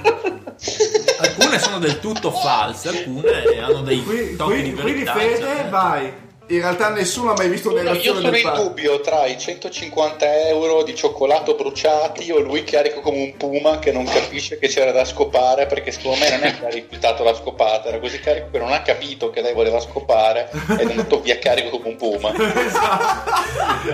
[1.17, 5.13] Alcune sono del tutto false, alcune hanno dei Qui- tocchi di qui- quindi verità.
[5.13, 6.23] Fede, cioè- vai.
[6.47, 10.47] In realtà nessuno ha mai visto Io un'erezione sono del in dubbio tra i 150
[10.49, 14.91] euro di cioccolato bruciati o lui carico come un puma che non capisce che c'era
[14.91, 18.49] da scopare perché secondo me non è che ha rifiutato la scopata, era così carico
[18.51, 21.95] che non ha capito che lei voleva scopare ed è andato via carico come un
[21.95, 22.31] puma.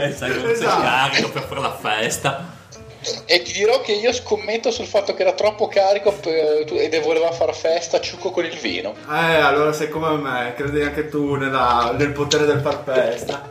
[0.01, 0.55] Esatto.
[0.55, 2.59] sei carico per fare la festa.
[3.25, 7.31] E ti dirò che io scommetto sul fatto che era troppo carico per- ed voleva
[7.31, 8.93] far festa ciucco con il vino.
[9.09, 13.49] Eh, allora sei come me, credi anche tu nella- nel potere del far festa.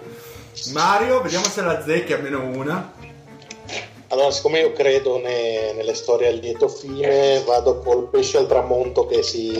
[0.73, 2.93] Mario, vediamo se la zecchi almeno una.
[4.12, 9.07] Allora, siccome io credo ne- nelle storie a lieto fine, vado col pesce al tramonto
[9.07, 9.53] che si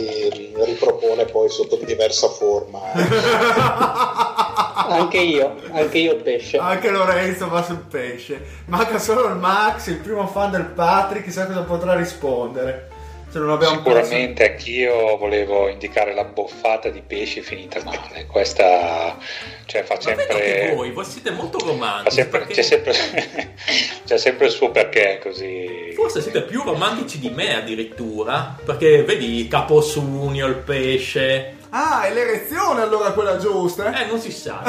[0.53, 2.79] ripropone poi sotto diversa forma.
[4.91, 6.57] Anche io, anche io pesce.
[6.57, 8.41] Anche Lorenzo va sul pesce.
[8.65, 12.90] Manca solo il Max, il primo fan del Patrick, chissà cosa potrà rispondere.
[13.31, 18.25] Se non abbiamo Sicuramente anch'io volevo indicare la boffata di pesce finita male.
[18.25, 19.17] Questa
[19.65, 20.75] cioè, fa Ma vedo che sempre.
[20.75, 22.15] voi, voi siete molto romantici.
[22.17, 22.93] sempre- perché c'è, sempre,
[24.05, 25.93] c'è sempre il suo perché così.
[25.95, 28.57] Forse siete più romantici di me addirittura.
[28.65, 31.55] Perché vedi Caposunio, il pesce.
[31.69, 33.97] Ah, è l'erezione allora quella giusta?
[33.97, 34.61] Eh, non si sa.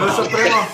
[0.00, 0.66] Lo sapremo.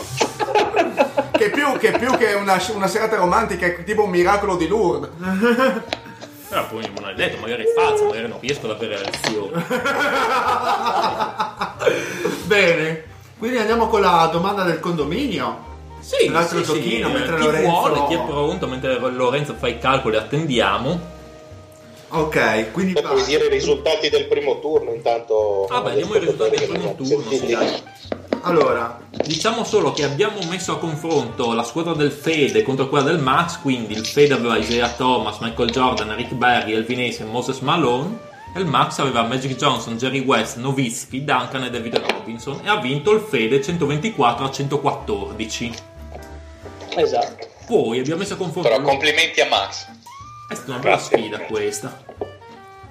[1.33, 5.11] Che più che, più che una, una serata romantica è tipo un miracolo di Lourdes.
[6.49, 9.53] Però poi non è detto, magari è falso, magari non riesco ad avere lezioni.
[12.47, 13.05] Bene,
[13.39, 15.67] quindi andiamo con la domanda del condominio.
[16.01, 18.99] Sì, Un altro sì, sì, giochino, eh, mentre chi Lorenzo- vuole, chi è pronto, mentre
[18.99, 21.17] Lorenzo fa i calcoli attendiamo.
[22.11, 25.67] Ok, quindi puoi dire i risultati del primo turno intanto.
[25.69, 27.83] Ah, beh, diamo i risultati del primo turno, sì, dai.
[28.49, 33.19] Allora, Diciamo solo che abbiamo messo a confronto la squadra del Fede contro quella del
[33.19, 37.59] Max, quindi il Fede aveva Isaiah Thomas, Michael Jordan, Rick Barry, Elvin Hayes e Moses
[37.61, 38.17] Malone
[38.55, 42.77] e il Max aveva Magic Johnson, Jerry West, Nowitzki, Duncan e David Robinson e ha
[42.77, 45.73] vinto il Fede 124 a 114.
[46.97, 47.47] Esatto.
[47.67, 49.87] Poi abbiamo messo a confronto Però complimenti a Max.
[50.49, 52.03] È stata una bella sfida questa.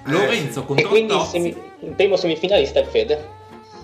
[0.04, 1.30] Lorenzo E contro quindi Tozzi.
[1.30, 3.28] semi- il primo semifinalista è il Fede.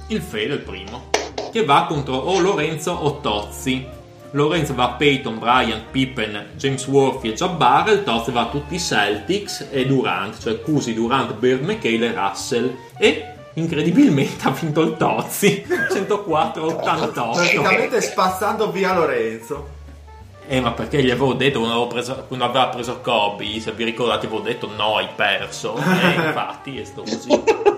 [0.08, 1.10] Il Fede è il primo.
[1.54, 3.86] Che va contro o Lorenzo o Tozzi.
[4.32, 7.90] Lorenzo va a Peyton, Bryant, Pippen, James Worthy e Jabbar.
[7.90, 12.12] Il Tozzi va a tutti i Celtics e Durant, cioè Cusi, Durant, Bird, McHale e
[12.12, 12.76] Russell.
[12.98, 17.12] E incredibilmente ha vinto il Tozzi 104-88.
[17.12, 19.68] praticamente spazzando via Lorenzo.
[20.48, 24.26] Eh, ma perché gli avevo detto quando, preso, quando aveva preso Kobe, se vi ricordate,
[24.26, 25.76] avevo detto no, hai perso.
[25.76, 27.72] E infatti è stato così.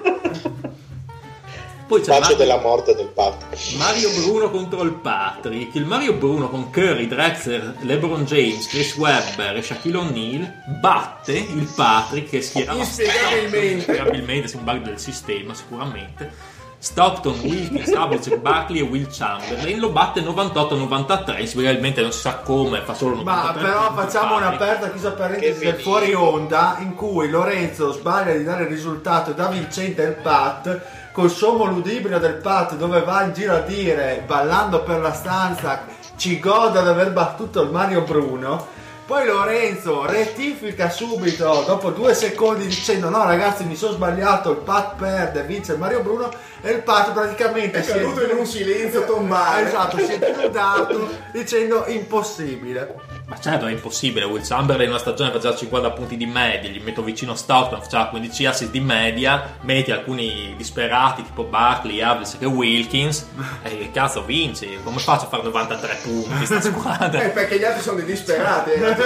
[1.87, 3.45] Poi c'è Pace Mario, della morte del Pat.
[3.77, 5.75] Mario Bruno contro il Patrick.
[5.77, 11.71] Il Mario Bruno con Curry, Drexler, LeBron James, Chris Webber e Shaquille O'Neal batte il
[11.75, 13.67] Patrick che schierava Inspiegabilmente.
[13.75, 16.55] Inspiegabilmente, sì, un bug del sistema sicuramente.
[16.79, 22.83] Stockton, Wilkins, Havlicek, Barkley e Will Chamberlain lo batte 98-93 inspiegabilmente non si sa come
[22.83, 24.49] fa solo 93 Ma però facciamo Patrick.
[24.61, 29.35] un'aperta chiusa parentesi del fuori onda in cui Lorenzo sbaglia di dare il risultato e
[29.35, 30.81] dà vincente il Pat
[31.17, 35.87] col sommo ludibrio del Pat dove va in giro a dire ballando per la stanza
[36.17, 38.67] ci goda di aver battuto il Mario Bruno
[39.07, 44.97] poi Lorenzo rettifica subito dopo due secondi dicendo no ragazzi mi sono sbagliato il Pat
[44.97, 46.29] perde vince il Mario Bruno
[46.61, 49.69] e il Pat praticamente È caduto in un silenzio tombale.
[49.69, 55.33] esatto si è chiudato dicendo impossibile ma certo è impossibile Will Chamberlain in una stagione
[55.33, 59.91] faceva 50 punti di media gli metto vicino Stockton faceva 15 assist di media metti
[59.91, 63.27] alcuni disperati tipo Barkley, Havlicek e Wilkins
[63.65, 67.65] e che cazzo vinci come faccio a fare 93 punti sta squadra Eh, perché gli
[67.65, 68.71] altri sono dei disperati.
[68.71, 68.97] eh.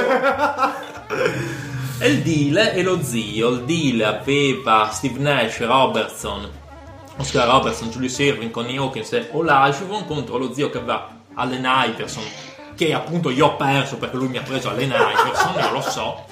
[1.99, 3.49] E il deal è lo zio.
[3.49, 6.49] Il deal aveva Steve Nash, Robertson,
[7.17, 12.23] Oscar Robertson, Julius Irving, Connie Hawkins e Olajuwon contro lo zio che aveva Allen Iverson,
[12.81, 16.25] che appunto io ho perso perché lui mi ha preso Allen Iverson, io lo so.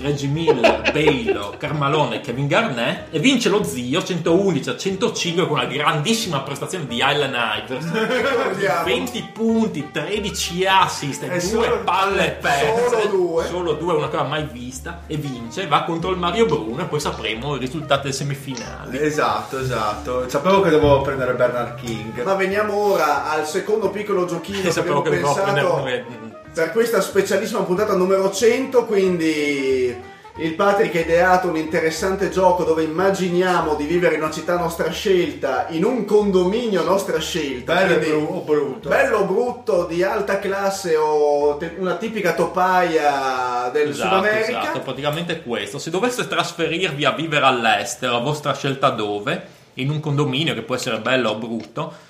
[0.00, 5.58] Reggie Miller, Bailo, Carmalone e Kevin Garnett e vince lo zio 111 a 105 con
[5.58, 7.34] una grandissima prestazione di Allen
[7.66, 8.84] Iverson Ricordiamo.
[8.84, 13.46] 20 punti, 13 assist e E due solo- palle perse solo due.
[13.46, 17.00] solo due, una cosa mai vista e vince, va contro il Mario Bruno e poi
[17.00, 18.98] sapremo i risultati delle semifinali.
[18.98, 20.28] Esatto, esatto.
[20.28, 22.22] Sapevo che dovevo prendere Bernard King.
[22.22, 26.27] Ma veniamo ora al secondo piccolo giochino E che sapevo che dovevo prendere pensato che-
[26.58, 29.96] per questa specialissima puntata numero 100, quindi
[30.38, 34.90] il Patrick ha ideato un interessante gioco dove immaginiamo di vivere in una città nostra
[34.90, 37.74] scelta, in un condominio nostra scelta.
[37.74, 38.88] Bello quindi o brutto.
[38.88, 44.60] Bello o brutto, di alta classe o te- una tipica topaia del Sud Esatto, America.
[44.62, 45.78] esatto, praticamente è questo.
[45.78, 50.74] Se doveste trasferirvi a vivere all'estero, a vostra scelta dove, in un condominio che può
[50.74, 52.06] essere bello o brutto,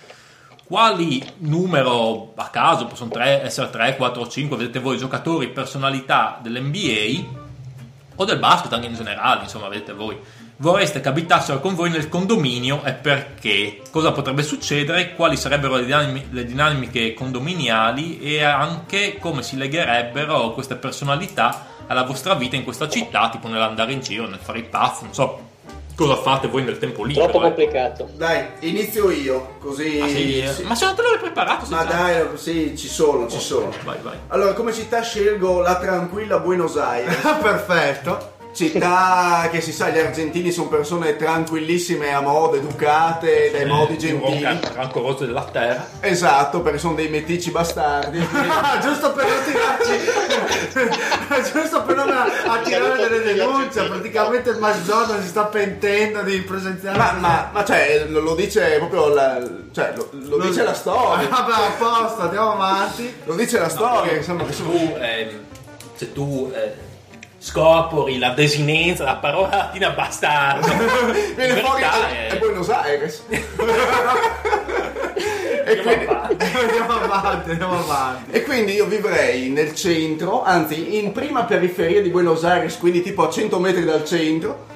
[0.68, 7.46] quali numero a caso, possono tre- essere 3, 4, 5, vedete voi, giocatori, personalità dell'NBA
[8.16, 10.18] o del basket anche in generale, insomma, vedete voi.
[10.58, 13.80] Vorreste che abitassero con voi nel condominio e perché?
[13.90, 15.14] Cosa potrebbe succedere?
[15.14, 22.02] Quali sarebbero le, dinami- le dinamiche condominiali e anche come si legherebbero queste personalità alla
[22.02, 25.46] vostra vita in questa città, tipo nell'andare in giro, nel fare i pazzi, non so
[25.98, 27.26] cosa fate voi nel tempo libero.
[27.26, 27.54] Troppo ecco.
[27.56, 28.08] complicato.
[28.14, 29.98] Dai, inizio io, così...
[30.00, 30.52] Ah, sì, eh.
[30.52, 30.62] sì.
[30.62, 33.72] Ma se non te l'avevi preparato, Ma già- dai, sì, ci sono, ci sono.
[33.82, 34.16] Vai, vai.
[34.28, 37.16] Allora, come città scelgo la tranquilla Buenos Aires.
[37.42, 38.36] Perfetto.
[38.58, 44.42] Città che si sa, gli argentini sono persone tranquillissime, a modo, educate, dai modi gentili.
[44.42, 45.86] Ran- Rancorose della terra.
[46.00, 48.18] Esatto, perché sono dei meticci bastardi.
[48.82, 50.06] Giusto per non tirarci
[51.52, 57.12] giusto per non attirare delle denunce praticamente il Jordan si sta pentendo di presenziare ma,
[57.12, 59.40] ma, ma cioè, lo, lo dice proprio la,
[59.72, 61.28] cioè, lo, lo dice la storia.
[61.28, 64.70] vabbè a posto andiamo avanti Lo dice la storia, insomma, che sono...
[64.70, 65.28] tu, ehm,
[65.94, 66.87] se tu eh,
[67.38, 70.66] scorpori la desinenza, la parola latina bastardo,
[71.36, 73.22] Viene in fuori è- è Buenos Aires.
[75.64, 81.44] e, quindi, andiamo avanti andiamo avanti e quindi io vivrei nel centro, anzi in prima
[81.44, 84.66] periferia di Buenos Aires, quindi tipo a 100 metri dal centro.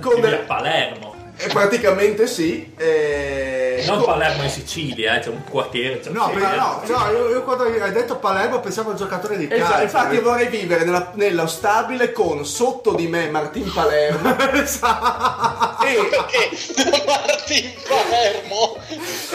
[0.00, 1.05] Con del- a Palermo.
[1.38, 2.72] E praticamente sì.
[2.78, 6.00] eh, Non con- Palermo in Sicilia, eh, c'è un quartiere.
[6.00, 6.56] C'è un no, sì, però eh.
[6.56, 10.14] no, no io, io quando hai detto Palermo pensavo al giocatore di Esatto, calcio infatti
[10.14, 14.64] io vorrei vivere nella- nello stabile con sotto di me Martin Palermo perché
[17.04, 18.76] Martin Palermo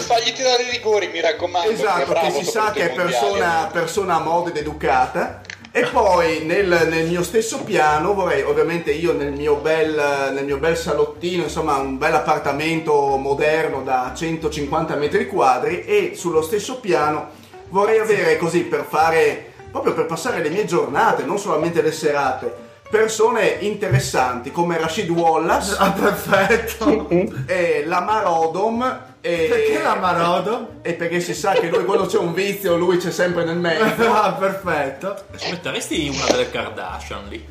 [0.02, 3.69] fagli tirare i rigori mi raccomando che Esatto, bravo che si sa che è persona,
[3.72, 5.40] persona moda ed educata.
[5.73, 10.57] E poi nel, nel mio stesso piano vorrei, ovviamente io nel mio, bel, nel mio
[10.57, 17.30] bel salottino, insomma un bel appartamento moderno da 150 metri quadri e sullo stesso piano
[17.69, 22.53] vorrei avere così per fare, proprio per passare le mie giornate, non solamente le serate,
[22.89, 27.07] persone interessanti come Rashid Wallace, Ah, perfetto.
[27.48, 29.10] e Lamar Odom.
[29.22, 29.48] E...
[29.48, 30.68] Perché Lamar Odom?
[30.81, 34.10] E perché si sa che lui quando c'è un vizio lui c'è sempre nel mezzo.
[34.22, 35.15] Ah, perfetto.
[35.38, 37.45] Ci metteresti una delle Kardashian lì?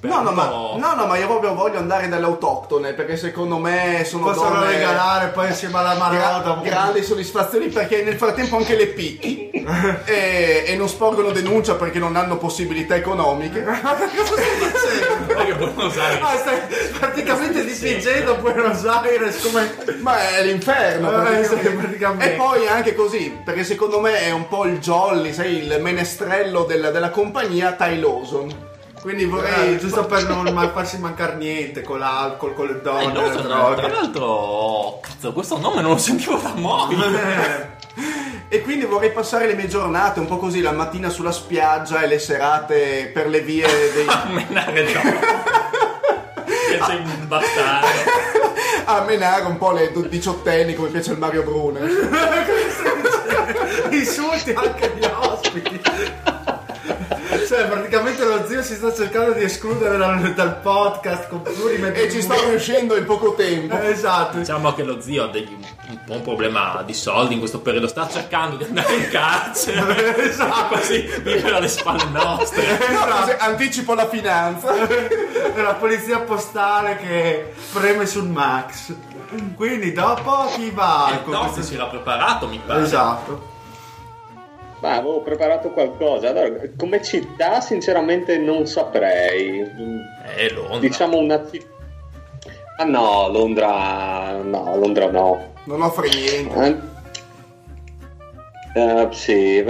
[0.00, 4.04] No, no, ma, no, no, ma io proprio voglio andare dalle autoctone perché secondo me
[4.06, 6.08] sono Possono donne regalare poi insieme alla gra-
[6.40, 6.60] Maroda.
[6.62, 9.50] grandi soddisfazioni perché nel frattempo anche le picchi
[10.04, 13.60] e, e non sporgono denuncia perché non hanno possibilità economiche.
[15.26, 16.58] Perché Buenos Aires- Ah, stai
[16.98, 19.74] praticamente dipingendo Buenos Aires come...
[20.00, 22.32] Ma è l'inferno Eh, praticamente.
[22.34, 26.64] E poi anche così, perché secondo me è un po' il jolly, sai, il menestrello
[26.64, 28.66] del- della compagnia Ty Lawson.
[29.00, 32.80] Quindi vorrei Eh, giusto per non ma- farsi mancare niente con l'alcol, con le Eh,
[32.82, 33.76] donne, le so, droghe.
[33.76, 37.06] tra l'altro, cazzo, questo nome non lo sentivo da morire.
[37.66, 37.76] Eh,
[38.50, 42.06] E quindi vorrei passare le mie giornate un po' così, la mattina sulla spiaggia e
[42.06, 44.06] le serate per le vie dei...
[44.30, 45.00] Menare già.
[46.70, 47.86] Piace imbattare.
[48.86, 51.80] a menare un po' le diciottenni come piace il Mario Brune.
[53.90, 55.80] Insulti anche gli ospiti.
[57.48, 62.02] Cioè, praticamente lo zio si sta cercando di escludere dal, dal podcast con plurimetri.
[62.02, 63.74] E ci sta riuscendo in poco tempo.
[63.80, 64.36] Esatto.
[64.36, 65.56] Diciamo che lo zio ha degli-
[65.88, 70.26] un po' un problema di soldi in questo periodo, sta cercando di andare in carcere.
[70.28, 70.74] Esatto.
[70.74, 72.62] Così vive alle spalle nostre.
[72.90, 74.74] No, così anticipo la finanza.
[74.86, 78.92] È la polizia postale che preme sul Max.
[79.56, 81.08] Quindi dopo chi va?
[81.12, 82.82] Il con Totti si era preparato, mi pare.
[82.82, 83.56] Esatto.
[84.80, 86.28] Ma avevo preparato qualcosa.
[86.28, 89.60] Allora, come città, sinceramente, non saprei.
[90.36, 90.78] Eh, Londra.
[90.78, 91.66] Diciamo una città.
[92.78, 94.36] Ah no, Londra.
[94.42, 95.52] No, Londra no.
[95.64, 96.80] Non offre niente.
[98.74, 99.64] Eh, eh, sì,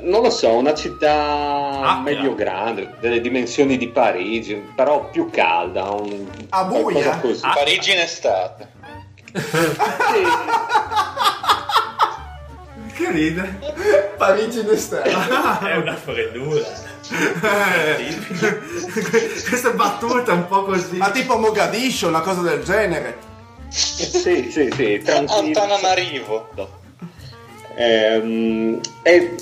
[0.00, 5.90] non lo so, una città Ah, medio grande, delle dimensioni di Parigi, però più calda.
[5.90, 7.18] Un, A buia?
[7.18, 7.44] così.
[7.44, 7.52] Ah.
[7.54, 8.68] Parigi in estate
[9.32, 9.42] Sì.
[12.98, 13.58] Che ride?
[14.16, 15.08] Parigi in estate.
[15.08, 16.66] È una freddura.
[17.08, 18.16] Eh,
[19.48, 20.96] Queste battute un po' così.
[20.96, 23.16] Ma tipo Mogadiscio, una cosa del genere.
[23.68, 25.60] sì, sì, sì, tranquillo.
[25.60, 26.48] Antananarivo
[27.76, 29.34] Ehm, e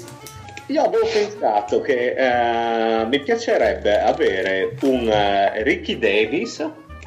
[0.67, 6.63] io avevo pensato che eh, mi piacerebbe avere un eh, Ricky Davis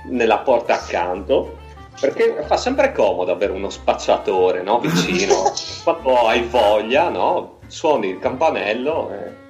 [0.06, 1.59] nella porta accanto
[2.00, 5.52] perché fa sempre comodo avere uno spacciatore no, vicino
[5.84, 7.60] quando hai voglia no?
[7.68, 9.48] suoni il campanello e-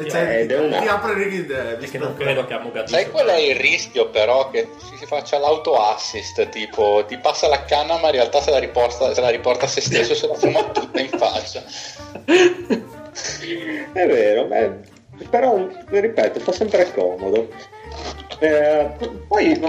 [0.00, 1.46] E c'è- ed è una- Ti apre Davis.
[1.46, 2.94] Perché non credo che a Mogadiscio.
[2.96, 7.64] sai qual è il rischio però che si faccia l'auto assist tipo ti passa la
[7.64, 10.34] canna ma in realtà se la riporta, se la riporta a se stesso se la
[10.34, 11.64] fuma tutta in faccia
[13.92, 14.72] È vero, beh,
[15.30, 17.48] però ripeto, fa sempre comodo.
[18.38, 18.90] Eh,
[19.26, 19.60] poi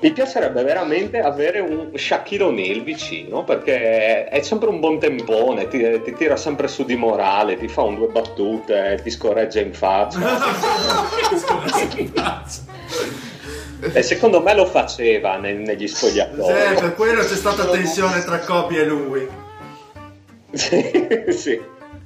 [0.00, 6.00] mi piacerebbe veramente avere un Shaquille O'Neal vicino perché è sempre un buon tempone, ti,
[6.02, 10.18] ti tira sempre su di morale, ti fa un due battute, ti scorreggia in faccia.
[13.92, 16.44] e secondo me lo faceva ne- negli spogliatoi.
[16.44, 19.28] Sì, per quello c'è stata tensione tra Kobe e lui.
[20.50, 21.60] Sì, sì.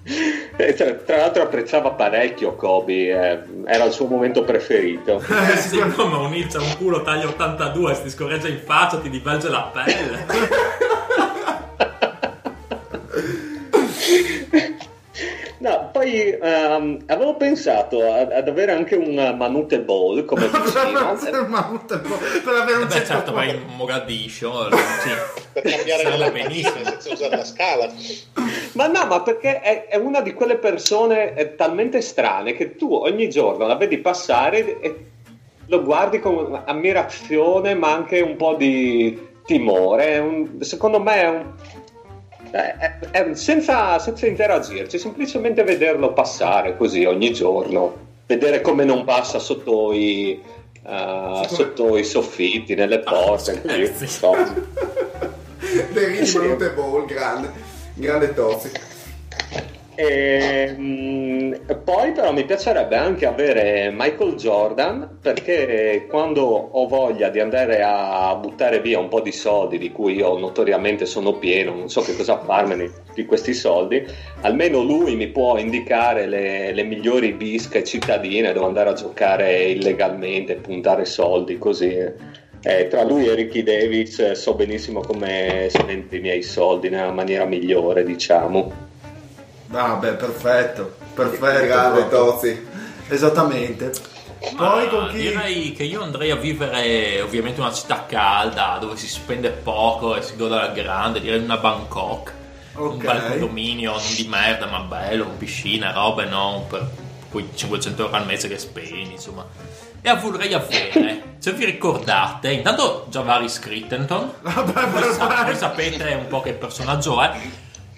[0.05, 5.23] E Tra, tra l'altro apprezzava parecchio Kobe, eh, era il suo momento preferito.
[5.53, 9.11] Eh, sì, no, ma un c'ha un culo taglia 82, si scorreggia in faccia, ti
[9.11, 10.70] divulge la pelle.
[15.62, 21.16] No, poi ehm, avevo pensato a- ad avere anche un Manute Ball come vicino.
[21.16, 25.10] per avere un Beh, certo certo, vai in Mogadiscio, sì.
[25.52, 26.72] per cambiare la benissimo.
[26.72, 27.89] benissimo senza usare la scala
[28.72, 32.93] Ma no, ma perché è, è una di quelle persone eh, talmente strane che tu
[32.93, 34.97] ogni giorno la vedi passare e
[35.66, 39.16] lo guardi con ammirazione, ma anche un po' di
[39.47, 40.18] timore.
[40.18, 41.52] Un- secondo me è un.
[42.53, 47.97] È- è- è- senza, senza interagirci, semplicemente vederlo passare così ogni giorno,
[48.27, 50.41] vedere come non passa sotto i,
[50.87, 54.03] eh, sotto i soffitti, nelle porte, così, scherzi.
[54.05, 54.55] insomma.
[55.93, 57.51] Derisi Manute Ball, grande.
[57.95, 58.70] Grande Tozzi.
[59.95, 61.41] E, mm,
[61.84, 68.34] poi però mi piacerebbe anche avere Michael Jordan perché quando ho voglia di andare a
[68.34, 72.16] buttare via un po' di soldi di cui io notoriamente sono pieno, non so che
[72.16, 74.05] cosa farmene di questi soldi,
[74.40, 80.56] almeno lui mi può indicare le, le migliori bische cittadine dove andare a giocare illegalmente,
[80.56, 81.97] puntare soldi così.
[82.64, 87.10] Eh, tra lui e Ricky Davis eh, so benissimo come spendere i miei soldi nella
[87.10, 88.90] maniera migliore, diciamo.
[89.66, 91.66] Vabbè, perfetto, perfetto.
[91.66, 92.09] Grande.
[92.09, 92.66] Tozzi.
[93.09, 93.93] Esattamente.
[94.56, 95.18] Poi con chi...
[95.18, 100.16] direi che io andrei a vivere ovviamente in una città calda dove si spende poco
[100.16, 102.32] e si gode alla grande, direi una Bangkok.
[102.74, 103.05] Un Ok.
[103.05, 106.89] bel condominio, non di merda, ma bello, con piscina, robe, non per
[107.30, 109.47] quei 500 euro al mese che spendi, insomma.
[110.01, 116.26] E a- vorrei avere, se vi ricordate, intanto Javaris Crittenton, voi, sa- voi sapete un
[116.28, 117.30] po' che personaggio è,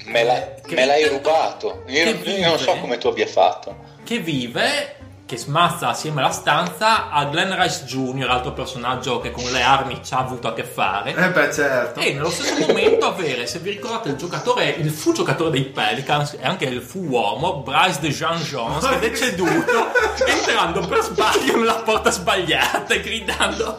[0.07, 1.83] Me, la- me l'hai rubato.
[1.87, 2.81] Io, Che io non so vive?
[2.81, 3.77] come tu abbia fatto.
[4.05, 9.51] che vive, che smazza assieme alla stanza a Glenn Rice Jr., altro personaggio che con
[9.51, 11.15] le armi ci ha avuto a che fare.
[11.15, 12.01] Eh beh, certo.
[12.01, 16.35] E nello stesso momento avere, se vi ricordate, il giocatore, il fu giocatore dei Pelicans
[16.39, 19.87] e anche il fu uomo, Bryce de Jean Jones, che è deceduto
[20.27, 23.79] entrando per sbaglio nella porta sbagliata e gridando,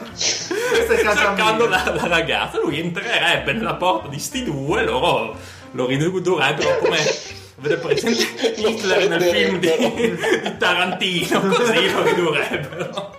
[1.14, 2.58] cercando la, la ragazza.
[2.60, 5.38] Lui entrerebbe nella porta di sti due, loro
[5.76, 6.98] lo ridurrebbero come...
[7.58, 11.40] Avete presente Hitler nel film di, di Tarantino?
[11.40, 13.16] Così lo ridurrebbero.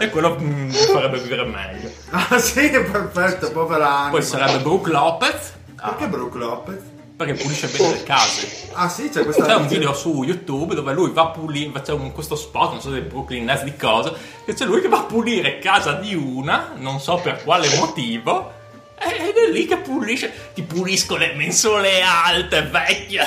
[0.00, 1.88] E quello mm, farebbe vivere meglio.
[2.10, 4.10] Ah sì, perfetto, povera anima.
[4.10, 5.52] Poi sarebbe Brooke Lopez.
[5.76, 6.82] Perché Brooke Lopez?
[7.16, 8.70] Perché pulisce bene le case.
[8.72, 9.44] Ah sì, c'è questa...
[9.46, 12.80] C'è un video su YouTube dove lui va a pulire, c'è un- questo spot, non
[12.80, 14.12] so se è Brooklyn Nets di cosa,
[14.44, 18.60] che c'è lui che va a pulire casa di una, non so per quale motivo,
[18.98, 23.26] ed è lì che pulisce, ti pulisco le mensole alte, vecchia.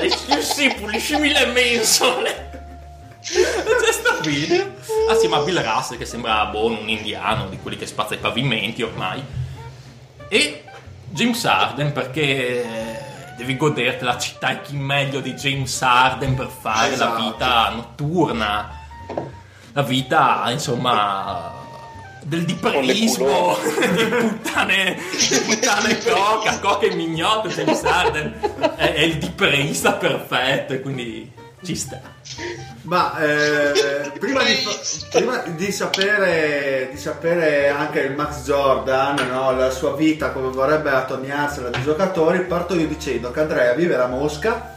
[0.00, 2.50] Dici, sì, puliscimi le mensole.
[3.22, 4.74] C'è sto video.
[5.08, 8.82] Assieme a Bill Russell che sembra buono, un indiano, di quelli che spazza i pavimenti
[8.82, 9.22] ormai.
[10.28, 10.64] E
[11.10, 16.92] James Harden perché devi goderti la città e chi meglio di James Harden per fare
[16.92, 17.18] Esatto.
[17.22, 18.80] la vita notturna.
[19.74, 21.52] La vita, insomma,
[22.22, 23.56] del diperismo,
[23.94, 30.72] di puttane, di puttane coca, coca e mignotte, James Harden è, è il diperista perfetto
[30.72, 31.30] e quindi
[31.62, 32.00] ci sta.
[32.82, 34.54] Ma eh, prima, di,
[35.10, 40.90] prima di sapere, di sapere anche il Max Jordan, no, la sua vita, come vorrebbe
[40.90, 44.74] attorniarsela di giocatori, parto io dicendo che andrei a vivere a Mosca,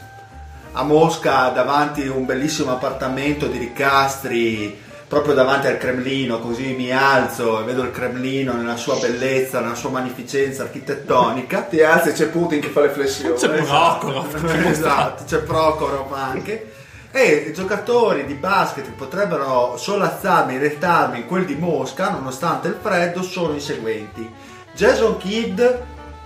[0.72, 4.84] a Mosca davanti a un bellissimo appartamento di ricastri,
[5.16, 9.74] proprio davanti al Cremlino, così mi alzo e vedo il Cremlino nella sua bellezza, nella
[9.74, 11.62] sua magnificenza architettonica.
[11.62, 13.38] Ti alzi e c'è Putin che fa le flessioni.
[13.38, 14.44] C'è Prokhorov.
[14.68, 16.74] esatto, c'è Prokhorov anche.
[17.12, 22.78] E i giocatori di basket che potrebbero solazzarmi rettarmi in quel di Mosca, nonostante il
[22.82, 24.30] freddo, sono i seguenti.
[24.74, 25.62] Jason Kidd,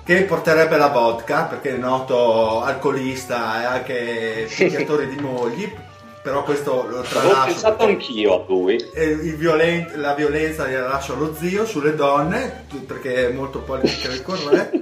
[0.03, 5.71] che porterebbe la vodka, perché è noto alcolista e anche picchiatore di mogli,
[6.21, 7.45] però questo lo tralascio.
[7.45, 8.75] pensato anch'io a lui.
[8.95, 14.79] Il violen- la violenza gliela lascio allo zio sulle donne perché è molto politically correct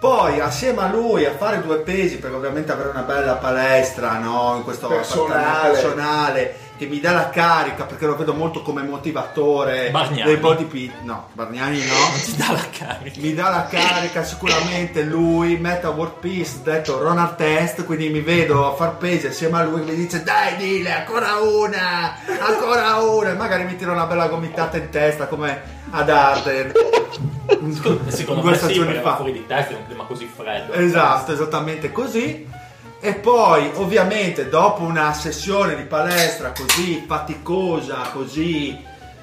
[0.00, 4.54] poi assieme a lui a fare due pesi per ovviamente avere una bella palestra no?
[4.56, 5.72] in questo Personale.
[5.72, 10.22] personale che mi dà la carica perché lo vedo molto come motivatore Bargnani.
[10.22, 11.94] dei body pit no Bargnani no
[12.24, 13.20] Ti dà la carica.
[13.20, 18.72] mi dà la carica sicuramente lui Meta World Peace detto Ronald Test quindi mi vedo
[18.72, 22.14] a far pesi assieme a lui che mi dice dai Dile ancora una
[22.48, 26.72] ancora una e magari mi tira una bella gomitata in testa come ad Arden
[28.08, 30.72] Secondo due me sì, stagioni perché fa fuori di testa è un clima così freddo.
[30.72, 32.46] Esatto, esattamente così.
[33.02, 38.78] E poi, ovviamente, dopo una sessione di palestra così faticosa, così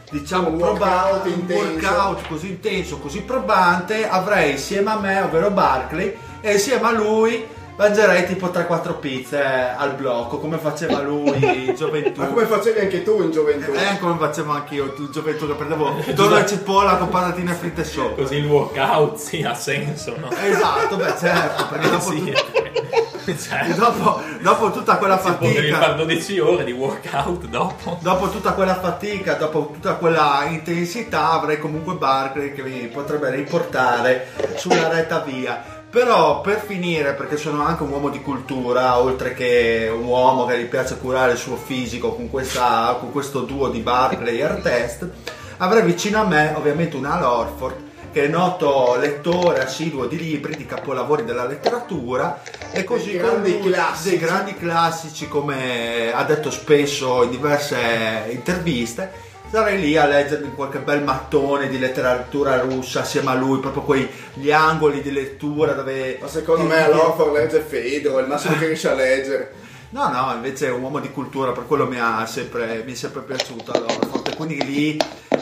[0.09, 5.51] diciamo Un proba- workout un workout così intenso, così probante, avrei insieme a me, ovvero
[5.51, 7.45] Barkley, e insieme a lui
[7.77, 9.41] mangerei tipo 3-4 pizze
[9.77, 12.19] al blocco, come faceva lui in gioventù.
[12.19, 13.71] Ma come facevi anche tu in gioventù?
[13.71, 18.23] Eh, come facevo anch'io in gioventù che prendevo tonno e cipolla con patatine fritte sopra.
[18.23, 20.29] Così il workout sì, ha senso, no?
[20.31, 25.69] Esatto, beh certo, perché dopo, Sì, tut- cioè, dopo, dopo tutta quella si può devi
[25.69, 27.97] fare fatica, 12 ore di workout dopo.
[28.01, 34.29] dopo tutta quella fatica, dopo tutta quella intensità avrei comunque Barkley che mi potrebbe riportare
[34.55, 35.76] sulla retta via.
[35.97, 40.59] Però per finire, perché sono anche un uomo di cultura, oltre che un uomo che
[40.59, 45.09] gli piace curare il suo fisico con, questa, con questo duo di Barkley e Artest,
[45.57, 50.55] avrei vicino a me ovviamente una Al Orford che è noto lettore assiduo di libri,
[50.55, 54.09] di capolavori della letteratura e così Dei grandi con classici.
[54.09, 59.25] dei grandi classici come ha detto spesso in diverse interviste.
[59.49, 64.09] Sarei lì a leggermi qualche bel mattone di letteratura russa assieme a lui, proprio quei
[64.33, 66.17] gli angoli di lettura dove...
[66.19, 69.65] Ma secondo me all'Orford legge Fedro, è il massimo che riesce a leggere.
[69.89, 72.95] No, no, invece è un uomo di cultura, per quello mi, ha sempre, mi è
[72.95, 73.71] sempre piaciuto.
[73.71, 73.95] Allora,
[74.35, 74.99] quindi lì,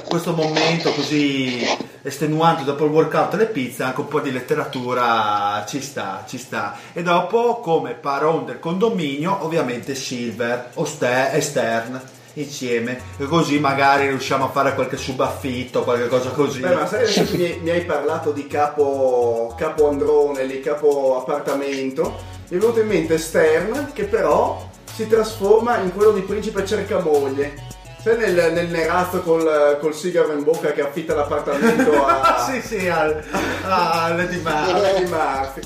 [0.08, 1.66] questo momento così
[2.04, 6.38] estenuante dopo il workout e le pizze, anche un po' di letteratura ci sta, ci
[6.38, 6.78] sta.
[6.94, 12.02] E dopo, come paron del condominio, ovviamente Silver o Ste- e Stern
[12.36, 16.60] insieme, così magari riusciamo a fare qualche subaffitto, qualche cosa così.
[16.60, 17.06] Beh, ma sai
[17.36, 22.88] mi, mi hai parlato di capo, capo androne, lì, capo appartamento, mi è venuto in
[22.88, 27.74] mente Stern che però si trasforma in quello di principe cercamoglie.
[28.02, 32.88] Sai nel, nel nerazzo col, col sigaro in bocca che affitta l'appartamento a, sì, sì,
[32.88, 33.24] al,
[33.64, 35.62] a Lady Murphy.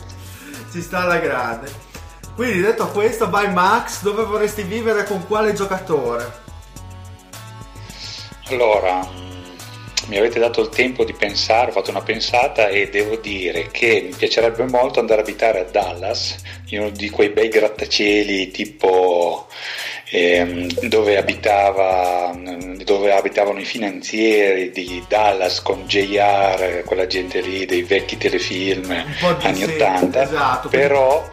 [0.72, 1.88] Ci sta alla grande.
[2.36, 6.48] Quindi detto questo, vai Max, dove vorresti vivere con quale giocatore?
[8.50, 9.08] Allora,
[10.08, 14.02] mi avete dato il tempo di pensare, ho fatto una pensata e devo dire che
[14.04, 16.36] mi piacerebbe molto andare a abitare a Dallas,
[16.70, 19.48] in uno di quei bei grattacieli tipo
[20.10, 22.36] ehm, dove, abitava,
[22.84, 28.92] dove abitavano i finanzieri di Dallas con JR, quella gente lì dei vecchi telefilm
[29.42, 30.70] anni sì, 80, esatto.
[30.70, 31.24] però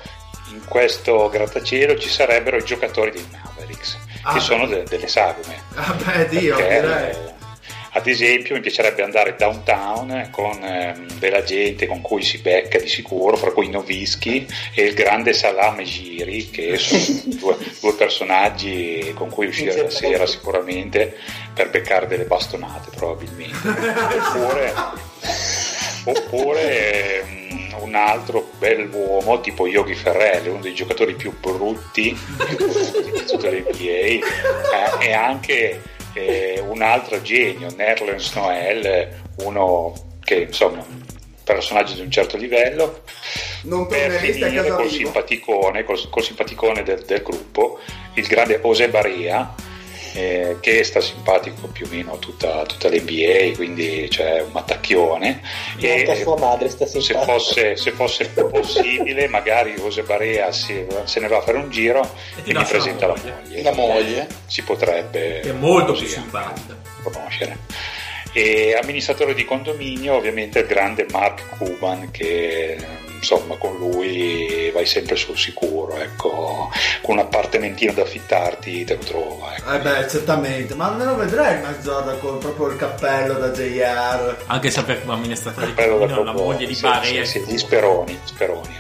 [0.53, 3.99] in questo grattacielo ci sarebbero i giocatori dei Mavericks,
[4.29, 5.63] Ah, che sono de- delle sagome.
[5.75, 7.11] Ah beh, Dio, Perché, direi.
[7.11, 7.35] eh,
[7.93, 12.89] ad esempio mi piacerebbe andare downtown con ehm, della gente con cui si becca di
[12.89, 14.45] sicuro, fra cui Novischi
[14.75, 20.27] e il grande Salame Giri, che sono due, due personaggi con cui uscire la sera
[20.27, 21.17] sicuramente
[21.55, 23.57] per beccare delle bastonate probabilmente.
[24.35, 24.75] Oppure,
[26.07, 32.17] oppure ehm, un altro bel uomo tipo Yogi Ferrell, uno dei giocatori più brutti
[32.47, 34.21] di tutta l'NBA eh,
[35.01, 35.83] e anche
[36.15, 39.93] eh, un altro genio, Nerlens Noel, uno
[40.23, 40.85] che insomma
[41.45, 43.03] personaggio di un certo livello.
[43.63, 47.79] Non per finire col simpaticone, col, col simpaticone del, del gruppo,
[48.15, 49.55] il grande José Barea,
[50.17, 55.43] eh, che sta simpatico più o meno a tutta, tutta l'NBA, quindi c'è un mattacchione.
[55.79, 57.33] E anche a sua madre sta se simpatica.
[57.33, 62.01] fosse, se fosse possibile, magari José Barea si- se ne va a fare un giro
[62.37, 63.43] e, ti mi presenta la la moglie.
[63.45, 63.63] moglie.
[63.63, 64.27] La moglie.
[64.47, 66.77] Si potrebbe Che è molto così più simpatica.
[67.03, 67.59] conoscere.
[68.33, 72.77] E amministratore di condominio, ovviamente il grande Mark Cuban, che
[73.17, 76.71] insomma con lui vai sempre sul sicuro, ecco,
[77.03, 79.57] con un appartamentino da affittarti te lo trova.
[79.57, 79.73] Ecco.
[79.73, 84.45] Eh beh, certamente, ma me lo vedrei Max Jordan con proprio il cappello da JR.
[84.47, 87.25] Anche sapere come amministratore di Bello da condominio la proprio- moglie di sì, Barea.
[87.25, 88.77] sì, sì, di Speroni, Speroni.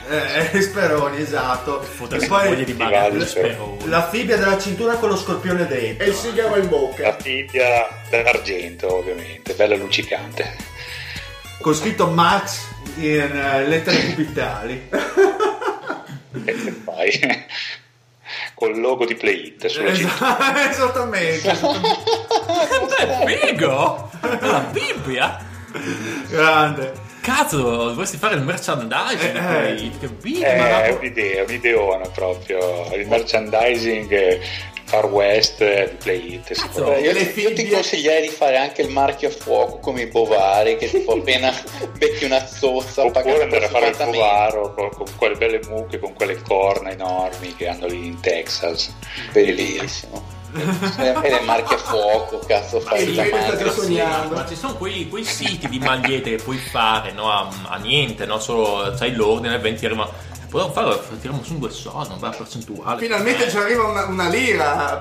[0.52, 1.82] Eh, Speroni, esatto.
[1.82, 3.88] E la moglie di con Speroni.
[3.88, 6.04] la fibbia della cintura con lo scorpione dentro.
[6.04, 7.02] E il sigaro in bocca.
[7.02, 10.74] La figlia d'argento, ovviamente, bella luccicante.
[11.60, 12.64] Con scritto Max
[12.97, 14.89] in eh, lettere cubitali.
[16.44, 17.44] E che fai?
[18.55, 20.68] Col logo di Play It sulla cintura.
[20.70, 21.51] Esattamente.
[21.51, 23.24] esattamente.
[23.24, 24.10] Beh, figo!
[24.20, 25.44] La Bibbia!
[26.28, 26.93] Grande.
[27.23, 30.47] Cazzo, dovresti fare il merchandising di Eh, Play It, che Bibbia!
[30.47, 32.94] Eh, è un'idea, un'ideona proprio.
[32.94, 34.40] Il merchandising eh,
[34.86, 36.52] Far West eh, di Play It.
[36.52, 40.02] si Cazzo, può- Io, io ti consiglierei di fare anche il marchio a fuoco come
[40.02, 41.52] i bovari che tipo appena
[41.98, 46.14] becchi una zozza Oppure andare a fare il povaro con, con quelle belle mucche, con
[46.14, 48.94] quelle corna enormi che hanno lì in Texas.
[49.32, 50.34] Bellissimo.
[50.94, 53.70] Sempre le marche a fuoco, cazzo, fai la marca.
[53.70, 54.36] sognando.
[54.36, 58.24] Ma ci sono quei, quei siti di magliette che puoi fare no, a, a niente,
[58.24, 58.38] no?
[58.38, 60.10] solo c'hai l'ordine, 20 arriva.
[60.48, 63.01] Possiamo fare, tiriamo su due soldi, una bella percentuale.
[63.01, 65.01] Finalmente ci arriva una, una lira.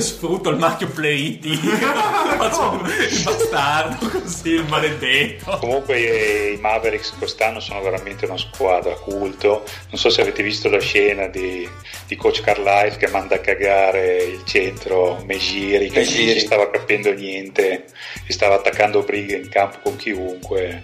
[0.00, 1.58] Sfrutto il marchio Play It,
[2.36, 5.56] faccio il bastardo così, il maledetto.
[5.58, 9.62] Comunque i Mavericks quest'anno sono veramente una squadra culto.
[9.90, 11.68] Non so se avete visto la scena di,
[12.06, 17.84] di coach Carlisle che manda a cagare il centro Megiri che non stava capendo niente
[18.26, 20.82] e stava attaccando brighe in campo con chiunque.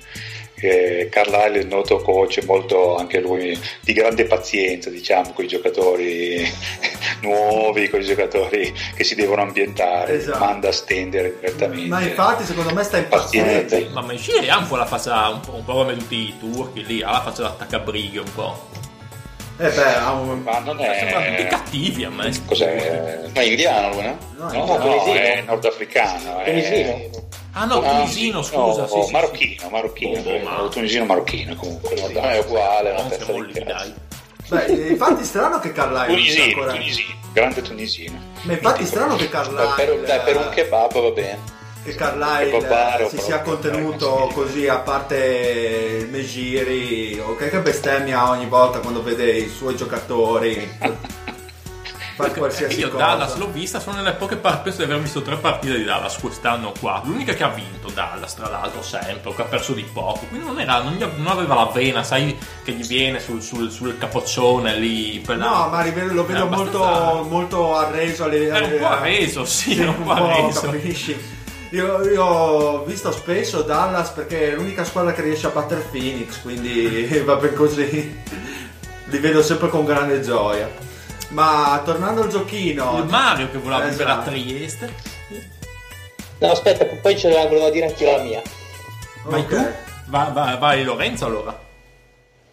[0.58, 6.50] Eh, Carlisle, il noto coach, molto anche lui di grande pazienza, diciamo, con i giocatori
[7.22, 10.38] nuovi, con i giocatori che si devono ambientare, Esatto.
[10.38, 11.88] manda a stendere direttamente.
[11.88, 13.62] Ma infatti secondo me sta impazzendo.
[13.62, 13.90] Pazienza.
[13.92, 16.84] Ma Meshiri ha un po' la faccia, un po', un po' come tutti i turchi
[16.86, 18.68] lì, ha la faccia da attaccabrighe un po'.
[19.58, 20.42] Eh beh, ha un...
[20.42, 21.46] Ma non è.
[21.48, 22.30] cattivi a me.
[22.46, 23.20] Cos'è?
[23.34, 24.18] Ma è indiano lui, no?
[24.36, 25.14] No, No, no, no, tunisino.
[25.14, 26.40] è nordafricano.
[26.40, 27.10] È...
[27.58, 28.82] Ah no, tunisino, scusa.
[28.82, 31.94] no, sì, sì, marocchino, marocchino, boh, ma- eh, tunisino marocchino comunque.
[32.12, 33.94] Non è uguale, una Non testa siamo di dai.
[34.48, 36.72] Beh, infatti strano che Carlisle Tunisino, ancora...
[36.72, 38.18] tunisino, grande tunisino.
[38.42, 38.84] Ma infatti Mitico.
[38.84, 39.74] strano che Dai, Carlisle...
[39.74, 41.38] per, dai, per un kebab va bene.
[41.82, 48.80] che barbaro, si sia contenuto barbaro, così a parte Megiri ok che bestemmia ogni volta
[48.80, 50.68] quando vede i suoi giocatori
[52.16, 55.22] fa qualsiasi Io cosa Dallas l'ho vista, sono nelle poche partite, penso di aver visto
[55.22, 57.02] tre partite di Dallas quest'anno qua.
[57.05, 60.24] L'unica che ha vinto Dallas, tra l'altro, sempre, che ha perso di poco.
[60.28, 63.70] Quindi non, era, non, gli- non aveva la vena, sai, che gli viene sul, sul-
[63.70, 65.22] sul capoccione lì.
[65.26, 69.44] la- no ma rivedo- lo vedo molto, molto arreso alle, Era un alle- po' arreso,
[69.44, 70.60] sì, Sì, un po' arreso.
[70.62, 71.34] capisci
[71.70, 76.40] io, io ho visto spesso Dallas perché è l'unica squadra che riesce a battere Phoenix
[76.40, 78.22] quindi va ben così
[79.06, 80.70] li vedo sempre con grande gioia
[81.28, 84.31] ma tornando al giochino Il Mario che voleva vivere a Esatto.
[84.31, 84.94] Trieste.
[86.39, 88.43] No, aspetta, poi ce la volevo dire anche io la mia.
[89.24, 89.48] Vai Ok.
[89.48, 89.66] tu?
[90.09, 91.59] Va- va- vai Lorenzo allora.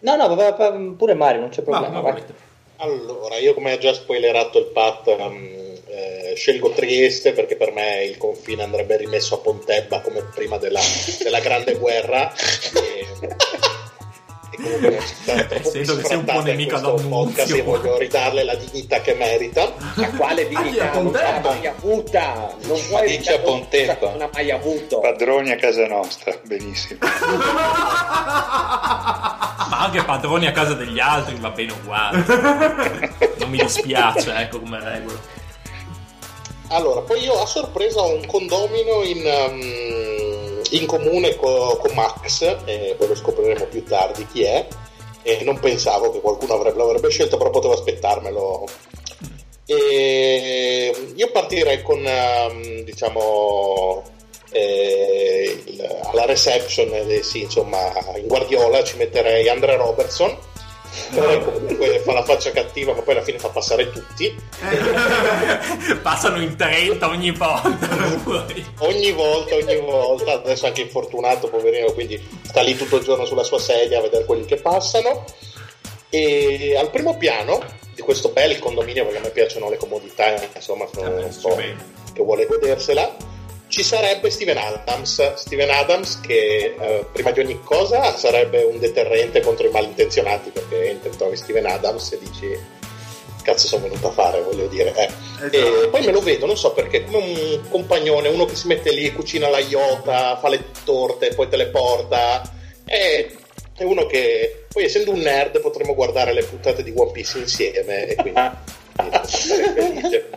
[0.00, 2.00] No, no, va- va- pure Mario, non c'è Va, problema.
[2.00, 2.34] volete.
[2.78, 5.50] Allora, io come ha già spoilerato il Pat, um,
[5.86, 10.80] eh, scelgo Trieste perché per me il confine andrebbe rimesso a Pontebba come prima della,
[11.22, 12.32] della Grande Guerra.
[12.74, 13.06] E,
[14.54, 14.98] e comunque
[15.48, 16.40] Essendo che sei un po'
[16.96, 17.08] d'annunzio.
[17.08, 19.72] podcast e voglio ridarle la dignità che merita.
[19.94, 20.88] Ma quale dignità?
[20.90, 22.54] con Non l'ha mai avuta!
[22.62, 24.10] Non puoi dice a.
[24.10, 25.00] Non ha mai avuto!
[25.00, 26.98] Padroni a casa nostra, benissimo.
[29.66, 32.24] Ma anche padroni a casa degli altri va bene uguale.
[33.38, 35.18] non mi dispiace, ecco come regola.
[36.68, 39.60] Allora, poi io a sorpresa ho un condomino in, um,
[40.74, 44.66] in comune co- con Max, e poi lo scopriremo più tardi chi è,
[45.22, 48.66] e non pensavo che qualcuno avrebbe, l'avrebbe scelto, però potevo aspettarmelo.
[49.66, 54.02] E io partirei con, um, diciamo,
[54.52, 55.62] eh,
[56.04, 60.36] alla reception, eh, sì, insomma, in Guardiola ci metterei Andre Robertson,
[61.10, 64.34] che comunque fa la faccia cattiva, ma poi alla fine fa passare tutti.
[66.02, 67.88] Passano in 30 ogni volta.
[68.78, 73.24] ogni volta, ogni volta, adesso è anche infortunato, poverino, quindi sta lì tutto il giorno
[73.24, 75.24] sulla sua sedia a vedere quelli che passano.
[76.10, 77.60] E al primo piano
[77.94, 81.56] di questo bel condominio, perché a me piacciono le comodità, insomma, sono un po'
[82.12, 83.32] che vuole godersela.
[83.74, 89.40] Ci sarebbe Steven Adams, Steven Adams che eh, prima di ogni cosa sarebbe un deterrente
[89.40, 92.56] contro i malintenzionati perché entri trovi Steven Adams e dici
[93.42, 95.10] cazzo sono venuto a fare voglio dire eh.
[95.46, 95.82] Esatto.
[95.82, 98.92] e poi me lo vedo non so perché come un compagnone uno che si mette
[98.92, 102.48] lì cucina la iota fa le torte poi te le porta
[102.84, 103.28] è,
[103.76, 108.06] è uno che poi essendo un nerd potremmo guardare le puntate di One Piece insieme
[108.06, 108.40] e quindi
[109.26, 110.30] sarei felice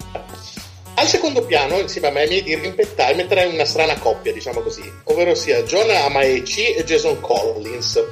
[0.99, 5.35] al secondo piano, insieme a me, mi rimpettai, metterei una strana coppia, diciamo così, ovvero
[5.35, 8.03] sia John Amaechi e Jason Collins.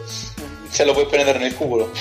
[0.70, 1.90] Se lo vuoi prendere nel culo.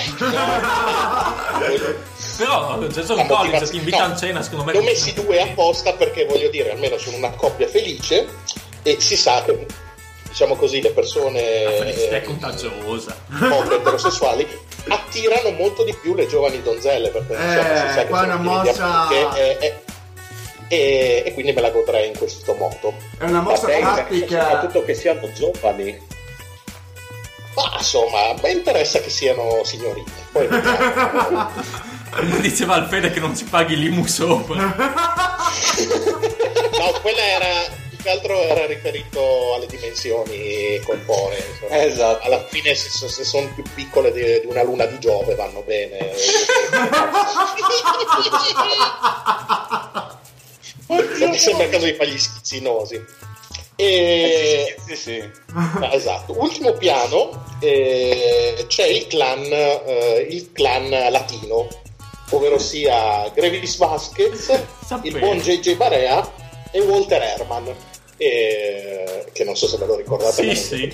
[2.37, 4.73] Però Jason Collins ti invita no, a cena, secondo me.
[4.73, 8.27] Ne ho messi due apposta perché voglio dire, almeno sono una coppia felice
[8.83, 9.65] e si sa che,
[10.27, 13.17] diciamo così, le persone La felicità è eh, contagiosa.
[13.49, 14.47] poche eterosessuali
[14.87, 18.37] attirano molto di più le giovani donzelle perché insomma, si sa che qua è una
[18.37, 19.83] pieni di mossa- amiche
[20.67, 22.93] e, e- quindi me la godrei in questo modo.
[23.17, 26.13] è una mossa Vabbè, tattica soprattutto che siano giovani.
[27.55, 30.11] Ma insomma, a me interessa che siano signorine.
[30.31, 30.47] Poi.
[32.15, 34.75] Come diceva Alfede che non si paghi l'IMU sopra.
[36.77, 37.47] No, quella era
[37.89, 41.45] più che altro era riferito alle dimensioni corporee.
[41.49, 41.83] insomma.
[41.83, 42.25] Esatto.
[42.25, 46.11] Alla fine, se, se sono più piccole di, di una luna di Giove, vanno bene.
[50.87, 53.03] Non mi sembra il caso di fargli gli schizzinosi.
[53.75, 54.75] E...
[54.87, 55.29] Sì, sì.
[55.53, 56.39] Ah, esatto.
[56.39, 61.67] Ultimo piano eh, c'è il clan, eh, il clan latino,
[62.29, 64.57] ovvero sia Grevis Vasquez,
[65.03, 66.33] il buon JJ Barea
[66.71, 67.73] e Walter Herman.
[68.17, 70.87] eh, che non so se ve lo ricordate, Sì, ma è sì.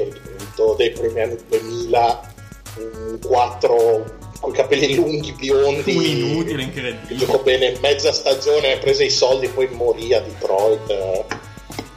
[0.76, 2.34] dei primi anni 2000,
[2.77, 7.15] un quattro con i capelli lunghi, biondi, Un inutile, incredibile.
[7.19, 11.26] giocò bene mezza stagione, ha preso i soldi, poi morì a Detroit, eh,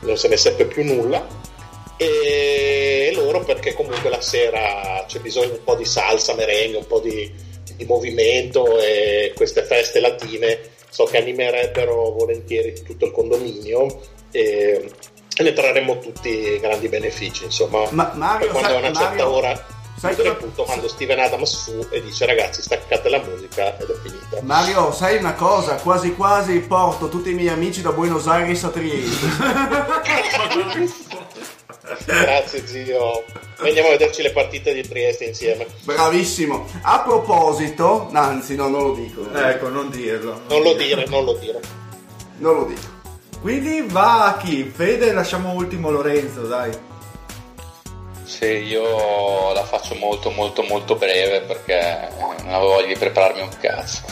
[0.00, 1.26] non se ne seppe più nulla.
[1.96, 7.00] E loro perché comunque la sera c'è bisogno un po' di salsa, merengue, un po'
[7.00, 7.32] di,
[7.76, 10.58] di movimento e queste feste latine
[10.90, 14.00] so che animerebbero volentieri tutto il condominio
[14.30, 14.90] e,
[15.36, 19.30] e ne trarremo tutti grandi benefici insomma Ma- Mario, quando sai- a una certa Mario,
[19.32, 19.66] ora
[19.98, 23.94] sai cosa- punto mando Steven Adams su e dice ragazzi staccate la musica ed è
[24.02, 25.76] finita Mario, sai una cosa?
[25.76, 29.26] Quasi quasi porto tutti i miei amici da Buenos Aires a Trieste.
[32.06, 33.24] Grazie zio.
[33.58, 35.66] Andiamo a vederci le partite di Trieste insieme.
[35.84, 36.66] Bravissimo.
[36.82, 39.32] A proposito, anzi, no, non lo dico.
[39.32, 40.40] Ecco, non dirlo.
[40.48, 41.60] Non lo dire, non lo dire.
[42.38, 42.92] Non lo dico.
[43.40, 44.70] Quindi va a chi?
[44.74, 46.70] Fede, lasciamo ultimo Lorenzo, dai.
[48.35, 53.56] Se io la faccio molto molto molto breve perché non avevo voglia di prepararmi un
[53.61, 54.02] cazzo.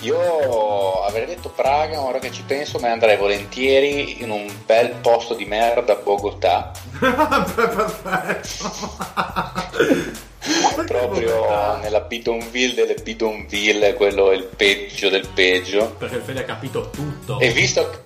[0.00, 5.32] Io avrei detto Praga, ora che ci penso, ne andrei volentieri in un bel posto
[5.32, 6.70] di merda a Bogotà.
[10.86, 15.94] Proprio nella Bidonville delle Bidonville, quello è il peggio del peggio.
[15.98, 17.40] Perché il Fede ha capito tutto.
[17.40, 18.02] E visto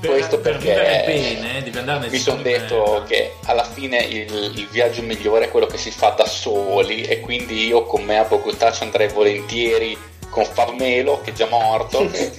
[0.00, 3.98] Per- questo per perché vivere bene, devi andare nel mi sono detto che alla fine
[3.98, 8.04] il, il viaggio migliore è quello che si fa da soli e quindi io con
[8.04, 9.98] me a Bogotà ci andrei volentieri
[10.30, 12.30] con Farmelo che è già morto che-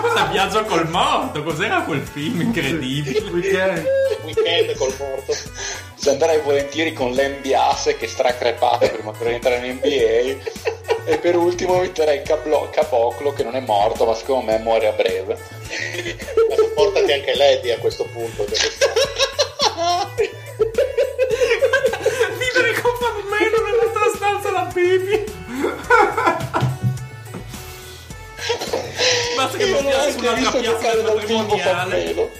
[0.00, 1.42] Cosa viaggio col morto?
[1.42, 3.18] Cos'era quel film incredibile?
[3.30, 3.84] Weekend.
[4.24, 5.32] Weekend col morto.
[5.98, 11.36] ci andrei volentieri con Lembiase che è stracrepato prima per entrare in NBA e per
[11.36, 16.54] ultimo metterei Cablo- Caboclo che non è morto ma secondo me muore a breve Ma
[16.74, 18.44] portati anche Lady a questo punto.
[18.44, 18.70] perché-
[22.38, 25.24] Vivere con Farmelo nell'altra stanza la baby.
[29.36, 31.60] Basta che non anche sull'altra visto piazza giocare dal vivo patrimoniale.
[31.60, 32.30] Farmelo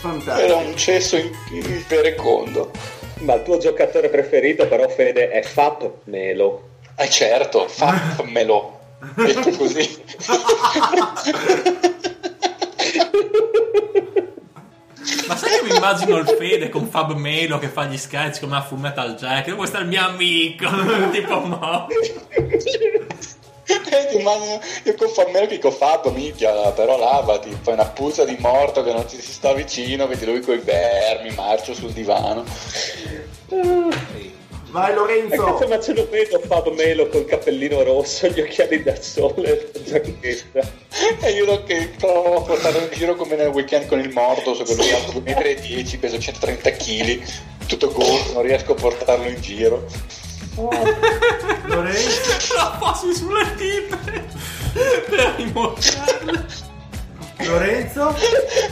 [0.00, 0.46] Fantastico.
[0.46, 2.70] era un cesso in, in perecondo
[3.20, 6.68] Ma il tuo giocatore preferito però Fede è Fab Melo.
[6.96, 8.78] Eh certo, fammelo.
[9.14, 10.02] Detto così.
[15.26, 18.56] Ma sai che mi immagino il Fede con Fab Melo che fa gli sketch come
[18.56, 19.54] a Full Metal Jacket?
[19.54, 20.66] Questo è il mio amico,
[21.12, 21.86] tipo mo.
[23.70, 28.24] Eh, ti immagino- io con Fammelo che dico Fab, minchia, però lavati, fai una puzza
[28.24, 32.44] di morto che non ci si sta vicino, vedi lui coi vermi, marcio sul divano.
[34.70, 35.42] Vai Lorenzo.
[35.44, 39.82] cazzo, ma ce lo vedo Fab Melo col cappellino rosso, gli occhiali da sole, la
[39.82, 40.60] giacchetta.
[41.20, 44.54] E io lo che provo a portarlo in giro come nel weekend con il morto,
[44.54, 47.22] so che lui ha 2,10 m, peso 130 kg,
[47.66, 49.86] tutto gonfio, non riesco a portarlo in giro.
[51.64, 52.54] Lorenzo.
[52.54, 53.96] La passi sulle tipe
[55.08, 56.66] per rimostrarle.
[57.46, 58.14] Lorenzo.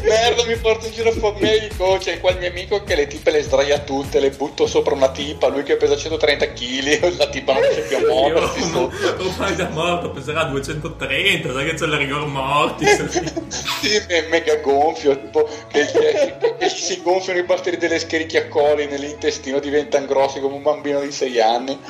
[0.03, 3.43] Merda, mi porto in giro Fammelo, c'è qua il mio amico che le tipe le
[3.43, 7.63] sdraia tutte, le butto sopra una tipa, lui che pesa 130 kg, la tipa non
[7.63, 9.23] riesce più a muoversi sotto.
[9.23, 12.85] ormai da morto peserà 230, sai che c'è il rigor morti.
[13.81, 19.59] Sì, è mega gonfio, tipo che, che- che- si gonfiano i batteri delle scherichiacoli nell'intestino,
[19.61, 21.79] diventano grossi come un bambino di 6 anni.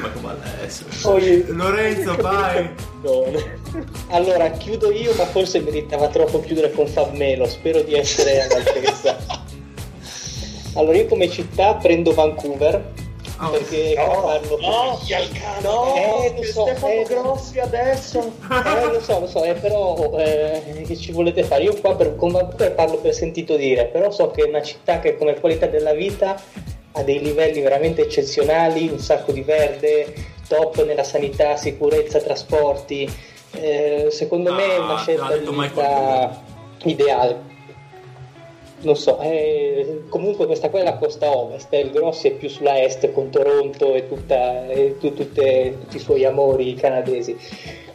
[0.00, 0.36] Ma come
[0.82, 1.10] adesso?
[1.10, 2.70] Poi- Lorenzo, vai.
[4.08, 7.46] Allora, chiudo io, ma forse meritava troppo chiudere con Favmelo.
[7.46, 9.16] Spero di essere all'altezza.
[10.74, 12.92] Allora, io come città prendo Vancouver.
[13.50, 15.00] Perché qua parlo No,
[15.60, 18.32] no, eh, lo so, Stefano eh, Grossi adesso.
[18.48, 21.64] Eh, lo so, lo so, eh, però eh, che ci volete fare?
[21.64, 25.00] Io qua per, con Vancouver parlo per sentito dire, però so che è una città
[25.00, 26.40] che come qualità della vita
[26.92, 30.14] ha dei livelli veramente eccezionali, un sacco di verde,
[30.48, 33.08] top nella sanità, sicurezza, trasporti.
[33.52, 36.42] Eh, secondo me è una Ah, scelta l'ha di vita
[36.84, 37.52] ideale.
[38.80, 42.50] Non so, eh, comunque questa qua è la costa ovest, eh, il Grossi è più
[42.50, 47.34] sulla est con Toronto e, tutta- e tu- tutte- tutti i suoi amori canadesi.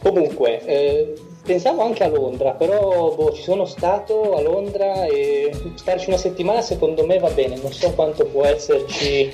[0.02, 1.12] Comunque, eh,
[1.44, 6.60] pensavo anche a Londra, però boh, ci sono stato a Londra e starci una settimana
[6.60, 9.30] secondo me va bene, non so quanto può esserci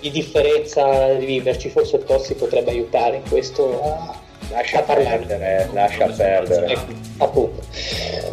[0.00, 4.18] di differenza di viverci, forse il Tossi potrebbe aiutare in questo a,
[4.50, 5.18] Lascia a parlare.
[5.18, 6.66] perdere, lascia perdere.
[6.66, 7.62] Ecco, appunto.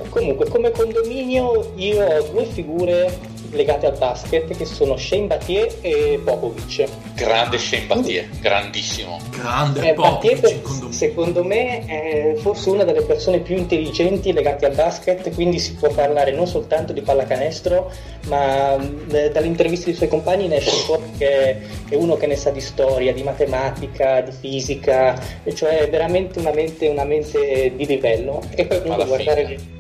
[0.10, 6.20] Comunque, come condominio io ho due figure legate al basket che sono Shane Battier e
[6.24, 6.86] Popovic.
[7.16, 9.20] Grande Shane Battier, grandissimo.
[9.30, 10.92] Grande Eh, Popovic Battier, in condominio.
[10.92, 15.90] secondo me, è forse una delle persone più intelligenti legate al basket, quindi si può
[15.90, 17.92] parlare non soltanto di pallacanestro,
[18.28, 21.58] ma mh, dalle interviste dei suoi compagni ne esce fuori che
[21.90, 26.40] è uno che ne sa di storia, di matematica, di fisica, e cioè è veramente
[26.40, 28.42] una mente, una mente di livello.
[28.56, 29.46] E poi comunque Alla guardare...
[29.46, 29.72] fine.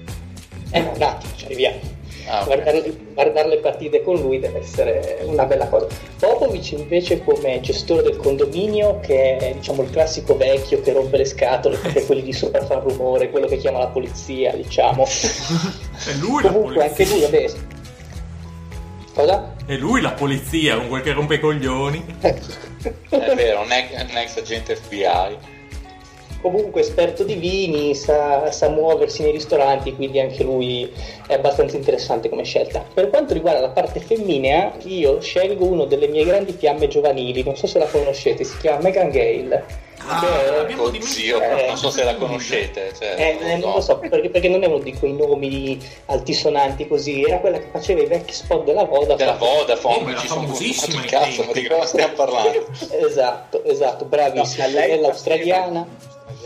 [0.72, 1.93] Eh, no, un attimo, ci arriviamo.
[2.28, 2.44] Ah.
[2.46, 2.82] Guardare,
[3.14, 5.88] guardare le partite con lui deve essere una bella cosa.
[6.20, 11.26] Popovic invece come gestore del condominio, che è diciamo il classico vecchio che rompe le
[11.26, 15.04] scatole perché quelli di sopra fanno rumore, quello che chiama la polizia, diciamo.
[16.06, 17.30] È lui la Comunque anche lui, polizia.
[17.30, 17.72] vabbè.
[19.14, 19.56] Cosa?
[19.66, 22.04] È lui la polizia, con quel che rompe i coglioni.
[22.20, 25.38] È vero, un ex, un ex agente FBI.
[26.44, 30.92] Comunque esperto di vini, sa, sa muoversi nei ristoranti, quindi anche lui
[31.26, 32.84] è abbastanza interessante come scelta.
[32.94, 37.56] Per quanto riguarda la parte femminea, io scelgo uno delle mie grandi fiamme giovanili, non
[37.56, 39.92] so se la conoscete, si chiama Megan Gale.
[40.06, 42.92] Ah, che- oddio, eh, non so se la conoscete.
[42.94, 46.90] Cioè, eh, eh, non lo so, perché, perché non è uno di quei nomi altisonanti
[46.90, 49.16] così, era quella che faceva i vecchi spot della Vodafone.
[49.16, 52.66] Della Vodafone, era ci sono famosissima cazzo, ma di cosa stiamo parlando?
[53.14, 54.66] Esatto, esatto, bravissima.
[54.66, 55.88] No, lei È l'australiana.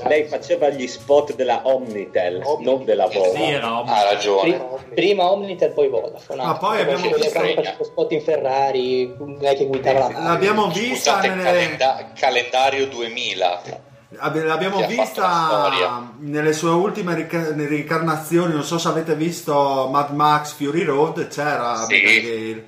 [0.06, 3.52] Lei faceva gli spot della Omnitel, non della Sì, Vodafone.
[3.52, 4.41] era Ha ragione.
[4.41, 6.44] Prima, prima Omnitel, poi Vodafone.
[6.44, 11.28] Ma poi abbiamo visto- faceva spot in Ferrari, lei che guidava la L'abbiamo vista Scusate,
[11.30, 11.44] nelle...
[11.44, 13.61] calenda- calendario 2000.
[14.19, 17.28] Abbi- L'abbiamo vista nelle sue ultime
[17.68, 22.02] ricarnazioni, non so se avete visto Mad Max Fury Road, c'era Sì.
[22.02, 22.65] Gale,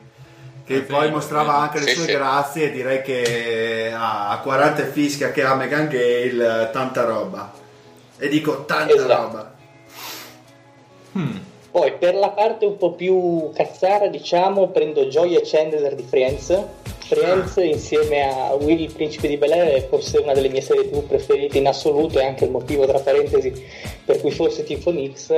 [0.70, 2.12] che È poi vero, mostrava anche le Sì, sue sì.
[2.12, 7.52] grazie e direi che a 40 fischia che ha Megan Gale, tanta roba.
[8.20, 9.22] E dico tanta Esatto.
[9.22, 9.52] roba.
[11.72, 16.56] Poi per la parte un po' più cazzara, diciamo, prendo Joy e Chandler di Friends.
[17.10, 20.88] Friends insieme a Will il principe di Bel Air è forse una delle mie serie
[20.88, 23.52] TV preferite in assoluto e anche il motivo tra parentesi
[24.06, 25.34] per cui forse tifo Nix,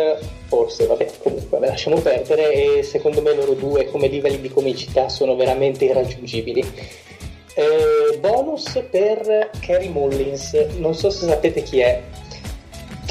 [0.47, 5.07] forse vabbè comunque vabbè, lasciamo perdere e secondo me loro due come livelli di comicità
[5.07, 6.59] sono veramente irraggiungibili.
[7.53, 12.01] Eh, bonus per Kerry Mullins, non so se sapete chi è.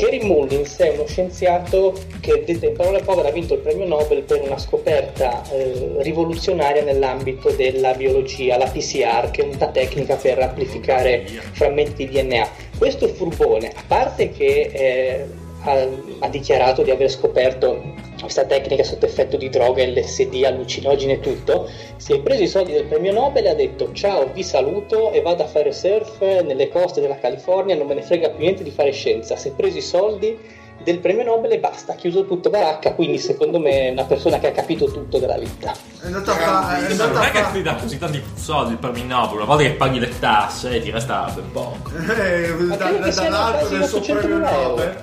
[0.00, 4.22] Kerry Mullins è uno scienziato che, detta in parole povere, ha vinto il premio Nobel
[4.22, 10.38] per una scoperta eh, rivoluzionaria nell'ambito della biologia, la PCR, che è una tecnica per
[10.38, 12.48] amplificare frammenti di DNA.
[12.78, 15.26] Questo furbone, a parte che eh,
[15.62, 15.86] ha,
[16.20, 17.82] ha dichiarato di aver scoperto
[18.20, 22.72] questa tecnica sotto effetto di droga, LSD, allucinogene e tutto, si è preso i soldi
[22.72, 26.68] del premio Nobel e ha detto ciao, vi saluto e vado a fare surf nelle
[26.68, 29.36] coste della California, non me ne frega più niente di fare scienza.
[29.36, 30.38] Si è preso i soldi
[30.82, 34.38] del premio Nobel e basta, ha chiuso tutto baracca, quindi secondo me è una persona
[34.38, 35.72] che ha capito tutto della vita.
[36.00, 38.76] È andata a fa- è Ma andata non è che ti dà così tanti soldi
[38.76, 41.90] per il Nobel, una volta che paghi le tasse ti resta ben poco.
[41.96, 44.68] eh, da- da- dall'alto del suo 800 premio euro.
[44.68, 45.02] Nobel.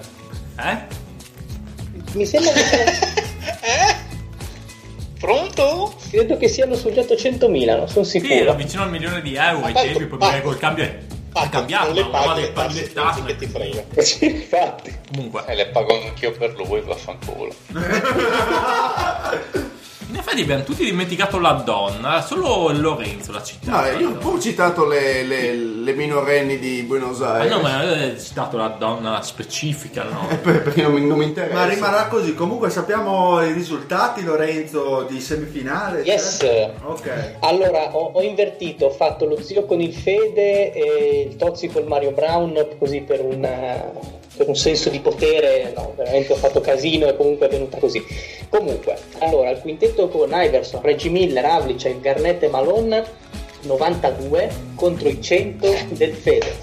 [0.59, 0.77] Eh?
[2.13, 2.91] Mi sembra che siano,
[5.19, 5.95] Pronto?
[6.09, 8.53] credo che siano sugli 800.000, non sono Sì, era sicuro.
[8.55, 10.97] vicino al milione di euro ai tempi, poi ma- col cambio è
[11.33, 13.23] Ma cambiato, le che le paghi le tasse, tasse...
[13.25, 13.83] che ti frega.
[14.01, 14.95] Sì, infatti.
[15.11, 17.53] Comunque, E le pago anch'io per lui, vaffanculo.
[20.09, 23.91] in effetti abbiamo tutti dimenticato la donna, solo Lorenzo l'ha No, citata.
[23.91, 27.51] io ho pure citato le, le- le minorenni di Buenos Ma Aires.
[27.51, 30.27] no, ma hai citato la donna specifica, no?
[30.41, 31.53] Per- perché non mi, non mi interessa.
[31.55, 32.33] Ma rimarrà così.
[32.35, 36.01] Comunque sappiamo i risultati, Lorenzo, di semifinale.
[36.01, 36.37] Yes.
[36.39, 36.71] cioè?
[36.83, 37.35] Ok.
[37.41, 41.83] Allora, ho, ho invertito, ho fatto lo zio con il Fede e il Tozzi con
[41.85, 43.91] Mario Brown, così per un, eh,
[44.37, 48.05] per un senso di potere, no, veramente ho fatto casino e comunque è venuta così.
[48.49, 53.03] Comunque, allora, il quintetto con Iverson, Reggie Miller, Havlicek, Garnett e Malone,
[53.61, 56.55] 92 contro i 100 del Fede.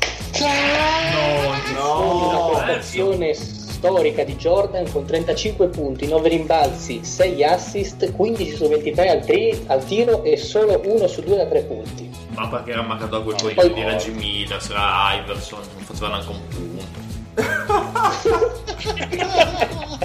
[1.75, 8.69] No, Una prestazione storica di Jordan con 35 punti, 9 rimbalzi, 6 assist, 15 su
[8.69, 12.11] 23 al, tri- al tiro e solo 1 su 2 da 3 punti.
[12.31, 16.31] Ma perché era mancato a quel coglione di Reggie Miller, c'era Iverson, non faceva neanche
[16.31, 17.04] un punto.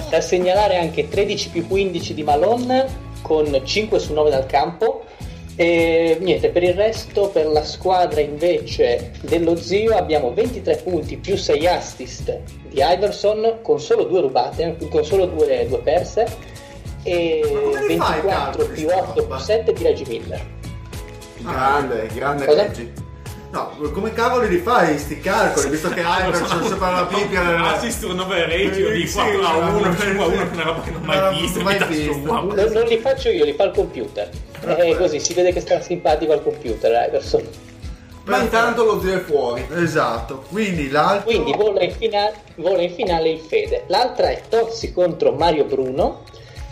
[0.09, 5.03] Da segnalare anche 13 più 15 di Malone con 5 su 9 dal campo.
[5.55, 11.35] E niente, per il resto, per la squadra invece dello zio abbiamo 23 punti più
[11.35, 12.39] 6 assist
[12.69, 16.27] di Iverson con solo 2 rubate, con solo 2, perse
[17.03, 19.39] e Ma come li fai i 24 calcoli, più sta 8 più roba?
[19.39, 20.45] 7 di Reggie Miller.
[21.39, 22.61] Grande, grande Cosa?
[22.61, 23.07] Reggie.
[23.51, 25.69] No, come cavoli li fai sti calcoli?
[25.69, 27.61] Visto che Iverson sembra la pipia del...
[27.61, 30.37] Assist turnover ratio di Sì, 4 a 1, sì, 5 a 1, sì.
[30.37, 31.61] che una roba che non ho mai visto.
[31.63, 31.77] mai.
[31.79, 34.29] Non, non li faccio io, li fa il computer.
[34.65, 37.47] E così si vede che sta simpatico al computer Iverson.
[38.25, 39.65] Ma intanto lo zio è fuori.
[39.73, 41.25] Esatto, quindi l'altro...
[41.25, 43.85] Quindi vola in, finale, vola in finale il Fede.
[43.87, 46.21] L'altra è Tozzi contro Mario Bruno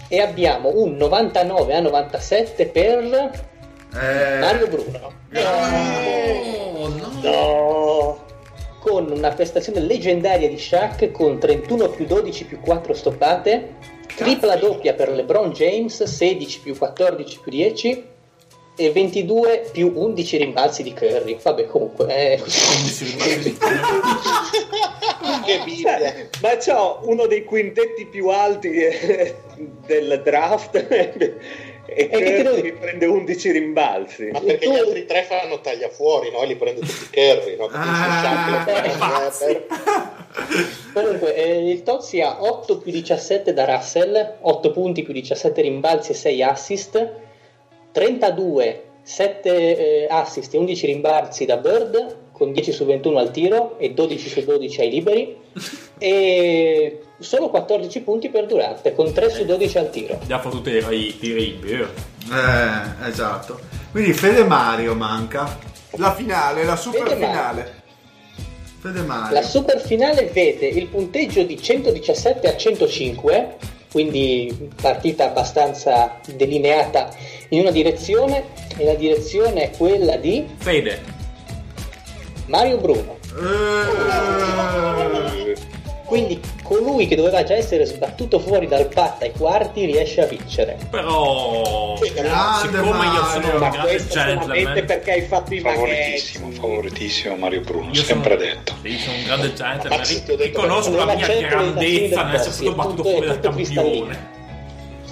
[0.08, 3.46] e abbiamo un 99 a 97 per
[4.00, 5.14] Eh, Mario Bruno.
[5.34, 7.12] Oh, no.
[7.22, 8.26] No.
[8.80, 13.76] Con una prestazione leggendaria di Shaq con 31 più 12 più 4 stoppate,
[14.16, 18.06] tripla doppia per LeBron James, 16 più 14 più 10
[18.80, 21.40] e 22 più 11 rimbalzi di Curry.
[21.42, 23.16] Vabbè, comunque è così.
[25.44, 26.00] Che Bibbia.
[26.42, 29.36] Ma c'ho uno dei quintetti più alti eh,
[29.86, 31.38] del draft
[31.90, 34.26] E Kirby prende 11 rimbalzi.
[34.32, 36.42] Ma perché gli altri tre fanno taglia fuori, no?
[36.44, 37.68] E li prende tutti Kerry, no?
[37.68, 39.66] Tutti Ah, sacchi.
[40.94, 46.12] Comunque, eh, il Tozzi ha 8 più 17 da Russell, 8 punti più 17 rimbalzi
[46.12, 47.12] e 6 assist,
[47.92, 49.50] 32, 7
[50.04, 54.30] eh, assist e 11 rimbalzi da Bird, con 10 su 21 al tiro e 12
[54.30, 55.36] su 12 ai liberi,
[55.98, 60.20] e solo 14 punti per Durante, con 3 su 12 al tiro.
[60.26, 61.82] Gli ha fottuto i tiri liberi.
[61.82, 63.60] Eh, esatto.
[63.92, 65.58] Quindi Fede Mario manca.
[65.96, 67.28] La finale, la super Fede Mario.
[67.28, 67.74] finale.
[68.80, 69.34] Fede Mario.
[69.34, 73.58] La super finale vede il punteggio di 117 a 105,
[73.92, 77.10] quindi partita abbastanza delineata
[77.50, 78.44] in una direzione,
[78.78, 81.17] e la direzione è quella di Fede.
[82.48, 83.18] Mario Bruno.
[86.06, 90.78] Quindi colui che doveva già essere sbattuto fuori dal patta ai quarti riesce a vincere.
[90.90, 95.60] Però, Grande siccome io sono un Ma grande questo solamente gentleman, perché hai fatto i
[95.60, 95.80] maghetti.
[95.82, 98.74] Favoritissimo, favoritissimo Mario Bruno, io sempre sono, detto.
[98.82, 100.02] Sì, sono un grande gentleman.
[100.38, 104.36] Riconosco la non mia grandezza nell'essere Tozzi, stato battuto fuori dal campione.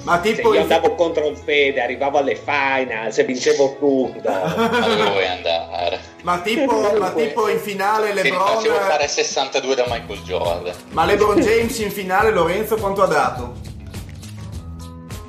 [0.06, 4.30] Ma Se tipo io il- andavo contro il Fede, arrivavo alle finals e vincevo tutto.
[4.30, 6.00] Ma dove vuoi andare?
[6.22, 8.40] Ma tipo, ma tipo in finale LeBron.
[8.40, 10.74] facevo fare 62 da Michael Jordan.
[10.92, 13.54] Ma LeBron James in finale, Lorenzo, quanto ha dato?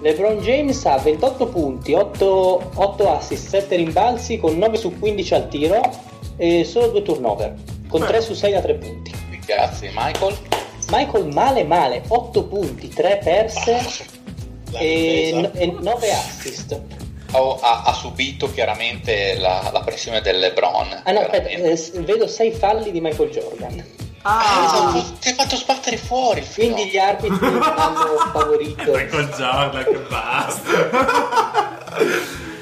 [0.03, 5.49] LeBron James ha 28 punti, 8, 8 assist, 7 rimbalzi con 9 su 15 al
[5.49, 5.81] tiro
[6.37, 7.55] e solo 2 turnover,
[7.89, 9.11] con 3 su 6 da 3 punti.
[9.47, 10.37] Grazie, Michael.
[10.91, 13.81] Michael male male, 8 punti, 3 perse La
[14.79, 15.51] e, difesa.
[15.59, 16.81] e 9 assist.
[17.33, 21.03] Oh, ha, ha subito chiaramente la, la pressione del LeBron.
[21.05, 23.85] Ah no, aspetta, eh, vedo 6 falli di Michael Jordan.
[24.23, 28.93] Ah, Ti hai fatto sbattere fuori il Quindi gli arbitri hanno favorito.
[28.93, 31.85] Michael Jordan, che basta.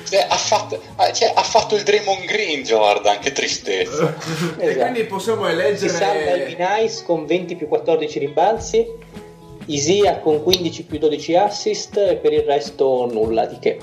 [0.09, 4.15] Cioè, ha, fatto, ah, cioè, ha fatto il Draymond Green Jordan, che tristezza.
[4.59, 4.81] e Esatto.
[4.83, 6.45] quindi possiamo Si salva eleggere.
[6.45, 8.87] Elvin Ice con 20 più 14 rimbalzi,
[9.67, 13.79] Isia con 15 più 12 assist e per il resto nulla di che.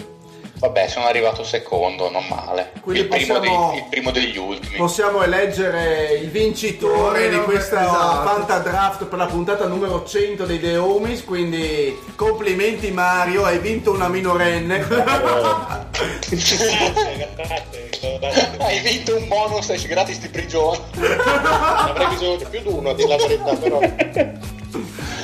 [0.62, 2.72] Vabbè, sono arrivato secondo, non male.
[2.82, 4.76] Quindi il, primo possiamo- dei- il primo degli ultimi.
[4.78, 8.28] Possiamo eleggere il vincitore di questa Esatto.
[8.30, 11.24] Fanta Draft per la puntata numero 100 dei The Homies.
[11.24, 14.86] Quindi complimenti Mario, hai vinto una minorenne.
[16.30, 16.58] Grazie,
[17.36, 18.58] grazie, grazie.
[18.60, 20.78] Hai vinto un bonus gratis di prigione.
[21.26, 23.80] Avrei bisogno di più di uno, a dire la verità, però.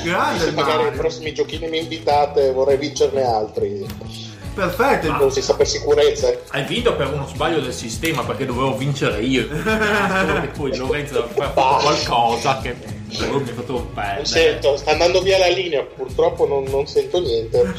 [0.04, 1.00] Grande Se magari Mario.
[1.00, 3.86] prossimi giochini mi invitate vorrei vincerne altri.
[4.54, 5.12] Perfetto.
[5.12, 6.32] Non si sa per sicurezza.
[6.50, 9.48] Hai vinto per uno sbaglio del sistema perché dovevo vincere io.
[9.54, 12.76] Solo che poi Lorenzo ha fatto qualcosa che
[13.08, 14.26] mi ha fatto Non perdere.
[14.26, 17.74] sento, sta andando via la linea, purtroppo non, non sento niente.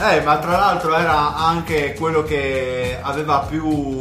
[0.00, 3.98] Eh, ma tra l'altro era anche quello che aveva più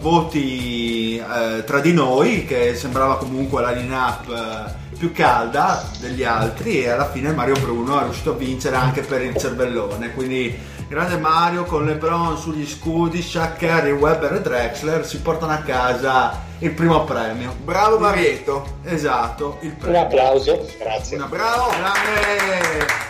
[0.00, 6.82] voti eh, tra di noi, che sembrava comunque la line-up eh, più calda degli altri
[6.84, 10.12] e alla fine Mario Bruno è riuscito a vincere anche per il cervellone.
[10.12, 10.54] Quindi
[10.88, 16.42] grande Mario con LeBron sugli scudi, Shaq Curry, Weber e Drexler si portano a casa
[16.58, 17.56] il primo premio.
[17.64, 18.76] Bravo Marietto.
[18.84, 20.00] Esatto, il Un premio.
[20.02, 20.68] applauso.
[20.78, 21.16] Grazie.
[21.16, 23.08] Una bravo, grande.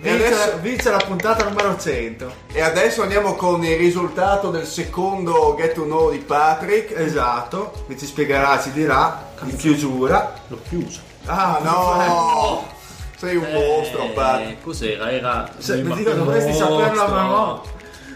[0.00, 2.32] E Vince, adesso- vince la puntata numero 100.
[2.52, 6.98] E adesso andiamo con il risultato del secondo Get to Know di Patrick.
[6.98, 10.32] Esatto, che ci spiegherà, ci dirà in chiusura.
[10.46, 11.00] L'ho chiuso.
[11.28, 12.66] Ah no!
[13.18, 14.50] Sei un mostro, Patrick.
[14.50, 15.10] Eh, cos'era?
[15.10, 15.48] Era.
[15.58, 16.78] Se, il mi dico, dovresti mostro.
[16.78, 17.60] saperlo a memoria.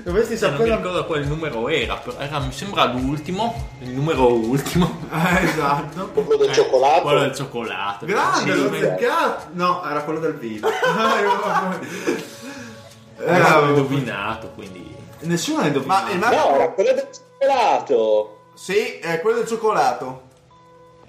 [0.05, 4.33] Dovresti Eh, non mi ricordo quale numero era, però era, mi sembra l'ultimo, il numero
[4.33, 4.99] ultimo.
[5.13, 6.09] Eh, esatto.
[6.09, 7.03] Quello del Eh, cioccolato.
[7.03, 8.07] Quello del cioccolato.
[8.07, 9.45] Grande, l'ho ma- azzeccato.
[9.53, 10.69] No, era quello del vino.
[13.25, 14.97] Era Era indovinato, quindi.
[15.21, 16.05] Nessuno ha indovinato.
[16.07, 18.39] Ma il No, era quello del cioccolato.
[18.55, 20.23] Sì, è quello del cioccolato.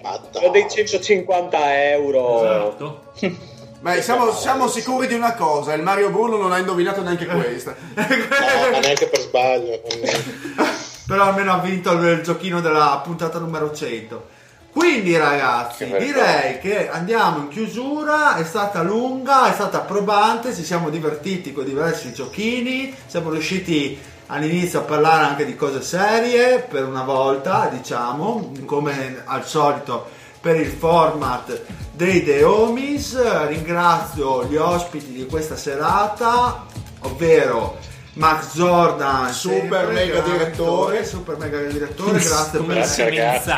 [0.04, 0.70] Ma Quello dei dai.
[0.70, 2.44] 150 euro.
[2.44, 3.12] Esatto.
[3.80, 7.74] Beh, siamo, siamo sicuri di una cosa, il Mario Bruno non ha indovinato neanche questa.
[7.94, 9.80] No, ma neanche per sbaglio.
[11.06, 14.32] Però almeno ha vinto il giochino della puntata numero 100.
[14.72, 20.64] Quindi ragazzi, Che direi che andiamo in chiusura, è stata lunga, è stata probante, ci
[20.64, 26.84] siamo divertiti con diversi giochini, siamo riusciti all'inizio a parlare anche di cose serie per
[26.84, 31.62] una volta, diciamo, come al solito per il format
[31.92, 33.46] dei The Homies.
[33.46, 36.66] Ringrazio gli ospiti di questa serata,
[37.00, 37.78] ovvero
[38.14, 41.04] Max Jordan, Super sempre, mega direttore.
[41.04, 43.50] super mega direttore, grazie per Grazie ragazzi,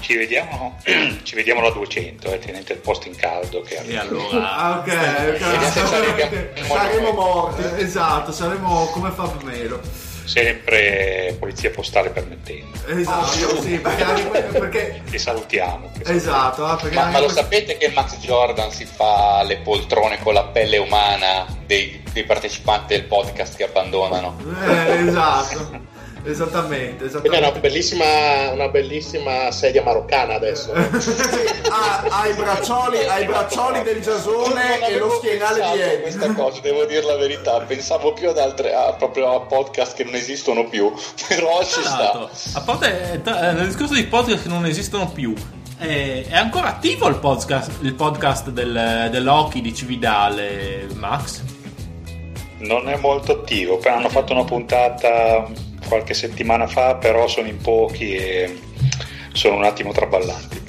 [0.00, 0.78] ci vediamo,
[1.22, 4.56] ci vediamo alla 200, eh, tenete il posto in caldo che E allora...
[4.56, 6.66] Ah, ok, ok.
[6.66, 7.62] Saremo morti.
[7.82, 9.80] Esatto, saremo come fa Pomelo.
[10.24, 12.78] Sempre polizia postale permettendo.
[12.86, 15.92] Esatto, sì, perché, perché Ti salutiamo.
[16.04, 20.18] esatto, ah, perché Ma, ma lo questo- sapete che Max Jordan si fa le poltrone
[20.20, 24.36] con la pelle umana dei, dei partecipanti del podcast che abbandonano?
[24.66, 25.92] Eh, esatto.
[26.26, 27.60] Esattamente, Quindi è una esattamente.
[27.60, 30.72] bellissima, una bellissima sedia maroccana adesso.
[30.72, 36.00] ha, ha i braccioli, ha i braccioli del Giasone e lo schienale di Eddie.
[36.00, 37.60] questa cosa, devo dire la verità.
[37.60, 40.90] Pensavo più ad altre, a, proprio a podcast che non esistono più.
[41.28, 42.28] Però ci sta.
[42.54, 45.34] A parte eh, tra- eh, nel discorso di podcast che non esistono più,
[45.78, 51.42] eh, è ancora attivo il podcast, il podcast del, dell'Hockey di Cividale, Max?
[52.58, 55.46] Non è molto attivo, poi hanno fatto una puntata
[55.86, 58.60] qualche settimana fa, però sono in pochi e
[59.32, 60.62] sono un attimo traballanti.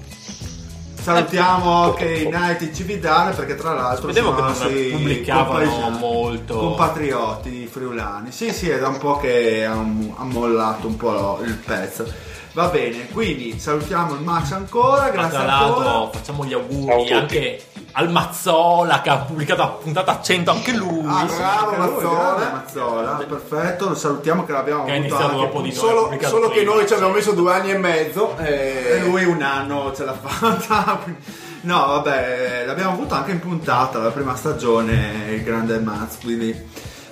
[1.05, 6.57] Salutiamo anche i Night Cividale perché tra l'altro Vedevo sono che non pubblicavano compaesani, molto.
[6.57, 8.31] compatrioti friulani.
[8.31, 12.11] Sì, sì, è da un po' che ha, mollato un po' il pezzo.
[12.53, 15.83] Va bene, quindi salutiamo il Max ancora, grazie ancora.
[15.83, 17.13] l'altro facciamo gli a auguri tutti.
[17.13, 17.63] anche
[17.97, 21.05] al Mazzola che ha pubblicato la puntata 100 anche lui.
[21.07, 22.49] Ah, bravo lui, Mazzola.
[22.51, 25.77] Mazzola, perfetto, lo salutiamo che l'abbiamo Che avuto iniziato anche dopo di noi.
[25.77, 28.37] Solo, solo che noi ci abbiamo messo due anni e mezzo.
[28.37, 31.43] e E lui un anno ce l'ha fatta.
[31.65, 36.55] No, vabbè, l'abbiamo avuto anche in puntata la prima stagione, il grande Maz, quindi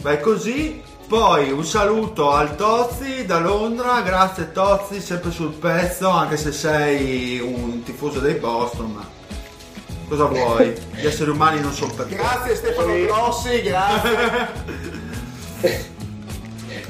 [0.01, 0.79] vai così.
[1.07, 7.39] Poi un saluto al Tozzi da Londra, grazie Tozzi, sempre sul pezzo, anche se sei
[7.39, 9.07] un tifoso dei Boston, ma
[10.07, 10.73] cosa vuoi?
[10.95, 12.15] Gli esseri umani non sono perfetti.
[12.15, 14.81] Grazie Stefano Grossi, grazie.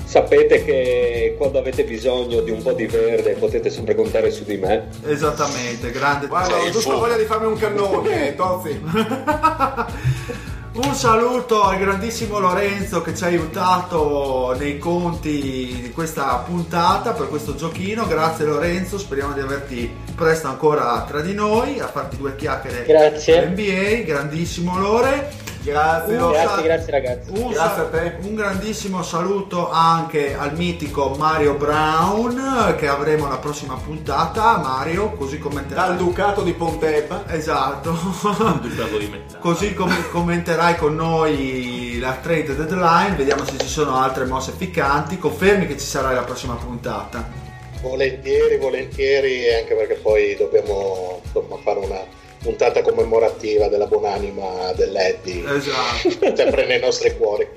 [0.05, 4.57] Sapete che quando avete bisogno di un po' di verde potete sempre contare su di
[4.57, 4.89] me.
[5.05, 8.79] Esattamente, grande Guarda, ho giusto voglia di farmi un cannone, Tozzi.
[10.75, 17.29] Un saluto al grandissimo Lorenzo che ci ha aiutato nei conti di questa puntata per
[17.29, 18.07] questo giochino.
[18.07, 23.49] Grazie Lorenzo, speriamo di averti presto ancora tra di noi a farti due chiacchiere Grazie.
[23.49, 24.03] NBA.
[24.03, 25.51] Grandissimo Lore.
[25.63, 27.29] Grazie, Grazie, grazie ragazzi.
[27.29, 28.17] un, Grazie a te.
[28.21, 34.57] un grandissimo saluto anche al mitico Mario Brown che avremo la prossima puntata.
[34.57, 35.87] Mario, così commenterai.
[35.87, 37.23] Dal Ducato di Pontebba.
[37.27, 37.91] Esatto.
[37.91, 39.21] Ducato di.
[39.39, 45.17] Così com- commenterai con noi la trade deadline, vediamo se ci sono altre mosse piccanti.
[45.17, 47.25] Confermi che ci sarà la prossima puntata.
[47.81, 51.99] Volentieri, volentieri, anche perché poi dobbiamo, insomma, fare una
[52.43, 57.47] puntata commemorativa della buonanima dell'Eddie, Esatto, sempre nei nostri cuori.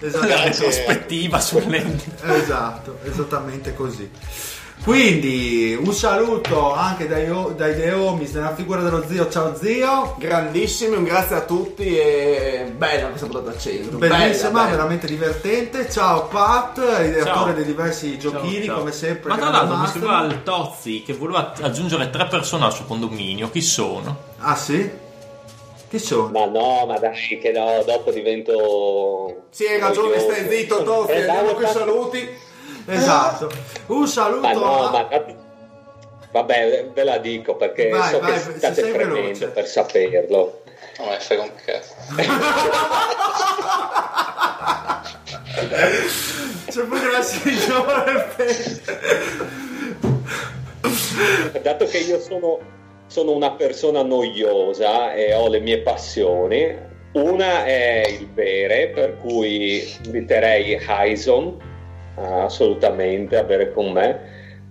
[0.00, 1.82] La esattamente, retrospettiva sulle
[2.34, 4.10] esatto, esattamente così.
[4.84, 9.30] Quindi un saluto anche dai, dai Deomis nella figura dello zio.
[9.30, 10.14] Ciao zio.
[10.18, 13.96] Grandissimi, un grazie a tutti e bella questa puntata 100.
[13.96, 14.70] Bellissima, bella, bella.
[14.76, 15.90] veramente divertente.
[15.90, 18.78] Ciao Pat, ideatore dei diversi giochini, Ciao, ciao.
[18.80, 19.30] come sempre.
[19.30, 23.48] Ma tra l'altro mi scriveva il Tozzi che voleva aggiungere tre persone al suo condominio.
[23.48, 24.18] Chi sono?
[24.40, 24.86] Ah sì?
[25.88, 26.28] Chi sono?
[26.28, 29.44] Ma no, ma dai, che no, dopo divento.
[29.48, 32.28] Sì, hai ragione, stai zitto, Tozzi, Eh, andiamo con i saluti.
[32.86, 33.50] Esatto.
[33.86, 35.08] Un saluto Ma no, a- ma
[36.32, 39.46] vabbè, ve la dico perché Vai, so vai, che se state sei fremendo veloce.
[39.48, 40.62] per saperlo.
[40.98, 41.94] No, ma frega un cazzo.
[46.66, 48.04] C'è pure la signora
[51.62, 52.58] Dato che io sono,
[53.06, 56.76] sono una persona noiosa e ho le mie passioni,
[57.12, 61.72] una è il bere, per cui inviterei Hyson
[62.16, 64.20] assolutamente a bere con me,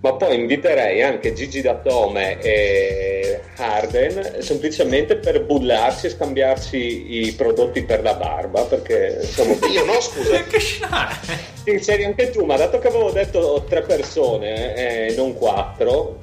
[0.00, 7.84] ma poi inviterei anche Gigi Datome e Harden semplicemente per bullarci e scambiarci i prodotti
[7.84, 10.42] per la barba, perché siamo Io no, scusa.
[11.64, 16.18] Che c'eri anche tu, ma dato che avevo detto tre persone e eh, non quattro,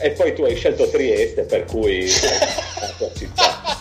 [0.00, 2.08] e poi tu hai scelto Trieste, per cui
[2.80, 3.78] la tua città.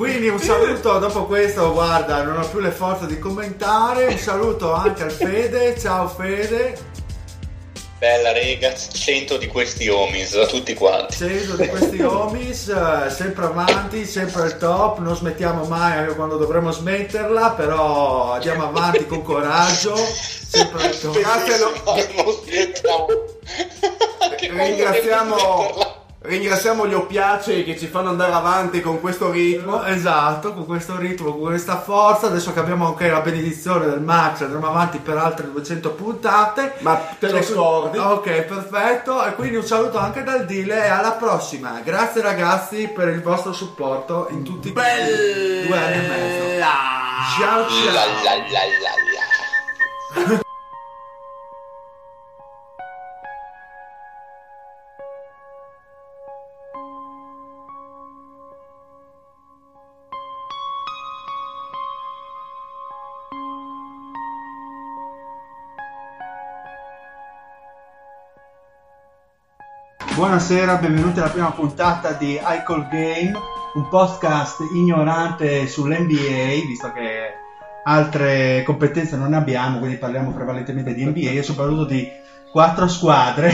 [0.00, 4.06] Quindi un saluto dopo questo, guarda, non ho più le forze di commentare.
[4.06, 5.78] Un saluto anche al Fede.
[5.78, 6.74] Ciao Fede.
[7.98, 11.16] Bella rega, 100 di questi homies, a tutti quanti.
[11.16, 16.38] Ceso di questi homies, eh, sempre avanti, sempre al top, non smettiamo mai anche quando
[16.38, 21.20] dovremmo smetterla, però andiamo avanti con coraggio, sempre al top.
[21.20, 21.58] Grazie,
[24.48, 25.89] quando ringraziamo.
[26.30, 29.82] Ringraziamo gli oppiacei che ci fanno andare avanti con questo ritmo.
[29.82, 32.28] Esatto, con questo ritmo, con questa forza.
[32.28, 36.74] Adesso che abbiamo anche la benedizione del Max, andremo avanti per altre 200 puntate.
[36.82, 37.98] Ma te lo scordi?
[37.98, 39.24] Ok, perfetto.
[39.24, 41.80] E quindi un saluto anche dal Dile e alla prossima.
[41.82, 46.58] Grazie ragazzi per il vostro supporto in tutti i due anni e mezzo.
[47.40, 47.92] Ciao ciao.
[47.92, 48.04] La
[50.22, 50.40] la la
[70.20, 73.32] Buonasera, benvenuti alla prima puntata di iCall Game,
[73.72, 77.32] un podcast ignorante sull'NBA, visto che
[77.84, 82.06] altre competenze non ne abbiamo, quindi parliamo prevalentemente di NBA e soprattutto di
[82.52, 83.50] quattro squadre.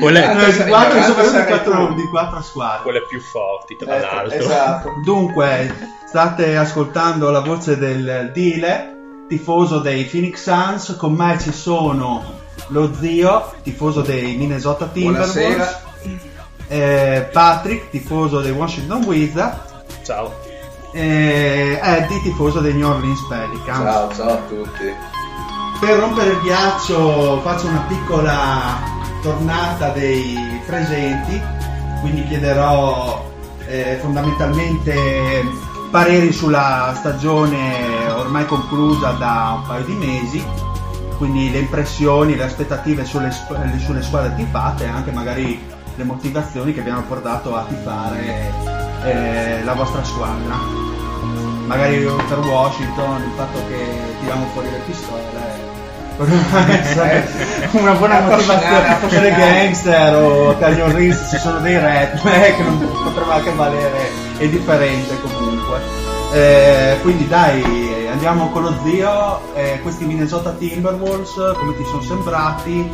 [0.00, 2.82] Quelle- No, di quattro, ignorante soprattutto quattro, di quattro squadre.
[2.82, 4.38] Quelle più forti, tra Eh, l'altro.
[4.38, 4.92] esatto.
[5.04, 5.74] Dunque,
[6.06, 8.96] state ascoltando la voce del Dile,
[9.28, 15.80] tifoso dei Phoenix Suns, con me ci sono lo zio, tifoso dei Minnesota Timberwolves, Buonasera.
[16.68, 19.72] eh, Patrick, tifoso dei Washington Wizards,
[20.04, 20.32] Ciao.
[20.92, 23.82] e Eddie, tifoso dei New Orleans Pelicans.
[23.82, 24.94] Ciao, ciao a tutti.
[25.80, 28.78] Per rompere il ghiaccio faccio una piccola
[29.22, 31.40] tornata dei presenti,
[32.00, 33.24] quindi chiederò
[33.66, 35.44] eh, fondamentalmente
[35.90, 40.44] pareri sulla stagione ormai conclusa da un paio di mesi,
[41.20, 45.62] quindi le impressioni, le aspettative sulle, sulle squadre tifate e anche magari
[45.94, 48.50] le motivazioni che vi hanno portato a tifare
[49.04, 50.56] eh, la vostra squadra.
[51.66, 53.84] Magari per Washington il fatto che
[54.20, 55.58] tiriamo fuori le pistole
[56.68, 57.28] essere
[57.72, 62.78] una buona motivazione per le gangster o Canyon Reeves ci sono dei redneck che non
[62.78, 65.80] potrebbe anche valere è differente comunque
[66.32, 72.88] Eh, quindi dai andiamo con lo zio Eh, questi Minnesota Timberwolves come ti sono sembrati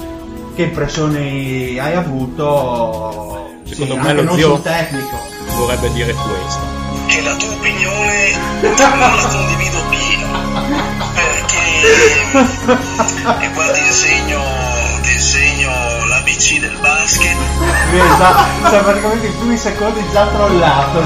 [0.54, 5.18] che impressioni hai avuto Secondo Sì, me lo non zio- sul tecnico
[5.56, 6.60] Vorrebbe dire questo.
[7.06, 8.30] che la tua opinione
[8.62, 10.28] non la condivido pieno
[11.14, 11.64] perché
[13.44, 14.40] e guardi insegno
[15.02, 15.70] ti insegno
[16.26, 17.36] l'ABC del basket
[18.18, 21.00] Sa, sa praticamente in primi secondi già trollato.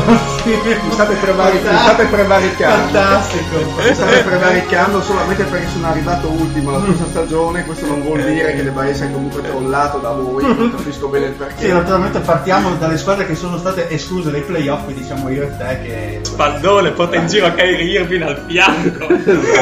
[0.44, 2.98] Mi state, prevaric- mi state prevaricando.
[2.98, 3.56] Fantastico.
[3.76, 7.64] Mi state prevaricando solamente perché sono arrivato ultimo la scorsa stagione.
[7.64, 10.42] Questo non vuol dire che debba essere comunque trollato da voi.
[10.42, 11.66] Non capisco bene il perché.
[11.66, 15.56] Sì, naturalmente partiamo dalle squadre che sono state escluse dai playoff, quindi siamo io e
[15.56, 16.20] te che...
[16.22, 19.06] Spallone, porta in giro a Kyrie Irving al fianco.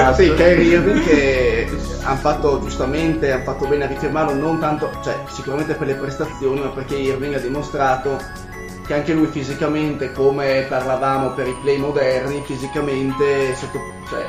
[0.03, 1.69] Ah, sì, Kyrie Irving che
[2.03, 5.17] hanno fatto giustamente, hanno fatto bene a rifirmarlo, non tanto, cioè
[5.49, 8.19] sicuramente per le prestazioni, ma perché Irving ha dimostrato
[8.87, 13.79] che anche lui fisicamente, come parlavamo per i play moderni, fisicamente sotto,
[14.11, 14.27] cioè,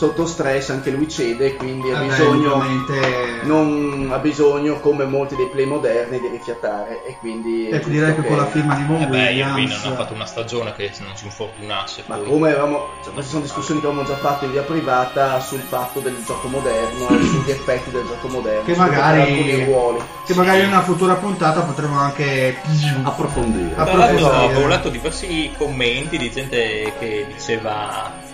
[0.00, 5.48] sotto stress anche lui cede, quindi ha bisogno, ovviamente- non ha bisogno come molti dei
[5.48, 7.68] play moderni di rifiatare e quindi...
[7.68, 9.84] E direi che con la firma di Von Eh beh, Williams...
[9.84, 12.04] non ha fatto una stagione che non si infortunasse.
[12.06, 12.24] Ma poi.
[12.28, 16.00] come avevamo, cioè, queste sono discussioni che avevamo già fatto in via privata sul fatto
[16.00, 18.64] del gioco moderno e sugli effetti del gioco moderno.
[18.64, 19.98] Che magari- alcuni ruoli.
[20.24, 22.56] Che magari in una futura puntata potremo anche
[23.02, 23.74] approfondire.
[23.76, 24.46] Approfondire.
[24.46, 28.28] avevo letto diversi commenti di gente che diceva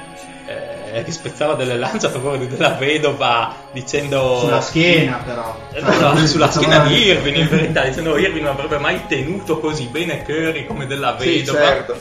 [0.47, 5.57] eh, che spezzava delle lance a favore della vedova dicendo Sulla schiena però.
[5.73, 9.01] Eh, no, no, sulla schiena di Irving in verità dicendo che Irving non avrebbe mai
[9.07, 11.99] tenuto così bene Curry come della Sì, vedova certo.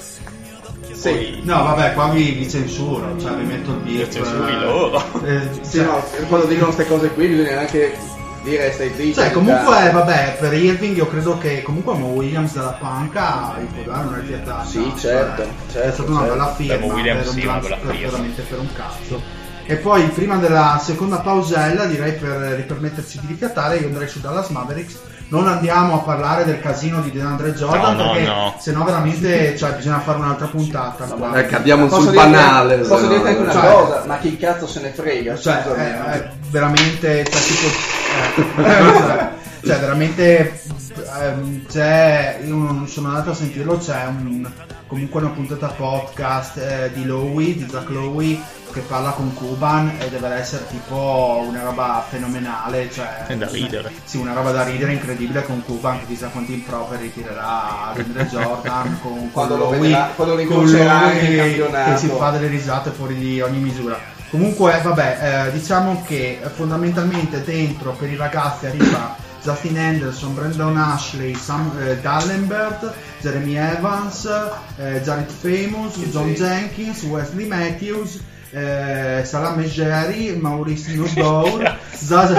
[1.01, 4.09] Poi- No, vabbè, qua vi, vi censuro, cioè vi metto il beep.
[4.11, 5.03] censuri loro.
[5.25, 7.95] Eh, Sì, cioè- no, quando dicono queste cose qui bisogna anche
[8.45, 9.21] dire stai zitto.
[9.21, 13.91] Cioè, comunque, vabbè, per Irving io credo che comunque Mo Williams dalla panca gli può
[13.91, 14.63] dare una rifiatata.
[14.65, 16.33] Sì, certo, Cioè, certo, è stata una certo.
[16.33, 16.85] bella firma.
[16.87, 18.09] Mo Williams per un sì, una bella per- firma.
[18.11, 19.21] veramente per un cazzo.
[19.67, 24.49] E poi, prima della seconda pausella, direi per ripermetterci di rifiatare, io andrei su Dallas
[24.49, 24.99] Mavericks.
[25.27, 28.55] Non andiamo a parlare del casino di DeAndre Jordan, No, no, perché no.
[28.59, 31.07] se no veramente cioè, bisogna fare un'altra puntata.
[31.33, 32.77] Eh, cadiamo Posso sul banale.
[32.77, 35.35] Posso dirti no, anche una cioè- cosa, ma chi cazzo se ne frega?
[35.35, 38.04] cioè, è, è veramente cioè, tipo, eh,
[39.65, 40.61] cioè veramente
[41.19, 44.47] ehm, c'è io non sono andato a sentirlo c'è un,
[44.87, 50.09] comunque una puntata podcast eh, di Lowy di Zach Lowy che parla con Cuban e
[50.09, 53.89] deve essere tipo una roba fenomenale cioè È da ridere.
[54.03, 58.99] sì, una roba da ridere incredibile con Cuban che chissà quanti improperi tirerà Andre Jordan
[59.01, 62.47] con, Quando con lo Lowy, vedrà- quando lo con Lowy che, che si fa delle
[62.47, 63.97] risate fuori di ogni misura
[64.29, 70.75] comunque vabbè eh, diciamo che eh, fondamentalmente dentro per i ragazzi arriva Justin Anderson, Brandon
[70.75, 74.25] Ashley, Sam eh, Dallenbert, Jeremy Evans,
[74.77, 78.19] eh, Jared Famous, John Jenkins, Wesley Matthews,
[78.55, 82.35] eh, Salame Jerry, Mauricio Dour, Zaza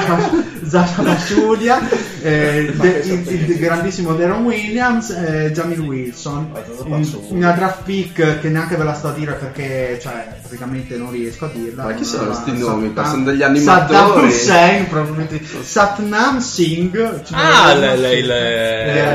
[0.66, 1.80] Zaza Paciulia,
[2.22, 6.50] eh, de- il, il grandissimo Deron Williams, eh, Jamil Wilson.
[6.84, 11.10] Un- Una draft pick che neanche ve la sto a dire perché cioè, praticamente non
[11.10, 11.84] riesco a dirla.
[11.84, 12.86] Ma chi sono questi nomi?
[12.94, 14.26] Saddam- Sono degli Saddam animatori.
[14.26, 15.40] Hussein, probabilmente.
[15.62, 17.22] Satnam Singh.
[17.24, 18.00] cioè, Ah, il-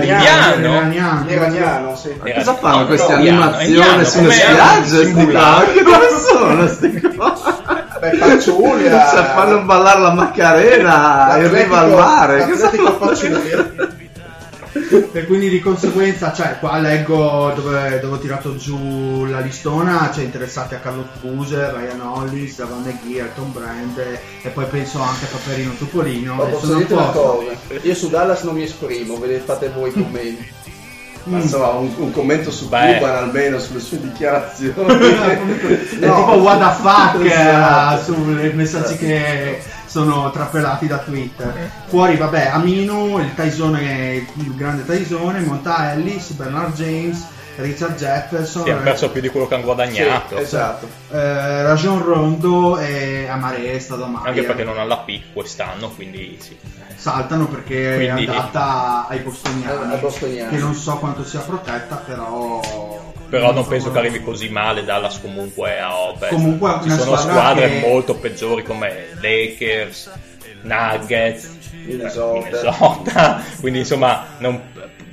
[0.02, 0.90] l'iraniano,
[1.28, 1.96] l'iraniano?
[1.96, 2.10] sì.
[2.24, 5.12] Ma cosa fanno queste animazioni sulle come spiagge?
[5.12, 5.64] qua?
[5.74, 6.68] Che sono
[7.00, 9.10] Beh, Paciulia.
[9.10, 12.48] Cioè, fanno ballare la Macarena in riva al mare.
[15.14, 20.22] E quindi di conseguenza, cioè, qua leggo dove, dove ho tirato giù la listona, c'è
[20.22, 25.26] interessati a Carlo Buser, Ryan Hollis, Davan McGee, Elton Brand e, e poi penso anche
[25.26, 26.46] a Paperino Topolino.
[26.46, 27.52] E posso dirti una cosa?
[27.82, 30.52] Io su Dallas non mi esprimo, ve ne fate voi i commenti.
[31.26, 32.98] Ma insomma, un, un commento su Beh.
[32.98, 34.74] Cuban almeno sulle sue dichiarazioni.
[34.98, 41.70] È tipo what the fuck eh, sui messaggi che sono trappelati da Twitter.
[41.88, 47.26] Fuori, vabbè, Aminu, il Taisone, il grande Taisone, Monta Ellis, Bernard James,
[47.62, 50.38] Richard Jefferson, Sì, hanno perso più di quello che hanno guadagnato.
[50.38, 50.88] Esatto.
[51.12, 54.28] eh, Rajon Rondo e Amare Stadomaya.
[54.28, 56.58] Anche perché non hanno la pick quest'anno, quindi sì.
[56.96, 60.50] Saltano perché Quindi- è andata ai bostoniani, Ai bostoniani.
[60.52, 62.60] che non so quanto sia protetta, però...
[63.28, 66.34] Però non penso che arrivi così male Dallas comunque a Ovest.
[66.34, 70.12] Comunque Ci una sono squadre che- molto peggiori come Lakers,
[70.64, 71.50] Nuggets,
[71.86, 72.40] Minnesota.
[72.40, 73.42] Minnesota.
[73.62, 74.62] Quindi insomma, non-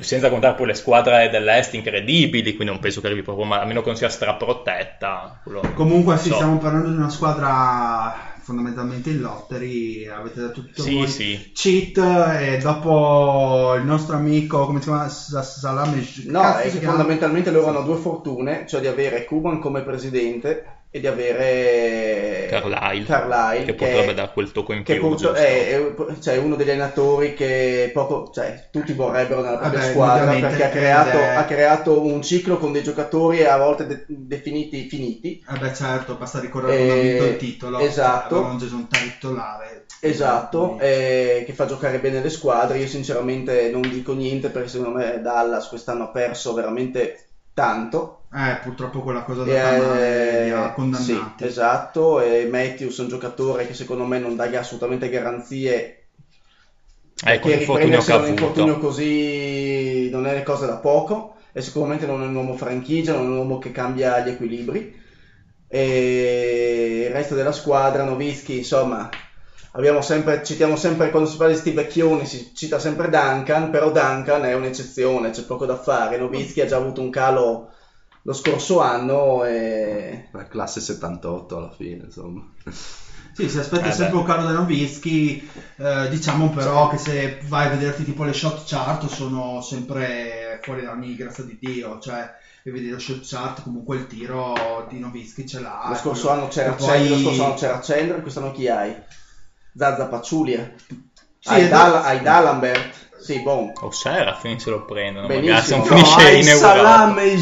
[0.00, 3.66] senza contare poi le squadre dell'est incredibili, quindi non penso che arrivi proprio male, a
[3.66, 5.40] meno che non sia straprotetta.
[5.42, 6.34] quello- Comunque sì, so.
[6.34, 11.06] stiamo parlando di una squadra fondamentalmente in lottery, avete detto tutto Sì, voi.
[11.06, 11.50] sì.
[11.54, 11.98] Cheat
[12.40, 15.08] e dopo il nostro amico, come si chiama?
[15.08, 19.82] Sa- Salame No, è che fondamentalmente loro hanno due fortune, cioè di avere Cuban come
[19.82, 25.02] presidente e di avere Carlisle, Carlisle, che che, potrebbe dare quel tocco in che più.
[25.08, 29.90] purtro- è, è- cioè, uno degli allenatori che proprio, cioè, tutti vorrebbero nella propria Vabbè,
[29.92, 34.04] squadra perché ha creato, è- ha creato un ciclo con dei giocatori a volte de-
[34.08, 35.42] definiti finiti.
[35.46, 37.78] Eh beh certo, basta ricordare quando ha vinto il titolo.
[37.80, 38.36] esatto.
[38.36, 39.84] Aveva un titolare.
[40.00, 42.78] Esatto, Quindi- eh, che fa giocare bene le squadre.
[42.78, 47.27] Io sinceramente non dico niente perché secondo me Dallas quest'anno ha perso veramente
[47.58, 48.20] tanto.
[48.32, 51.44] Eh, purtroppo quella cosa da Eh, li ha sì, condannati.
[51.44, 55.94] esatto, e Matthews è un giocatore che secondo me non dà assolutamente garanzie
[57.24, 62.22] Ecco che riprendersi da un infortunio così non è cosa da poco e sicuramente non
[62.22, 64.94] è un uomo franchigia, non è un uomo che cambia gli equilibri
[65.66, 69.08] e il resto della squadra, Novischi, insomma,
[70.02, 74.44] sempre, citiamo sempre quando si parla di sti vecchioni, si cita sempre Duncan, però Duncan
[74.44, 77.70] è un'eccezione, c'è poco da fare, Novischi ha già avuto un calo
[78.22, 80.28] lo scorso anno e...
[80.32, 82.44] Beh, classe 78 alla fine, insomma.
[83.32, 84.18] Sì, si aspetta Eh sempre beh.
[84.18, 88.64] un calo da Novischi, eh, diciamo però che se vai a vederti tipo le shot
[88.66, 92.28] chart sono sempre fuori da ogni grazia di Dio, cioè
[92.64, 95.84] e vedi lo shot chart comunque il tiro di Novischi ce l'ha.
[95.86, 98.68] Lo e scorso quello- anno c'era poi- Chandler, lo scorso anno c'era Chandler, quest'anno chi
[98.68, 98.96] hai?
[99.72, 100.70] Zazza Pacciulia.
[101.38, 103.07] Sì, e hai Dalambert.
[103.20, 103.72] Sì, boh.
[103.80, 105.52] O Serafin se lo prendono, Benissimo.
[105.52, 106.74] magari se non No, finisce hai in Europa.
[106.74, 107.22] salame,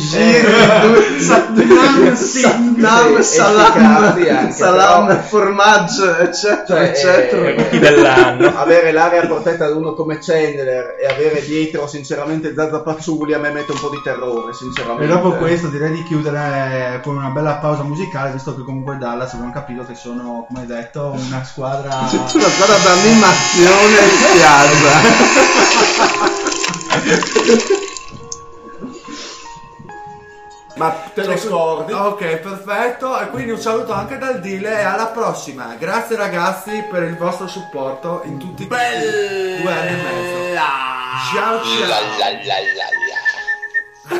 [3.76, 7.48] cazzi anche, salame, però- formaggio, eccetera, Cioè, eccetera.
[7.48, 8.52] eh, Rookie dell'anno.
[8.56, 13.50] avere l'area protetta da uno come Chandler e avere dietro sinceramente Zazza Pacciuli a me
[13.50, 17.54] mette un po' di terrore sinceramente E dopo questo direi di chiudere con una bella
[17.56, 22.06] pausa musicale, visto che comunque Dallas abbiamo capito che sono, come hai detto, una squadra...
[22.08, 25.64] C'è una squadra d'animazione in spiaggia.
[30.76, 33.18] ma te lo scordi Ok, perfetto.
[33.18, 35.74] E quindi un saluto anche dal Dile e alla prossima.
[35.78, 40.54] Grazie ragazzi per il vostro supporto in tutti i due anni e mezzo.
[40.54, 41.86] Ciao ciao.
[41.86, 41.98] La
[42.44, 42.56] la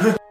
[0.01, 0.25] la.